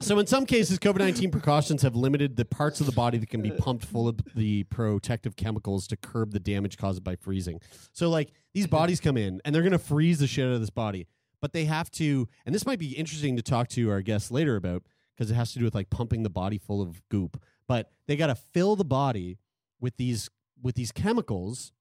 so, 0.00 0.18
in 0.18 0.26
some 0.26 0.44
cases, 0.44 0.80
COVID 0.80 0.98
19 0.98 1.30
precautions 1.30 1.82
have 1.82 1.94
limited 1.94 2.34
the 2.34 2.44
parts 2.44 2.80
of 2.80 2.86
the 2.86 2.92
body 2.92 3.18
that 3.18 3.30
can 3.30 3.40
be 3.40 3.52
pumped 3.52 3.84
full 3.84 4.08
of 4.08 4.18
the 4.34 4.64
protective 4.64 5.36
chemicals 5.36 5.86
to 5.86 5.96
curb 5.96 6.32
the 6.32 6.40
damage 6.40 6.78
caused 6.78 7.04
by 7.04 7.14
freezing. 7.14 7.60
So, 7.92 8.10
like, 8.10 8.32
these 8.54 8.66
bodies 8.66 8.98
come 8.98 9.16
in 9.16 9.40
and 9.44 9.54
they're 9.54 9.62
going 9.62 9.70
to 9.70 9.78
freeze 9.78 10.18
the 10.18 10.26
shit 10.26 10.46
out 10.46 10.54
of 10.54 10.60
this 10.60 10.70
body, 10.70 11.06
but 11.40 11.52
they 11.52 11.66
have 11.66 11.92
to, 11.92 12.26
and 12.44 12.52
this 12.52 12.66
might 12.66 12.80
be 12.80 12.88
interesting 12.88 13.36
to 13.36 13.42
talk 13.42 13.68
to 13.68 13.88
our 13.92 14.02
guests 14.02 14.32
later 14.32 14.56
about 14.56 14.82
because 15.18 15.30
it 15.30 15.34
has 15.34 15.52
to 15.52 15.58
do 15.58 15.64
with 15.64 15.74
like 15.74 15.90
pumping 15.90 16.22
the 16.22 16.30
body 16.30 16.58
full 16.58 16.80
of 16.80 17.02
goop, 17.08 17.42
but 17.66 17.90
they 18.06 18.14
got 18.16 18.28
to 18.28 18.36
fill 18.36 18.76
the 18.76 18.84
body 18.84 19.38
with 19.80 19.96
these 19.96 20.30
with 20.62 20.76
these 20.76 20.92
chemicals 20.92 21.72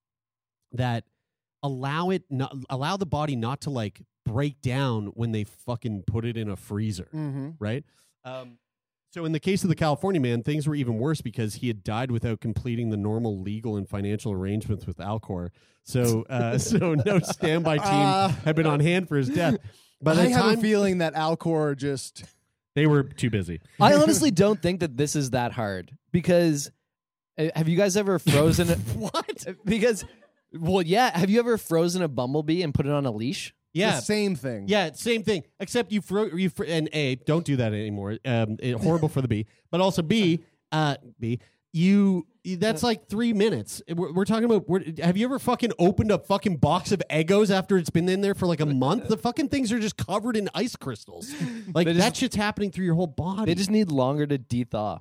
that 0.72 1.04
allow 1.64 2.10
it 2.10 2.24
not 2.30 2.56
allow 2.70 2.98
the 2.98 3.06
body 3.06 3.36
not 3.36 3.62
to 3.62 3.70
like 3.70 4.02
break 4.26 4.62
down 4.62 5.08
when 5.08 5.32
they 5.32 5.44
fucking 5.44 6.04
put 6.08 6.26
it 6.26 6.36
in 6.36 6.50
a 6.50 6.56
freezer, 6.56 7.08
Mm-hmm. 7.16 7.50
right? 7.60 7.84
Um, 8.26 8.58
So 9.14 9.24
in 9.26 9.32
the 9.32 9.40
case 9.40 9.64
of 9.64 9.70
the 9.70 9.76
California 9.76 10.20
man, 10.20 10.44
things 10.44 10.68
were 10.68 10.76
even 10.76 10.98
worse 11.00 11.22
because 11.22 11.56
he 11.56 11.68
had 11.68 11.84
died 11.84 12.12
without 12.12 12.42
completing 12.42 12.90
the 12.90 12.98
normal 12.98 13.40
legal 13.42 13.78
and 13.78 13.88
financial 13.88 14.32
arrangements 14.34 14.86
with 14.86 14.98
Alcor. 14.98 15.50
So 15.84 16.24
uh, 16.30 16.58
so 16.72 16.94
no 16.96 17.20
standby 17.20 17.78
team 17.78 17.86
Uh, 17.88 18.28
had 18.44 18.56
been 18.56 18.68
on 18.68 18.80
hand 18.82 19.08
for 19.08 19.16
his 19.16 19.30
death. 19.30 19.58
By 20.02 20.14
the 20.14 20.22
I 20.24 20.28
have 20.28 20.58
a 20.60 20.62
feeling 20.62 20.98
that 21.00 21.16
Alcor 21.16 21.76
just 21.78 22.26
they 22.78 22.86
were 22.86 23.02
too 23.02 23.32
busy. 23.32 23.60
I 23.82 23.96
honestly 23.96 24.30
don't 24.30 24.62
think 24.62 24.82
that 24.82 24.96
this 24.96 25.16
is 25.16 25.32
that 25.32 25.52
hard 25.52 25.98
because 26.12 26.70
uh, 27.36 27.48
have 27.56 27.68
you 27.68 27.76
guys 27.76 27.98
ever 27.98 28.20
frozen? 28.20 28.68
what? 28.68 29.48
Because 29.66 30.06
well, 30.54 30.84
yeah. 30.84 31.18
Have 31.18 31.32
you 31.32 31.40
ever 31.40 31.58
frozen 31.58 32.04
a 32.04 32.08
bumblebee 32.08 32.62
and 32.62 32.76
put 32.76 32.86
it 32.86 32.92
on 32.92 33.08
a 33.08 33.12
leash? 33.12 33.52
Yeah, 33.74 33.96
the 33.96 34.02
same 34.02 34.36
thing. 34.36 34.66
Yeah, 34.68 34.92
same 34.94 35.24
thing. 35.24 35.44
Except 35.60 35.92
you, 35.92 36.02
fro- 36.02 36.36
you 36.36 36.52
fr- 36.52 36.66
and 36.68 36.88
a 36.94 37.16
don't 37.16 37.44
do 37.44 37.56
that 37.56 37.74
anymore. 37.74 38.20
Um, 38.24 38.58
it, 38.60 38.74
horrible 38.76 39.10
for 39.10 39.24
the 39.24 39.28
bee, 39.28 39.48
but 39.72 39.82
also 39.82 40.04
b, 40.04 40.44
uh, 40.72 40.98
b. 41.20 41.40
You 41.78 42.26
that's 42.56 42.82
like 42.82 43.08
three 43.08 43.34
minutes. 43.34 43.82
We're, 43.88 44.12
we're 44.12 44.26
talking 44.26 44.46
about. 44.46 44.68
We're, 44.68 44.84
have 45.04 45.16
you 45.18 45.26
ever 45.26 45.38
fucking 45.38 45.74
opened 45.78 46.12
a 46.12 46.18
fucking 46.18 46.58
box 46.58 46.92
of 46.92 47.02
Eggos 47.10 47.52
after 47.52 47.78
it's 47.78 47.90
been 47.90 48.10
in 48.10 48.22
there 48.22 48.34
for 48.34 48.48
like 48.48 48.62
a 48.62 48.66
month? 48.66 49.10
The 49.10 49.18
fucking 49.18 49.50
things 49.50 49.72
are 49.72 49.80
just 49.80 49.98
covered 49.98 50.36
in 50.38 50.50
ice 50.56 50.76
crystals. 50.76 51.34
Like 51.74 51.86
They 51.86 51.94
that 51.94 52.16
shit's 52.16 52.36
happening 52.36 52.72
through 52.72 52.86
your 52.86 52.96
whole 52.96 53.08
body. 53.08 53.46
They 53.46 53.56
just 53.56 53.70
need 53.70 53.92
longer 53.92 54.26
to 54.26 54.38
de-thaw, 54.38 55.00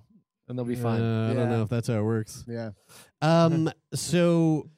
and 0.48 0.58
they'll 0.58 0.64
be 0.66 0.74
fine. 0.74 1.00
Uh, 1.00 1.30
I 1.30 1.34
don't 1.34 1.48
know 1.48 1.62
if 1.62 1.68
that's 1.68 1.86
how 1.88 1.94
it 1.94 2.02
works. 2.02 2.44
Yeah. 2.46 2.70
Um. 3.22 3.70
So, 3.94 4.68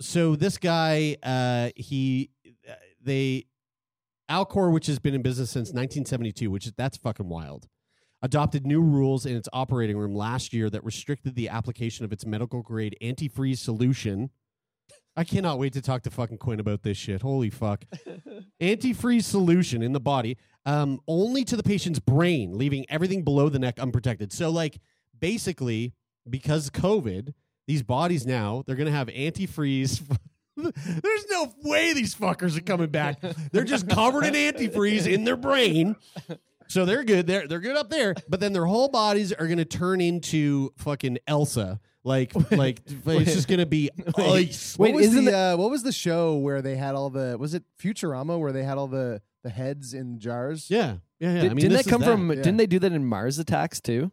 so 0.00 0.36
this 0.36 0.58
guy, 0.58 1.16
uh, 1.22 1.70
he, 1.74 2.30
uh, 2.68 2.74
they, 3.02 3.46
Alcor, 4.30 4.72
which 4.72 4.86
has 4.86 4.98
been 4.98 5.14
in 5.14 5.22
business 5.22 5.50
since 5.50 5.68
1972, 5.68 6.50
which 6.50 6.66
is 6.66 6.72
that's 6.76 6.96
fucking 6.98 7.28
wild, 7.28 7.66
adopted 8.22 8.66
new 8.66 8.80
rules 8.80 9.26
in 9.26 9.36
its 9.36 9.48
operating 9.52 9.96
room 9.96 10.14
last 10.14 10.52
year 10.52 10.68
that 10.70 10.84
restricted 10.84 11.34
the 11.34 11.48
application 11.48 12.04
of 12.04 12.12
its 12.12 12.26
medical 12.26 12.62
grade 12.62 12.96
antifreeze 13.02 13.58
solution. 13.58 14.30
I 15.16 15.24
cannot 15.24 15.58
wait 15.58 15.72
to 15.72 15.82
talk 15.82 16.02
to 16.02 16.10
fucking 16.10 16.38
Quinn 16.38 16.60
about 16.60 16.82
this 16.82 16.96
shit. 16.96 17.22
Holy 17.22 17.50
fuck. 17.50 17.84
antifreeze 18.62 19.24
solution 19.24 19.82
in 19.82 19.92
the 19.92 20.00
body, 20.00 20.36
um, 20.64 21.00
only 21.08 21.44
to 21.44 21.56
the 21.56 21.62
patient's 21.62 21.98
brain, 21.98 22.56
leaving 22.56 22.86
everything 22.88 23.24
below 23.24 23.48
the 23.48 23.58
neck 23.58 23.78
unprotected. 23.80 24.32
So, 24.32 24.50
like, 24.50 24.78
basically, 25.18 25.94
because 26.28 26.70
COVID, 26.70 27.34
these 27.66 27.82
bodies 27.82 28.26
now, 28.26 28.62
they're 28.66 28.76
going 28.76 28.86
to 28.86 28.92
have 28.92 29.08
antifreeze. 29.08 30.02
There's 30.56 31.26
no 31.30 31.52
way 31.62 31.92
these 31.92 32.14
fuckers 32.14 32.56
are 32.56 32.62
coming 32.62 32.88
back. 32.88 33.20
They're 33.52 33.64
just 33.64 33.88
covered 33.88 34.24
in 34.24 34.34
antifreeze 34.34 35.06
in 35.12 35.24
their 35.24 35.36
brain. 35.36 35.94
So 36.68 36.84
they're 36.84 37.04
good. 37.04 37.26
They're 37.26 37.48
they're 37.48 37.60
good 37.60 37.76
up 37.76 37.90
there, 37.90 38.14
but 38.28 38.40
then 38.40 38.52
their 38.52 38.66
whole 38.66 38.88
bodies 38.88 39.32
are 39.32 39.46
going 39.46 39.58
to 39.58 39.64
turn 39.64 40.00
into 40.00 40.72
fucking 40.76 41.18
Elsa. 41.26 41.80
Like 42.04 42.32
like 42.50 42.80
it's 42.86 43.34
just 43.34 43.48
going 43.48 43.60
to 43.60 43.66
be 43.66 43.90
ice. 44.16 44.78
What 44.78 44.86
Wait, 44.86 44.94
was 44.96 45.06
isn't 45.06 45.24
the 45.24 45.36
uh, 45.36 45.56
what 45.56 45.70
was 45.70 45.82
the 45.82 45.92
show 45.92 46.36
where 46.36 46.62
they 46.62 46.76
had 46.76 46.94
all 46.94 47.10
the 47.10 47.36
was 47.38 47.54
it 47.54 47.64
Futurama 47.82 48.38
where 48.38 48.52
they 48.52 48.62
had 48.64 48.78
all 48.78 48.86
the 48.88 49.20
the 49.42 49.50
heads 49.50 49.94
in 49.94 50.18
jars? 50.18 50.70
Yeah. 50.70 50.96
Yeah, 51.20 51.34
yeah. 51.34 51.40
Did, 51.42 51.50
I 51.50 51.54
mean, 51.54 51.62
didn't 51.68 51.76
that 51.78 51.86
come 51.90 52.02
is 52.02 52.08
from? 52.08 52.28
Yeah. 52.30 52.36
Didn't 52.36 52.58
they 52.58 52.66
do 52.66 52.78
that 52.78 52.92
in 52.92 53.04
Mars 53.04 53.38
Attacks 53.40 53.80
too? 53.80 54.12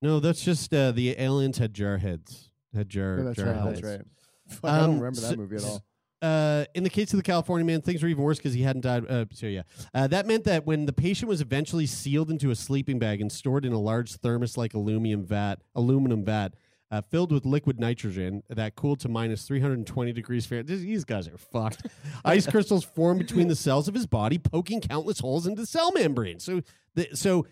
No, 0.00 0.20
that's 0.20 0.42
just 0.44 0.72
uh, 0.72 0.92
the 0.92 1.20
aliens 1.20 1.58
had 1.58 1.74
jar 1.74 1.98
heads. 1.98 2.50
Had 2.74 2.88
jar, 2.88 3.18
Yeah, 3.18 3.24
that's 3.24 3.36
jar 3.36 3.46
right. 3.46 3.56
heads. 3.56 3.80
That's 3.80 3.96
right. 3.98 4.06
Fuck, 4.48 4.70
I 4.70 4.78
Um, 4.78 4.90
don't 4.92 5.00
remember 5.00 5.20
that 5.20 5.36
movie 5.38 5.56
at 5.56 5.64
all. 5.64 5.82
Uh, 6.20 6.64
in 6.74 6.82
the 6.82 6.90
case 6.90 7.12
of 7.12 7.16
the 7.16 7.22
California 7.22 7.64
man, 7.64 7.80
things 7.80 8.02
were 8.02 8.08
even 8.08 8.24
worse 8.24 8.38
because 8.38 8.54
he 8.54 8.62
hadn't 8.62 8.82
died. 8.82 9.08
Uh, 9.08 9.24
so 9.32 9.46
yeah, 9.46 9.62
uh, 9.94 10.06
that 10.08 10.26
meant 10.26 10.44
that 10.44 10.66
when 10.66 10.86
the 10.86 10.92
patient 10.92 11.28
was 11.28 11.40
eventually 11.40 11.86
sealed 11.86 12.30
into 12.30 12.50
a 12.50 12.56
sleeping 12.56 12.98
bag 12.98 13.20
and 13.20 13.30
stored 13.30 13.64
in 13.64 13.72
a 13.72 13.78
large 13.78 14.14
thermos-like 14.14 14.74
aluminum 14.74 15.24
vat, 15.24 15.62
aluminum 15.76 16.24
vat 16.24 16.54
uh, 16.90 17.02
filled 17.02 17.32
with 17.32 17.44
liquid 17.44 17.78
nitrogen 17.78 18.42
that 18.48 18.74
cooled 18.74 19.00
to 19.00 19.08
minus 19.08 19.44
320 19.44 20.12
degrees 20.12 20.46
Fahrenheit. 20.46 20.78
These- 20.78 21.04
guys 21.04 21.28
are 21.28 21.38
fucked. 21.38 21.86
Ice 22.24 22.46
crystals 22.46 22.84
formed 22.84 23.20
between 23.20 23.48
the 23.48 23.56
cells 23.56 23.88
of 23.88 23.94
his 23.94 24.06
body, 24.06 24.38
poking 24.38 24.80
countless 24.80 25.20
holes 25.20 25.46
into 25.46 25.60
the 25.62 25.66
cell 25.66 25.92
membrane. 25.92 26.40
So, 26.40 26.62
the, 26.94 27.08
so 27.14 27.46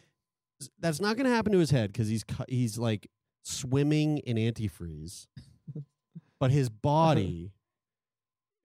that's 0.80 1.00
not 1.00 1.16
going 1.16 1.26
to 1.26 1.34
happen 1.34 1.52
to 1.52 1.58
his 1.58 1.70
head 1.70 1.92
because 1.92 2.08
he's 2.08 2.24
he's 2.48 2.78
like 2.78 3.08
swimming 3.42 4.18
in 4.18 4.36
antifreeze, 4.36 5.26
but 6.40 6.50
his 6.50 6.68
body 6.68 7.52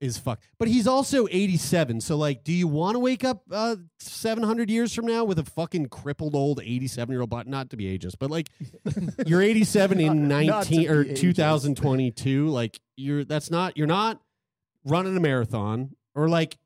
is 0.02 0.18
fucked. 0.18 0.44
But 0.58 0.68
he's 0.68 0.86
also 0.86 1.26
87. 1.30 2.00
So, 2.00 2.16
like, 2.16 2.44
do 2.44 2.52
you 2.52 2.66
want 2.66 2.96
to 2.96 2.98
wake 2.98 3.24
up 3.24 3.44
uh, 3.50 3.76
700 4.00 4.68
years 4.68 4.92
from 4.92 5.06
now 5.06 5.24
with 5.24 5.38
a 5.38 5.44
fucking 5.44 5.86
crippled 5.86 6.34
old 6.34 6.60
87 6.62 7.12
year 7.12 7.20
old 7.20 7.30
body? 7.30 7.48
Not 7.48 7.70
to 7.70 7.76
be 7.76 7.96
ageist, 7.96 8.16
but 8.18 8.30
like, 8.30 8.48
you're 9.26 9.40
87 9.40 10.00
in 10.00 10.28
Not- 10.28 10.44
not 10.44 10.70
19 10.70 10.90
or 10.90 11.04
be 11.04 11.10
ageist. 11.10 11.20
2022. 11.20 12.48
Like, 12.48 12.80
you're 12.96 13.24
that's 13.24 13.50
not 13.50 13.76
you're 13.76 13.86
not 13.86 14.20
running 14.84 15.16
a 15.16 15.20
marathon 15.20 15.94
or 16.14 16.28
like. 16.28 16.58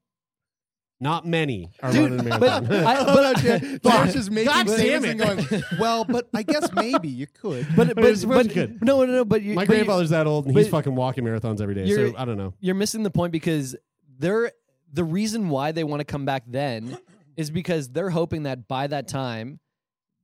Not 0.98 1.26
many 1.26 1.70
are 1.82 1.92
running 1.92 2.20
a 2.20 2.22
marathon. 2.22 2.66
But 2.66 2.86
I, 2.86 3.04
but, 3.82 3.82
Josh 3.82 4.14
is 4.14 4.30
making 4.30 4.52
God 4.52 4.66
damn 4.66 5.04
it. 5.04 5.20
and 5.20 5.20
going, 5.48 5.62
well, 5.78 6.04
but 6.06 6.28
I 6.34 6.42
guess 6.42 6.72
maybe 6.72 7.08
you 7.08 7.26
could. 7.26 7.66
but 7.76 7.94
but, 7.94 8.04
it's- 8.04 8.24
but, 8.24 8.46
it's 8.46 8.54
good. 8.54 8.82
no 8.82 9.04
no 9.04 9.12
no. 9.12 9.24
But 9.26 9.42
you, 9.42 9.54
My 9.54 9.66
but 9.66 9.72
you- 9.76 9.84
grandfather's 9.84 10.10
that 10.10 10.26
old, 10.26 10.46
and 10.46 10.56
he's 10.56 10.68
fucking 10.68 10.94
walking 10.94 11.24
marathons 11.24 11.60
every 11.60 11.74
day. 11.74 11.94
So 11.94 12.14
I 12.16 12.24
don't 12.24 12.38
know. 12.38 12.54
you're 12.60 12.74
missing 12.74 13.02
the 13.02 13.10
point 13.10 13.30
because 13.32 13.76
they're 14.18 14.52
the 14.92 15.04
reason 15.04 15.50
why 15.50 15.72
they 15.72 15.84
want 15.84 16.00
to 16.00 16.04
come 16.04 16.24
back 16.24 16.44
then 16.46 16.96
is 17.36 17.50
because 17.50 17.90
they're 17.90 18.08
hoping 18.08 18.44
that 18.44 18.66
by 18.66 18.86
that 18.86 19.06
time 19.08 19.60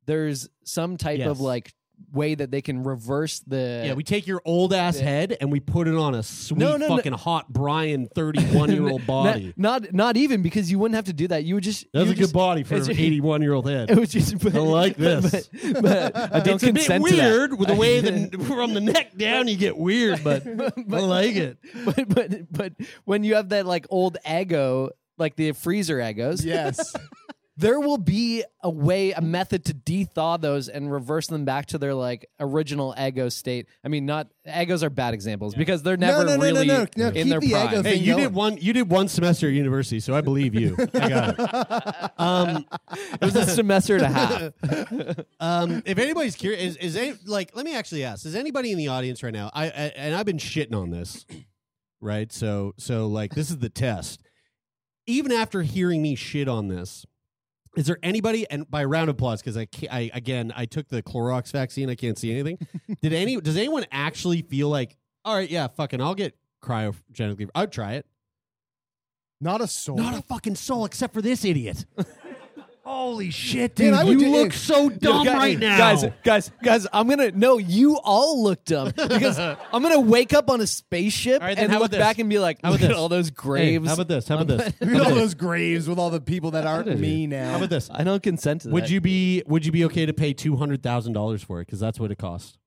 there's 0.07 0.49
some 0.65 0.97
type 0.97 1.19
Yes. 1.19 1.29
of 1.29 1.41
like 1.41 1.75
way 2.13 2.35
that 2.35 2.51
they 2.51 2.61
can 2.61 2.83
reverse 2.85 3.41
the 3.41 3.85
Yeah, 3.87 3.95
we 3.95 4.05
take 4.05 4.27
your 4.27 4.43
old 4.45 4.75
ass 4.75 4.99
Yeah. 4.99 5.05
head 5.05 5.37
and 5.41 5.51
we 5.51 5.61
put 5.61 5.89
it 5.89 5.95
on 5.95 6.15
a 6.15 6.23
sweet 6.23 6.59
No, 6.59 6.77
no, 6.77 6.87
no. 6.87 6.97
fucking 6.97 7.15
hot 7.15 7.51
Brian 7.51 8.07
31 8.15 8.71
year 8.71 8.87
old 8.87 9.07
body. 9.07 9.55
Not, 9.57 9.83
not 9.85 9.93
not 9.95 10.17
even 10.19 10.43
because 10.43 10.71
you 10.71 10.79
wouldn't 10.79 10.97
have 10.97 11.07
to 11.07 11.15
do 11.15 11.29
that. 11.29 11.45
You 11.45 11.55
would 11.55 11.65
just 11.65 11.87
That's 11.95 12.05
you 12.07 12.13
a 12.13 12.15
good 12.15 12.21
just- 12.25 12.35
body 12.35 12.65
for 12.65 12.75
an 12.75 12.83
it's- 12.83 12.99
81 12.99 13.41
year 13.41 13.55
old 13.55 13.67
head. 13.71 13.91
It 13.91 13.99
was 13.99 14.11
just 14.13 14.39
but, 14.41 14.55
I 14.55 14.59
like 14.59 14.97
this. 14.97 15.49
but, 15.49 15.83
but 15.83 16.17
I 16.17 16.41
don't 16.41 16.55
it's 16.57 16.63
a 16.65 16.67
bit 16.67 16.75
consent 16.77 17.07
to 17.07 17.17
that. 17.17 17.23
weird 17.31 17.59
with 17.59 17.69
the 17.69 17.75
way 17.77 18.01
the 18.01 18.39
from 18.45 18.75
the 18.75 18.81
neck 18.83 19.17
down 19.17 19.49
you 19.49 19.57
get 19.57 19.79
weird, 19.79 20.23
but, 20.23 20.47
I 20.47 21.01
like 21.01 21.37
it. 21.37 21.57
but 21.87 22.09
but 22.11 22.53
but 22.53 22.73
when 23.05 23.25
you 23.25 23.37
have 23.37 23.49
that 23.51 23.65
like 23.65 23.87
old 23.89 24.19
ego, 24.31 24.91
like 25.17 25.37
the 25.37 25.53
freezer 25.53 25.97
Eggos, 25.99 26.45
yes. 26.45 26.95
There 27.63 27.81
will 27.81 27.97
be 27.99 28.43
a 28.63 28.69
way, 28.69 29.13
a 29.13 29.21
method 29.21 29.65
to 29.67 29.73
de-thaw 29.73 30.37
those 30.37 30.69
and 30.69 30.91
reverse 30.93 31.29
them 31.29 31.45
back 31.45 31.67
to 31.67 31.79
their 31.79 31.95
like 31.95 32.29
original 32.41 32.95
ego 33.01 33.29
state. 33.29 33.69
I 33.85 33.89
mean, 33.89 34.05
not 34.05 34.29
Eggos 34.47 34.83
are 34.83 34.91
bad 34.91 35.15
examples 35.15 35.55
because 35.55 35.83
they're 35.85 35.97
never 35.97 36.25
no, 36.25 36.31
no, 36.31 36.37
no, 36.37 36.43
really 36.43 36.67
no, 36.67 36.87
no. 36.97 37.07
in 37.09 37.13
Keep 37.15 37.29
their 37.29 37.41
the 37.41 37.51
prime. 37.51 37.69
ego 37.69 37.83
Hey, 37.83 37.93
thing 37.95 38.03
you 38.03 38.13
going. 38.15 38.23
did 38.25 38.35
one. 38.35 38.57
You 38.59 38.73
did 38.73 38.91
one 38.91 39.07
semester 39.09 39.47
at 39.47 39.53
university, 39.55 40.01
so 40.01 40.15
I 40.15 40.21
believe 40.21 40.55
you. 40.55 40.77
I 40.95 41.09
got 41.09 41.35
it. 41.39 42.11
Um, 42.19 42.67
It 43.15 43.21
was 43.25 43.37
a 43.37 43.47
semester 43.47 43.95
and 43.97 44.05
a 44.05 44.09
half. 44.09 44.53
um, 45.41 45.83
if 45.87 45.99
anybody's 45.99 46.35
curious, 46.35 46.75
is, 46.75 46.77
is 46.77 46.97
any, 46.97 47.15
like, 47.27 47.55
let 47.55 47.65
me 47.65 47.75
actually 47.77 48.03
ask: 48.05 48.27
Is 48.27 48.35
anybody 48.35 48.73
in 48.73 48.79
the 48.79 48.89
audience 48.89 49.23
right 49.23 49.33
now? 49.33 49.51
I, 49.55 49.67
I 49.67 49.69
and 49.97 50.15
I've 50.17 50.27
been 50.27 50.39
shitting 50.39 50.75
on 50.75 50.91
this, 50.91 51.25
right? 52.01 52.33
So, 52.33 52.75
so 52.77 53.07
like, 53.07 53.35
this 53.35 53.51
is 53.51 53.59
the 53.59 53.69
test. 53.71 54.21
Even 55.07 55.31
after 55.33 55.63
hearing 55.63 56.03
me 56.03 56.15
shit 56.17 56.49
on 56.49 56.69
this, 56.69 57.07
is 57.77 57.87
there 57.87 57.99
anybody? 58.03 58.49
And 58.51 58.71
by 58.71 58.85
round 58.85 59.09
of 59.09 59.17
applause, 59.17 59.41
because 59.41 59.57
I, 59.57 59.67
I 59.91 60.11
again, 60.13 60.53
I 60.55 60.67
took 60.67 60.89
the 60.89 61.03
Clorox 61.03 61.53
vaccine. 61.53 61.89
I 61.89 61.95
can't 61.95 62.19
see 62.19 62.31
anything. 62.31 62.59
Did 63.03 63.13
any? 63.13 63.41
Does 63.41 63.57
anyone 63.57 63.87
actually 63.91 64.43
feel 64.43 64.69
like, 64.69 64.97
all 65.25 65.35
right, 65.35 65.49
yeah, 65.49 65.69
fucking, 65.69 66.01
I'll 66.01 66.15
get 66.15 66.37
cryogenically. 66.63 67.49
I'd 67.55 67.73
try 67.73 67.95
it. 67.95 68.07
Not 69.41 69.61
a 69.61 69.67
soul. 69.67 69.97
Not 69.97 70.17
a 70.17 70.23
fucking 70.23 70.55
soul 70.55 70.85
except 70.85 71.15
for 71.15 71.23
this 71.23 71.45
idiot. 71.45 71.85
Holy 72.85 73.31
shit, 73.31 73.79
Man, 73.79 73.91
dude! 73.93 73.95
I 73.95 74.03
you 74.03 74.19
do- 74.19 74.31
look 74.33 74.53
hey, 74.53 74.59
so 74.59 74.89
dumb 74.89 75.25
Guys- 75.25 75.35
right 75.37 75.59
now, 75.59 75.79
guys. 75.79 76.05
Guys, 76.25 76.51
guys, 76.65 76.87
I'm 76.93 77.09
gonna 77.09 77.31
no. 77.31 77.59
You 77.59 77.97
all 78.03 78.43
look 78.43 78.65
dumb 78.65 78.89
because 78.97 79.39
I'm 79.73 79.83
gonna 79.83 80.01
wake 80.01 80.33
up 80.33 80.51
on 80.51 80.61
a 80.61 80.67
spaceship 80.67 81.41
All 81.41 81.47
right, 81.47 81.55
then 81.55 81.67
and 81.67 81.73
how 81.73 81.79
look 81.79 81.93
back 81.93 82.19
and 82.19 82.29
be 82.29 82.41
like, 82.41 82.59
How 82.65 82.71
look 82.73 82.81
about 82.81 82.85
at 82.87 82.89
this? 82.89 82.99
all 82.99 83.09
those 83.09 83.29
Hey, 83.29 83.35
graves. 83.37 83.87
how 83.87 83.95
about 83.95 84.09
this? 84.09 84.27
How 84.27 84.35
about 84.39 84.47
this? 84.59 84.75
Look 84.81 84.95
at 84.97 85.01
all 85.07 85.15
those 85.15 85.35
graves 85.35 85.89
with 85.89 85.99
all 86.01 86.11
the 86.11 86.21
people 86.21 86.51
that 86.53 86.67
aren't 86.67 86.99
me 86.99 87.29
now. 87.29 87.51
How 87.53 87.57
about 87.59 87.71
this? 87.71 87.89
I 87.93 88.03
don't 88.03 88.23
consent 88.23 88.63
to 88.63 88.69
that. 88.69 88.75
Would 88.75 88.91
you 88.91 89.01
be 89.01 89.45
Would 89.47 89.65
you 89.65 89.71
be 89.71 89.85
okay 89.85 90.05
to 90.07 90.13
pay 90.13 90.33
two 90.33 90.57
hundred 90.57 90.83
thousand 90.83 91.13
dollars 91.13 91.43
for 91.43 91.61
it? 91.61 91.67
Because 91.67 91.79
that's 91.79 92.01
what 92.01 92.11
it 92.11 92.19
costs. 92.19 92.59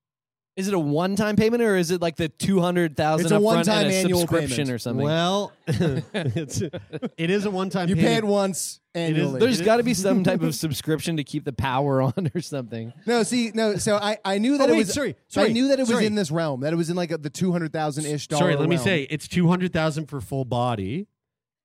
Is 0.56 0.70
it 0.70 0.74
a 0.74 0.80
one-time 0.80 1.36
payment 1.36 1.62
or 1.62 1.76
is 1.76 1.92
it 1.92 2.02
like 2.02 2.16
the 2.16 2.30
two 2.30 2.62
hundred 2.62 2.96
thousand 2.96 3.26
It's 3.26 3.32
a 3.34 3.36
upfront 3.36 3.42
one-time 3.42 3.84
and 3.88 3.92
a 3.92 3.96
annual 3.96 4.20
subscription 4.22 4.56
payment. 4.56 4.72
or 4.72 4.78
something? 4.80 5.06
Well, 5.06 5.52
it's 5.68 6.62
it 6.62 7.30
is 7.30 7.46
a 7.46 7.52
one 7.52 7.70
time. 7.70 7.88
Payment. 7.88 8.02
You 8.02 8.08
pay 8.08 8.16
it 8.16 8.24
once 8.24 8.80
It 8.94 9.00
is- 9.00 9.10
annually. 9.18 9.40
There's 9.42 9.62
got 9.62 9.78
to 9.78 9.84
be 9.84 9.94
some 9.94 10.24
type 10.24 10.42
of 10.42 10.56
subscription 10.56 11.18
to 11.18 11.26
keep 11.26 11.44
the 11.44 11.52
power 11.52 12.02
on 12.04 12.32
or 12.34 12.40
something. 12.40 12.94
no, 13.06 13.24
see, 13.24 13.52
no. 13.54 13.76
So 13.76 13.98
I, 13.98 14.18
I 14.24 14.38
knew 14.38 14.58
that 14.58 14.70
Oh, 14.70 14.72
it 14.72 14.78
wait, 14.78 14.86
was. 14.86 14.94
sorry, 14.94 15.18
so 15.28 15.42
I 15.42 15.44
sorry, 15.46 15.54
knew 15.54 15.68
that 15.68 15.80
it 15.80 15.84
was 15.84 15.90
sorry. 15.90 16.06
in 16.06 16.16
this 16.16 16.32
realm. 16.32 16.62
That 16.62 16.72
it 16.72 16.78
was 16.78 16.90
in 16.90 16.96
like 16.96 17.12
a, 17.12 17.18
the 17.18 17.30
two 17.30 17.52
hundred 17.52 17.74
thousand 17.74 18.06
ish 18.06 18.30
dollar. 18.30 18.40
Sorry, 18.44 18.56
let 18.56 18.70
me 18.70 18.78
realm. 18.78 18.86
say 18.86 19.02
it's 19.10 19.28
two 19.28 19.50
hundred 19.50 19.74
thousand 19.74 20.06
for 20.06 20.22
full 20.22 20.46
body, 20.46 21.08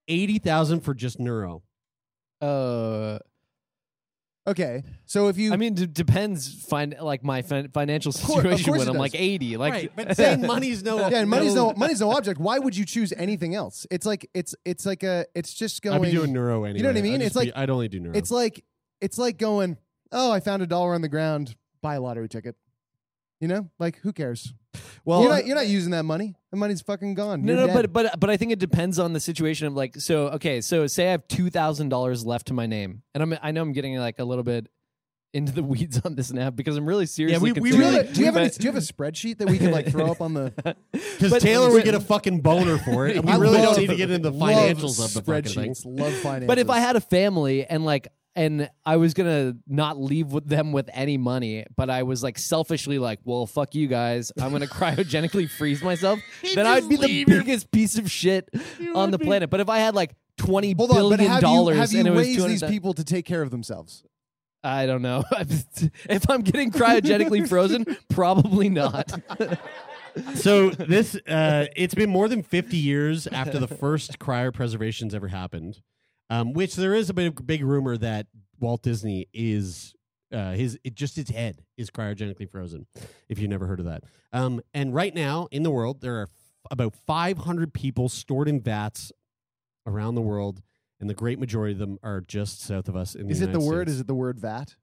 eighty 0.09 0.38
thousand 0.41 0.80
for 0.80 0.95
just 0.95 1.20
neuro. 1.20 1.62
Uh, 2.41 3.18
Okay, 4.51 4.82
so 5.07 5.28
if 5.28 5.36
you, 5.38 5.53
I 5.53 5.57
mean, 5.57 5.76
it 5.78 5.92
depends. 5.94 6.64
Find 6.64 6.96
like 7.01 7.22
my 7.22 7.42
fin- 7.42 7.68
financial 7.68 8.12
course- 8.12 8.44
of 8.44 8.51
situation 8.51 8.64
course 8.64 8.78
when 8.78 8.88
it 8.88 8.90
I'm 8.90 8.94
does. 8.94 9.01
like 9.01 9.14
80. 9.14 9.57
Like, 9.57 9.72
right, 9.72 9.92
but 9.94 10.16
saying 10.16 10.42
money's 10.42 10.82
no. 10.82 10.98
yeah, 11.09 11.18
and 11.20 11.30
money's 11.30 11.55
no 11.55 11.72
money's 11.76 12.01
no 12.01 12.11
object. 12.11 12.40
Why 12.40 12.59
would 12.59 12.76
you 12.76 12.84
choose 12.84 13.12
anything 13.16 13.55
else? 13.55 13.86
It's 13.90 14.07
like 14.07 14.28
it's 14.34 14.55
it's 14.64 14.84
like 14.86 15.03
a 15.03 15.26
it's 15.34 15.55
just 15.55 15.82
going. 15.82 15.96
I'd 15.96 16.03
be 16.03 16.11
doing 16.11 16.32
neuro 16.32 16.64
anyway. 16.64 16.78
You 16.78 16.82
know 16.84 16.88
what 16.90 16.96
I 16.98 17.03
mean? 17.03 17.14
I'd 17.14 17.22
It's 17.22 17.34
just 17.34 17.44
be- 17.44 17.51
like 17.53 17.57
I'd 17.62 17.70
only 17.70 17.88
do 17.88 18.01
neuro. 18.01 18.16
it's 18.16 18.30
like 18.30 18.64
it's 19.01 19.18
like 19.18 19.38
going. 19.38 19.76
Oh, 20.12 20.32
I 20.32 20.40
found 20.40 20.62
a 20.62 20.66
dollar 20.66 20.94
on 20.94 21.03
the 21.03 21.09
ground. 21.09 21.55
Buy 21.82 21.94
a 21.94 22.01
lottery 22.01 22.28
ticket. 22.28 22.57
You 23.40 23.48
know, 23.48 23.70
like 23.78 23.98
who 24.01 24.12
cares? 24.12 24.53
Well, 25.05 25.22
you're 25.22 25.31
not 25.31 25.43
uh, 25.43 25.47
you're 25.47 25.57
not 25.57 25.66
using 25.68 25.93
that 25.93 26.05
money. 26.05 26.35
The 26.51 26.57
money's 26.57 26.81
fucking 26.83 27.14
gone. 27.14 27.45
no, 27.45 27.53
You're 27.53 27.61
no, 27.62 27.66
dead. 27.68 27.93
but 27.93 28.11
but 28.11 28.20
but 28.20 28.31
I 28.31 28.37
think 28.37 28.53
it 28.53 28.59
depends 28.59 28.99
on 28.99 29.12
the 29.12 29.20
situation 29.20 29.66
of 29.66 29.74
like. 29.74 29.97
So 29.97 30.28
okay, 30.31 30.61
so 30.61 30.87
say 30.87 31.09
I 31.09 31.11
have 31.12 31.26
two 31.28 31.51
thousand 31.51 31.89
dollars 31.91 32.24
left 32.26 32.47
to 32.49 32.55
my 32.55 32.66
name, 32.66 33.03
and 33.14 33.22
I'm 33.22 33.39
I 33.43 33.51
know 33.53 33.62
I'm 33.62 33.72
getting 33.72 33.97
like 33.97 34.18
a 34.18 34.24
little 34.24 34.45
bit 34.45 34.68
into 35.33 35.53
the 35.53 35.62
weeds 35.72 36.01
on 36.05 36.16
this 36.16 36.33
now 36.33 36.51
because 36.51 36.76
I'm 36.76 36.85
really 36.87 37.07
seriously. 37.07 37.53
we- 37.53 37.61
we 37.61 37.70
do 37.70 37.76
you, 37.76 37.83
have 37.85 37.95
a, 37.95 38.12
do, 38.12 38.20
you 38.20 38.26
have 38.26 38.37
a, 38.37 38.51
do 38.51 38.64
you 38.64 38.72
have 38.72 38.83
a 38.83 38.85
spreadsheet 38.85 39.39
that 39.39 39.49
we 39.49 39.59
can 39.59 39.70
like 39.70 39.89
throw 39.89 40.11
up 40.11 40.20
on 40.20 40.35
the? 40.35 40.53
because 40.93 41.31
but- 41.31 41.41
Taylor 41.41 41.70
would 41.70 41.85
get 41.85 41.95
a 41.95 42.01
fucking 42.01 42.41
boner 42.41 42.78
for 42.78 43.07
it, 43.07 43.16
and 43.16 43.24
we 43.26 43.31
I 43.33 43.37
really 43.37 43.59
love- 43.59 43.76
don't 43.76 43.78
need 43.78 43.91
to 43.91 43.97
get 43.97 44.11
into 44.11 44.31
the 44.31 44.37
love 44.37 44.51
financials 44.51 45.05
of 45.05 45.14
the 45.14 45.22
fucking 45.22 45.45
thing. 45.53 45.70
spreadsheets. 45.72 45.83
Love 45.87 46.12
finances. 46.14 46.47
But 46.49 46.59
if 46.59 46.68
I 46.68 46.81
had 46.81 46.97
a 46.97 47.01
family 47.01 47.64
and 47.64 47.85
like 47.85 48.09
and 48.41 48.70
I 48.86 48.97
was 48.97 49.12
gonna 49.12 49.55
not 49.66 50.01
leave 50.01 50.32
with 50.32 50.49
them 50.49 50.72
with 50.72 50.88
any 50.95 51.18
money, 51.18 51.66
but 51.76 51.91
I 51.91 52.05
was 52.05 52.22
like 52.22 52.38
selfishly 52.38 52.99
like, 52.99 53.18
well, 53.24 53.47
fuck 53.47 53.74
you 53.74 53.86
guys, 53.86 54.32
I'm 54.41 54.51
gonna 54.51 54.66
cryogenically 54.66 55.51
freeze 55.51 55.82
myself, 55.82 56.20
then 56.55 56.66
I'd 56.66 56.88
be 56.88 56.97
the 56.97 57.24
biggest 57.24 57.70
piece 57.70 57.99
of 57.99 58.11
shit 58.11 58.49
on 58.95 59.11
the 59.11 59.18
planet. 59.18 59.51
But 59.51 59.61
if 59.61 59.68
I 59.68 59.78
had 59.78 59.95
like 59.95 60.14
twenty 60.38 60.72
hold 60.72 60.91
on, 60.91 60.97
but 60.97 61.16
billion 61.18 61.30
have 61.30 61.43
dollars 61.43 61.74
you 61.74 61.80
have 61.80 61.93
you 61.93 61.99
and 61.99 62.09
it 62.09 62.12
was 62.12 62.26
raised 62.26 62.49
these 62.49 62.61
200 62.61 62.72
people 62.72 62.95
to 62.95 63.05
take 63.05 63.26
care 63.26 63.43
of 63.43 63.51
themselves? 63.51 64.05
I 64.64 64.86
don't 64.86 65.03
know. 65.03 65.22
if 66.09 66.28
I'm 66.30 66.41
getting 66.41 66.70
cryogenically 66.70 67.47
frozen, 67.47 67.84
probably 68.09 68.68
not. 68.70 69.11
So 70.34 70.70
this, 70.70 71.14
uh, 71.28 71.66
it's 71.76 71.95
been 71.95 72.11
more 72.11 72.28
than 72.28 72.43
fifty 72.43 72.78
years 72.78 73.26
after 73.26 73.59
the 73.59 73.68
first 73.68 74.18
cryopreservations 74.18 75.14
ever 75.14 75.28
happened, 75.28 75.82
um, 76.31 76.53
which 76.53 76.76
there 76.76 76.95
is 76.95 77.11
a 77.11 77.14
big, 77.14 77.47
big 77.47 77.64
rumor 77.64 77.97
that 77.99 78.26
Walt 78.59 78.83
Disney 78.83 79.26
is 79.33 79.95
uh, 80.33 80.53
his 80.53 80.78
it, 80.85 80.95
just 80.95 81.16
his 81.16 81.28
head 81.28 81.62
is 81.76 81.91
cryogenically 81.91 82.49
frozen. 82.49 82.87
If 83.28 83.39
you've 83.39 83.51
never 83.51 83.66
heard 83.66 83.81
of 83.81 83.87
that, 83.87 84.05
um, 84.33 84.62
and 84.72 84.95
right 84.95 85.14
now 85.14 85.49
in 85.51 85.62
the 85.62 85.70
world 85.70 86.01
there 86.01 86.20
are 86.20 86.22
f- 86.22 86.31
about 86.70 86.95
five 86.95 87.39
hundred 87.39 87.74
people 87.74 88.09
stored 88.09 88.49
in 88.49 88.61
vats 88.61 89.12
around 89.87 90.14
the 90.14 90.22
world, 90.22 90.62
and 91.01 91.11
the 91.11 91.14
great 91.14 91.39
majority 91.39 91.72
of 91.72 91.78
them 91.78 91.99
are 92.03 92.20
just 92.20 92.62
south 92.62 92.89
of 92.89 92.97
us. 92.97 93.14
In 93.14 93.26
the 93.26 93.33
Is 93.33 93.41
it 93.41 93.47
the 93.47 93.59
United 93.59 93.66
word? 93.66 93.89
States. 93.89 93.95
Is 93.95 94.01
it 94.01 94.07
the 94.07 94.14
word 94.14 94.39
vat? 94.39 94.76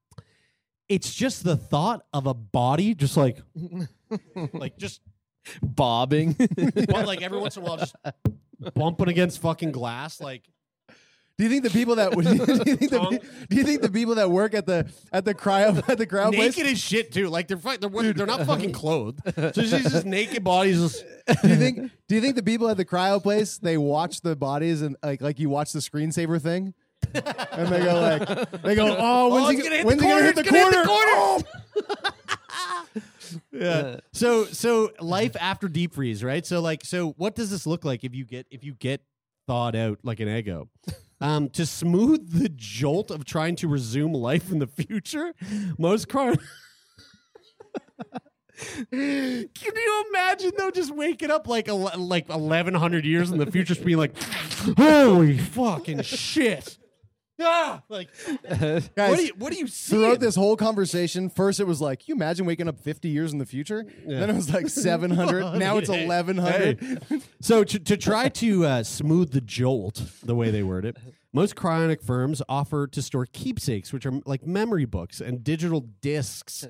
It's 0.89 1.13
just 1.13 1.43
the 1.43 1.57
thought 1.57 2.05
of 2.13 2.27
a 2.27 2.33
body, 2.33 2.95
just 2.95 3.17
like, 3.17 3.39
like 4.53 4.77
just 4.77 5.01
Bobbing. 5.61 6.35
well, 6.89 7.05
like 7.05 7.21
every 7.21 7.39
once 7.39 7.57
in 7.57 7.63
a 7.63 7.65
while, 7.65 7.77
just 7.77 7.95
bumping 8.73 9.09
against 9.09 9.41
fucking 9.41 9.71
glass. 9.71 10.19
Like, 10.19 10.43
Do 11.37 11.43
you 11.43 11.49
think 11.51 11.63
the 11.63 11.69
people 11.69 11.95
that 11.95 12.11
do 12.13 12.21
you 12.21 12.75
think 12.75 12.91
the, 12.91 13.21
do 13.47 13.55
you 13.55 13.63
think 13.63 13.83
the 13.83 13.91
people 13.91 14.15
that 14.15 14.31
work 14.31 14.55
at 14.55 14.65
the 14.65 14.89
at 15.11 15.23
the 15.23 15.35
cryo 15.35 15.77
at 15.89 15.99
the 15.99 16.07
cryo 16.07 16.33
place 16.33 16.57
naked 16.57 16.71
as 16.71 16.79
shit 16.79 17.11
too. 17.11 17.29
Like 17.29 17.47
they're 17.47 17.57
they're 17.77 18.13
they're 18.13 18.25
not 18.25 18.45
fucking 18.47 18.71
clothed. 18.73 19.21
So 19.35 19.51
it's 19.55 19.69
just, 19.69 20.05
naked 20.05 20.43
bodies. 20.43 20.79
Just, 20.81 21.05
do 21.43 21.49
you 21.49 21.55
think 21.55 21.91
do 22.07 22.15
you 22.15 22.21
think 22.21 22.37
the 22.37 22.43
people 22.43 22.67
at 22.69 22.77
the 22.77 22.85
cryo 22.85 23.21
place 23.21 23.59
they 23.59 23.77
watch 23.77 24.21
the 24.21 24.35
bodies 24.35 24.81
and 24.81 24.97
like 25.03 25.21
like 25.21 25.37
you 25.39 25.49
watch 25.49 25.73
the 25.73 25.79
screensaver 25.79 26.41
thing 26.41 26.73
and 27.13 27.67
they 27.67 27.83
go 27.83 27.99
like 28.01 28.61
they 28.63 28.73
go 28.75 28.95
oh 28.99 29.29
when's 29.29 29.45
Oh, 29.45 29.49
he, 29.51 29.57
gonna 29.57 29.75
hit 29.75 29.85
when's 29.85 30.01
the 30.01 30.07
he 30.07 30.11
gonna 30.11 30.21
corner, 30.21 30.25
hit 30.25 30.35
the 30.35 30.43
gonna 30.43 30.57
hit 30.57 30.87
corner? 30.87 31.43
the 31.75 31.83
corner. 31.83 32.13
Oh. 32.49 33.01
yeah. 33.51 33.99
So 34.13 34.45
so 34.45 34.91
life 34.99 35.35
after 35.39 35.67
deep 35.67 35.93
freeze, 35.93 36.23
right? 36.23 36.45
So 36.45 36.61
like 36.61 36.83
so 36.83 37.11
what 37.17 37.35
does 37.35 37.51
this 37.51 37.67
look 37.67 37.85
like 37.85 38.03
if 38.03 38.15
you 38.15 38.25
get 38.25 38.47
if 38.49 38.63
you 38.63 38.73
get 38.73 39.01
thawed 39.45 39.75
out 39.75 39.99
like 40.03 40.19
an 40.19 40.27
Eggo? 40.27 40.69
Um, 41.19 41.49
to 41.49 41.65
smooth 41.65 42.31
the 42.31 42.47
jolt 42.49 43.09
of 43.09 43.25
trying 43.25 43.55
to 43.57 43.67
resume 43.67 44.13
life 44.13 44.51
in 44.51 44.59
the 44.59 44.67
future, 44.67 45.33
most 45.79 46.07
car. 46.09 46.35
Can 48.91 49.49
you 49.53 50.05
imagine 50.09 50.51
though, 50.57 50.71
just 50.71 50.93
waking 50.95 51.31
up 51.31 51.47
like 51.47 51.67
ele- 51.67 51.91
like 51.97 52.29
eleven 52.29 52.73
hundred 52.73 53.05
years 53.05 53.31
in 53.31 53.37
the 53.37 53.45
future, 53.45 53.73
just 53.73 53.85
being 53.85 53.97
like, 53.97 54.15
"Holy 54.77 55.37
fucking 55.37 56.01
shit!" 56.03 56.76
Ah, 57.39 57.83
like, 57.89 58.09
Guys, 58.49 58.89
what 58.95 59.17
do 59.17 59.25
you 59.25 59.33
what 59.37 59.53
do 59.53 59.59
you 59.59 59.67
see? 59.67 59.95
Throughout 59.95 60.19
this 60.19 60.35
whole 60.35 60.55
conversation, 60.57 61.29
first 61.29 61.59
it 61.59 61.65
was 61.65 61.79
like, 61.81 62.07
you 62.07 62.15
imagine 62.15 62.45
waking 62.45 62.67
up 62.67 62.79
50 62.79 63.09
years 63.09 63.31
in 63.31 63.37
the 63.39 63.45
future?" 63.45 63.85
Then 64.05 64.29
it 64.29 64.35
was 64.35 64.51
like 64.53 64.69
700. 64.69 65.57
now 65.59 65.77
it's 65.77 65.89
Hey, 65.89 66.05
1100. 66.07 66.81
hey. 67.09 67.19
So 67.41 67.63
to, 67.63 67.79
to 67.79 67.97
try 67.97 68.29
to 68.29 68.65
uh, 68.65 68.83
smooth 68.83 69.31
the 69.31 69.41
jolt, 69.41 70.01
the 70.23 70.33
way 70.35 70.49
they 70.49 70.63
word 70.63 70.85
it, 70.85 70.97
most 71.31 71.55
cryonic 71.55 72.01
firms 72.03 72.41
offer 72.49 72.87
to 72.87 73.01
store 73.01 73.27
keepsakes, 73.31 73.93
which 73.93 74.05
are 74.07 74.13
like 74.25 74.45
memory 74.47 74.85
books 74.85 75.21
and 75.21 75.43
digital 75.43 75.81
discs 76.01 76.65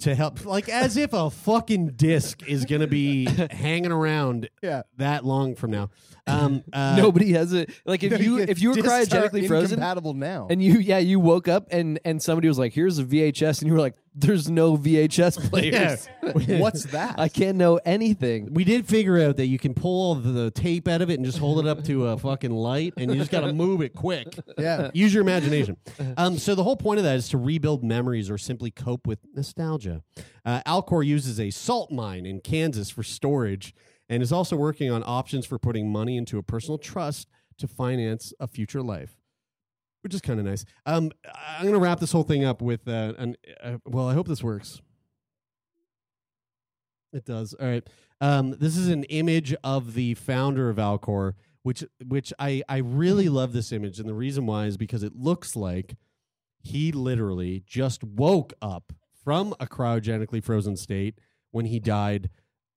to 0.00 0.14
help, 0.14 0.44
like 0.46 0.68
as 0.68 0.96
if 0.96 1.12
a 1.12 1.30
fucking 1.30 1.88
disc 1.96 2.42
is 2.48 2.64
to 2.80 2.86
be 2.86 3.26
hanging 3.50 3.92
around 3.92 4.48
Yeah. 4.62 4.82
that 4.96 5.24
long 5.24 5.54
from 5.54 5.70
now. 5.70 5.90
Um, 6.26 6.62
uh, 6.72 6.96
Nobody 6.96 7.32
has 7.32 7.52
it. 7.52 7.70
Like 7.84 8.02
if 8.02 8.20
you 8.22 8.38
if 8.38 8.60
you 8.62 8.70
were 8.70 8.74
Discs 8.76 8.88
are 8.88 9.00
cryogenically 9.28 9.46
frozen, 9.48 9.78
incompatible 9.78 10.14
now. 10.14 10.46
and 10.50 10.62
you 10.62 10.78
yeah 10.78 10.98
you 10.98 11.20
woke 11.20 11.48
up 11.48 11.66
and 11.70 11.98
and 12.04 12.22
somebody 12.22 12.48
was 12.48 12.58
like, 12.58 12.72
"Here's 12.72 12.98
a 12.98 13.04
VHS," 13.04 13.60
and 13.60 13.66
you 13.68 13.74
were 13.74 13.80
like, 13.80 13.94
"There's 14.14 14.48
no 14.50 14.76
VHS 14.76 15.38
players." 15.50 16.08
What's 16.60 16.84
that? 16.86 17.18
I 17.18 17.28
can't 17.28 17.56
know 17.56 17.80
anything. 17.84 18.52
We 18.52 18.64
did 18.64 18.86
figure 18.86 19.20
out 19.20 19.36
that 19.36 19.46
you 19.46 19.58
can 19.58 19.74
pull 19.74 20.14
the 20.16 20.50
tape 20.50 20.88
out 20.88 21.02
of 21.02 21.10
it 21.10 21.14
and 21.14 21.24
just 21.24 21.38
hold 21.38 21.58
it 21.58 21.68
up 21.68 21.84
to 21.84 22.08
a 22.08 22.18
fucking 22.18 22.50
light, 22.50 22.94
and 22.96 23.10
you 23.12 23.18
just 23.18 23.30
got 23.30 23.40
to 23.40 23.52
move 23.52 23.80
it 23.82 23.94
quick. 23.94 24.38
Yeah. 24.58 24.90
Use 24.94 25.12
your 25.12 25.22
imagination. 25.22 25.76
Um, 26.16 26.38
so 26.38 26.54
the 26.54 26.62
whole 26.62 26.76
point 26.76 26.98
of 26.98 27.04
that 27.04 27.16
is 27.16 27.28
to 27.30 27.38
rebuild 27.38 27.82
memories 27.82 28.30
or 28.30 28.38
simply 28.38 28.70
cope 28.70 29.06
with 29.06 29.18
nostalgia. 29.34 30.02
Uh, 30.44 30.62
Alcor 30.66 31.04
uses 31.04 31.40
a 31.40 31.50
salt 31.50 31.90
mine 31.90 32.26
in 32.26 32.40
Kansas 32.40 32.90
for 32.90 33.02
storage 33.02 33.74
and 34.08 34.22
is 34.22 34.30
also 34.30 34.54
working 34.56 34.90
on 34.90 35.02
options 35.06 35.46
for 35.46 35.58
putting 35.58 35.90
money 35.90 36.16
into 36.16 36.38
a 36.38 36.42
personal 36.42 36.78
trust 36.78 37.28
to 37.58 37.66
finance 37.66 38.32
a 38.38 38.46
future 38.46 38.82
life. 38.82 39.16
Which 40.02 40.14
is 40.14 40.20
kind 40.20 40.40
of 40.40 40.46
nice. 40.46 40.64
Um, 40.84 41.12
I'm 41.34 41.62
going 41.62 41.74
to 41.74 41.80
wrap 41.80 42.00
this 42.00 42.12
whole 42.12 42.24
thing 42.24 42.44
up 42.44 42.60
with 42.60 42.88
uh, 42.88 43.14
an. 43.18 43.36
Uh, 43.62 43.78
well, 43.84 44.08
I 44.08 44.14
hope 44.14 44.26
this 44.26 44.42
works. 44.42 44.80
It 47.12 47.24
does. 47.24 47.54
All 47.54 47.66
right. 47.66 47.86
Um, 48.20 48.56
this 48.58 48.76
is 48.76 48.88
an 48.88 49.04
image 49.04 49.54
of 49.62 49.94
the 49.94 50.14
founder 50.14 50.68
of 50.70 50.76
Alcor, 50.76 51.34
which 51.62 51.84
which 52.04 52.32
I 52.38 52.62
I 52.68 52.78
really 52.78 53.28
love 53.28 53.52
this 53.52 53.70
image, 53.70 54.00
and 54.00 54.08
the 54.08 54.14
reason 54.14 54.46
why 54.46 54.66
is 54.66 54.76
because 54.76 55.02
it 55.02 55.14
looks 55.14 55.54
like 55.54 55.94
he 56.62 56.92
literally 56.92 57.62
just 57.66 58.02
woke 58.02 58.52
up 58.62 58.92
from 59.24 59.54
a 59.60 59.66
cryogenically 59.66 60.42
frozen 60.42 60.76
state 60.76 61.18
when 61.50 61.66
he 61.66 61.78
died 61.78 62.30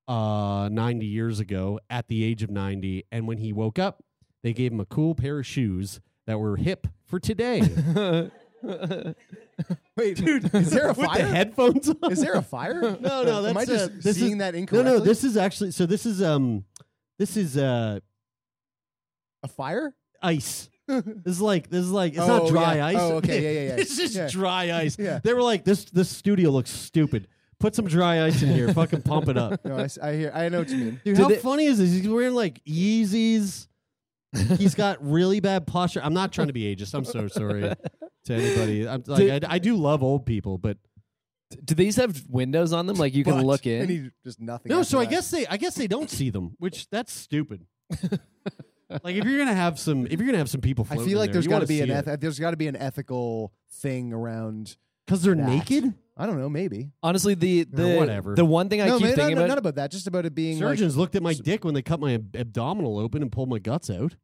uh 0.08 0.70
90 0.72 1.06
years 1.06 1.40
ago 1.40 1.80
at 1.90 2.08
the 2.08 2.24
age 2.24 2.44
of 2.44 2.52
90 2.52 3.06
and 3.12 3.28
when 3.28 3.40
he 3.40 3.52
woke 3.52 3.80
up 3.80 4.04
they 4.44 4.54
gave 4.54 4.72
him 4.72 4.80
a 4.80 4.86
cool 4.86 5.16
pair 5.16 5.40
of 5.40 5.48
shoes 5.48 6.00
that 6.28 6.40
were 6.40 6.56
hip 6.58 6.88
for 7.06 7.20
today 7.20 7.62
Wait, 9.96 10.18
dude, 10.18 10.50
is 10.56 10.72
there 10.72 10.86
a 10.86 10.94
with 10.94 11.06
fire? 11.06 11.22
the 11.22 11.28
headphones 11.28 11.90
on 11.90 12.12
Is 12.12 12.20
there 12.20 12.34
a 12.34 12.42
fire? 12.42 12.82
no, 12.82 12.98
no, 13.24 13.42
that's 13.42 13.52
Am 13.52 13.58
I 13.58 13.66
just 13.66 13.86
uh, 13.92 13.94
this 14.02 14.18
seeing 14.18 14.34
is, 14.34 14.38
that 14.40 14.54
No, 14.54 14.60
incorrectly? 14.60 14.92
no, 14.92 15.00
this 15.00 15.24
is 15.24 15.38
actually 15.38 15.72
so. 15.72 15.86
This 15.86 16.06
is 16.06 16.22
um, 16.22 16.66
this 17.20 17.38
is 17.38 17.58
uh, 17.58 18.00
a 19.44 19.48
fire. 19.48 19.96
ice. 20.22 20.70
this 20.88 21.06
is 21.36 21.42
like 21.42 21.70
this 21.70 21.84
is 21.86 21.92
like 21.92 22.14
it's 22.14 22.22
Oh, 22.22 22.28
not 22.40 22.48
dry 22.50 22.76
yeah. 22.76 22.86
ice. 22.88 22.96
Oh, 23.00 23.16
okay, 23.18 23.42
yeah, 23.44 23.50
yeah, 23.62 23.70
yeah. 23.70 23.76
this 23.78 23.98
is 24.00 24.16
Yeah. 24.16 24.28
dry 24.30 24.74
ice. 24.74 24.98
Yeah. 25.00 25.20
They 25.24 25.34
were 25.34 25.42
like 25.44 25.64
this. 25.64 25.86
This 25.86 26.10
studio 26.10 26.50
looks 26.50 26.72
stupid. 26.72 27.28
Put 27.60 27.76
some 27.76 27.86
dry 27.86 28.24
ice 28.26 28.42
in 28.42 28.50
here. 28.50 28.74
Fucking 28.74 29.04
pump 29.04 29.30
it 29.30 29.38
up. 29.38 29.64
No, 29.64 29.78
I, 29.78 29.84
s- 29.84 29.98
I 29.98 30.14
hear. 30.16 30.32
I 30.36 30.50
know 30.50 30.60
what 30.60 30.70
you 30.70 30.78
mean. 30.78 31.02
Dude, 31.06 31.16
Did 31.16 31.18
how 31.18 31.30
they- 31.30 31.38
funny 31.38 31.66
is 31.66 31.78
this? 31.78 31.92
He's 31.92 32.08
wearing 32.10 32.34
like 32.34 32.62
Yeezys. 32.66 33.68
He's 34.58 34.76
got 34.76 34.98
really 35.06 35.40
bad 35.40 35.66
posture. 35.68 36.02
I'm 36.04 36.14
not 36.14 36.32
trying 36.32 36.48
to 36.48 36.54
be 36.54 36.76
ageist. 36.76 36.94
I'm 36.94 37.06
so 37.06 37.28
sorry 37.28 37.62
to 37.62 38.34
anybody. 38.34 38.88
I'm 38.88 39.04
like, 39.08 39.18
Did- 39.20 39.46
I, 39.46 39.56
I 39.56 39.60
do 39.60 39.76
love 39.76 40.04
old 40.04 40.26
people, 40.26 40.58
but 40.58 40.78
Do 41.64 41.76
these 41.76 41.96
have 41.98 42.24
windows 42.30 42.74
on 42.74 42.86
them? 42.88 42.98
Like 42.98 43.14
you 43.16 43.24
can 43.24 43.36
But- 43.36 43.46
look 43.46 43.66
And 43.66 43.84
in. 43.84 44.04
he 44.04 44.10
just 44.24 44.40
nothing. 44.42 44.70
No, 44.70 44.80
after 44.80 44.90
so 44.90 45.00
I 45.00 45.06
that. 45.06 45.12
guess 45.12 45.32
they 45.32 45.46
I 45.48 45.58
guess 45.58 45.76
they 45.76 45.88
don't 45.88 46.10
see 46.10 46.30
them, 46.30 46.56
which 46.60 46.90
that's 46.90 47.14
stupid. 47.14 47.66
like 49.04 49.16
if 49.16 49.24
you're 49.26 49.38
gonna 49.38 49.54
have 49.56 49.80
some 49.80 50.06
if 50.08 50.14
you're 50.20 50.26
gonna 50.26 50.38
have 50.38 50.50
some 50.50 50.62
people, 50.62 50.86
I 50.90 50.96
floating 50.96 51.10
feel 51.10 51.20
like 51.20 51.28
in 51.30 51.34
there's 51.34 51.48
got 51.48 51.56
got 51.56 51.60
to 51.62 51.68
be 51.68 51.82
an 51.82 51.92
eth- 51.92 52.08
eth- 52.08 52.20
there's 52.20 52.40
got 52.40 52.52
to 52.52 52.58
be 52.58 52.68
an 52.68 52.76
ethical 52.76 53.54
thing 53.72 54.14
around 54.14 54.78
because 55.06 55.22
they're 55.22 55.36
that. 55.36 55.48
naked. 55.48 55.94
I 56.18 56.26
don't 56.26 56.40
know, 56.40 56.48
maybe. 56.50 56.92
Honestly, 57.04 57.34
the 57.36 57.66
the 57.66 57.96
whatever. 57.98 58.36
the 58.36 58.46
one 58.46 58.70
thing 58.70 58.82
I 58.82 58.88
no, 58.88 58.98
keep 59.00 59.08
man, 59.08 59.16
thinking 59.16 59.36
not, 59.36 59.42
about 59.44 59.50
not 59.50 59.58
about 59.58 59.76
that. 59.76 59.92
Just 59.92 60.08
about 60.08 60.26
it 60.26 60.34
being 60.34 60.58
Surgeons 60.58 60.96
looked 60.96 61.16
at 61.16 61.22
my 61.24 61.34
dick 61.34 61.66
when 61.66 61.74
they 61.74 61.82
cut 61.82 62.00
my 62.00 62.14
ab- 62.14 62.36
abdominal 62.36 62.98
open 63.00 63.22
and 63.22 63.32
pulled 63.32 63.50
my 63.50 63.60
guts 63.60 63.90
out. 63.90 64.16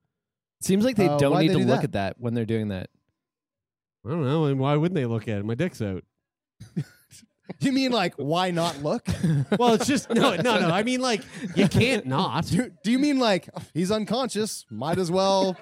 seems 0.61 0.85
like 0.85 0.95
they 0.95 1.07
Uh, 1.09 1.17
don't 1.17 1.37
need 1.39 1.49
they 1.49 1.53
to 1.55 1.59
do 1.59 1.65
look 1.65 1.79
that? 1.79 1.83
at 1.83 1.91
that 1.93 2.15
when 2.19 2.33
they're 2.33 2.45
doing 2.45 2.69
that. 2.69 2.89
I 4.05 4.09
don't 4.09 4.23
know. 4.23 4.45
And 4.45 4.57
why 4.59 4.75
wouldn't 4.77 4.95
they 4.95 5.05
look 5.05 5.27
at 5.27 5.39
it? 5.39 5.45
My 5.45 5.55
dick's 5.55 5.81
out. 5.81 6.03
You 7.59 7.73
mean 7.73 7.91
like 7.91 8.13
why 8.15 8.51
not 8.51 8.81
look? 8.81 9.05
Well, 9.59 9.73
it's 9.73 9.85
just 9.85 10.09
no, 10.09 10.35
no, 10.37 10.59
no. 10.61 10.69
I 10.69 10.83
mean, 10.83 11.01
like 11.01 11.23
you 11.57 11.67
can't 11.67 12.05
not. 12.05 12.45
do, 12.47 12.71
do 12.85 12.91
you 12.91 12.97
mean 12.99 13.19
like 13.19 13.49
he's 13.73 13.91
unconscious? 13.91 14.65
Might 14.69 14.97
as 14.97 15.11
well 15.11 15.57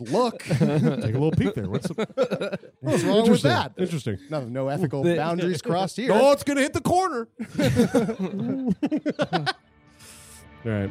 look. 0.00 0.42
Take 0.44 0.60
a 0.60 0.96
little 0.96 1.30
peek 1.30 1.54
there. 1.54 1.68
What's, 1.68 1.88
What's 2.80 3.02
wrong 3.04 3.30
with 3.30 3.42
that? 3.42 3.72
Interesting. 3.76 4.18
No, 4.30 4.44
no 4.44 4.68
ethical 4.68 5.02
The- 5.02 5.16
boundaries 5.16 5.62
crossed 5.62 5.96
here. 5.96 6.10
Oh, 6.12 6.32
it's 6.32 6.42
gonna 6.44 6.60
hit 6.62 6.72
the 6.72 6.80
corner. 6.80 7.28
All 10.66 10.72
right. 10.72 10.90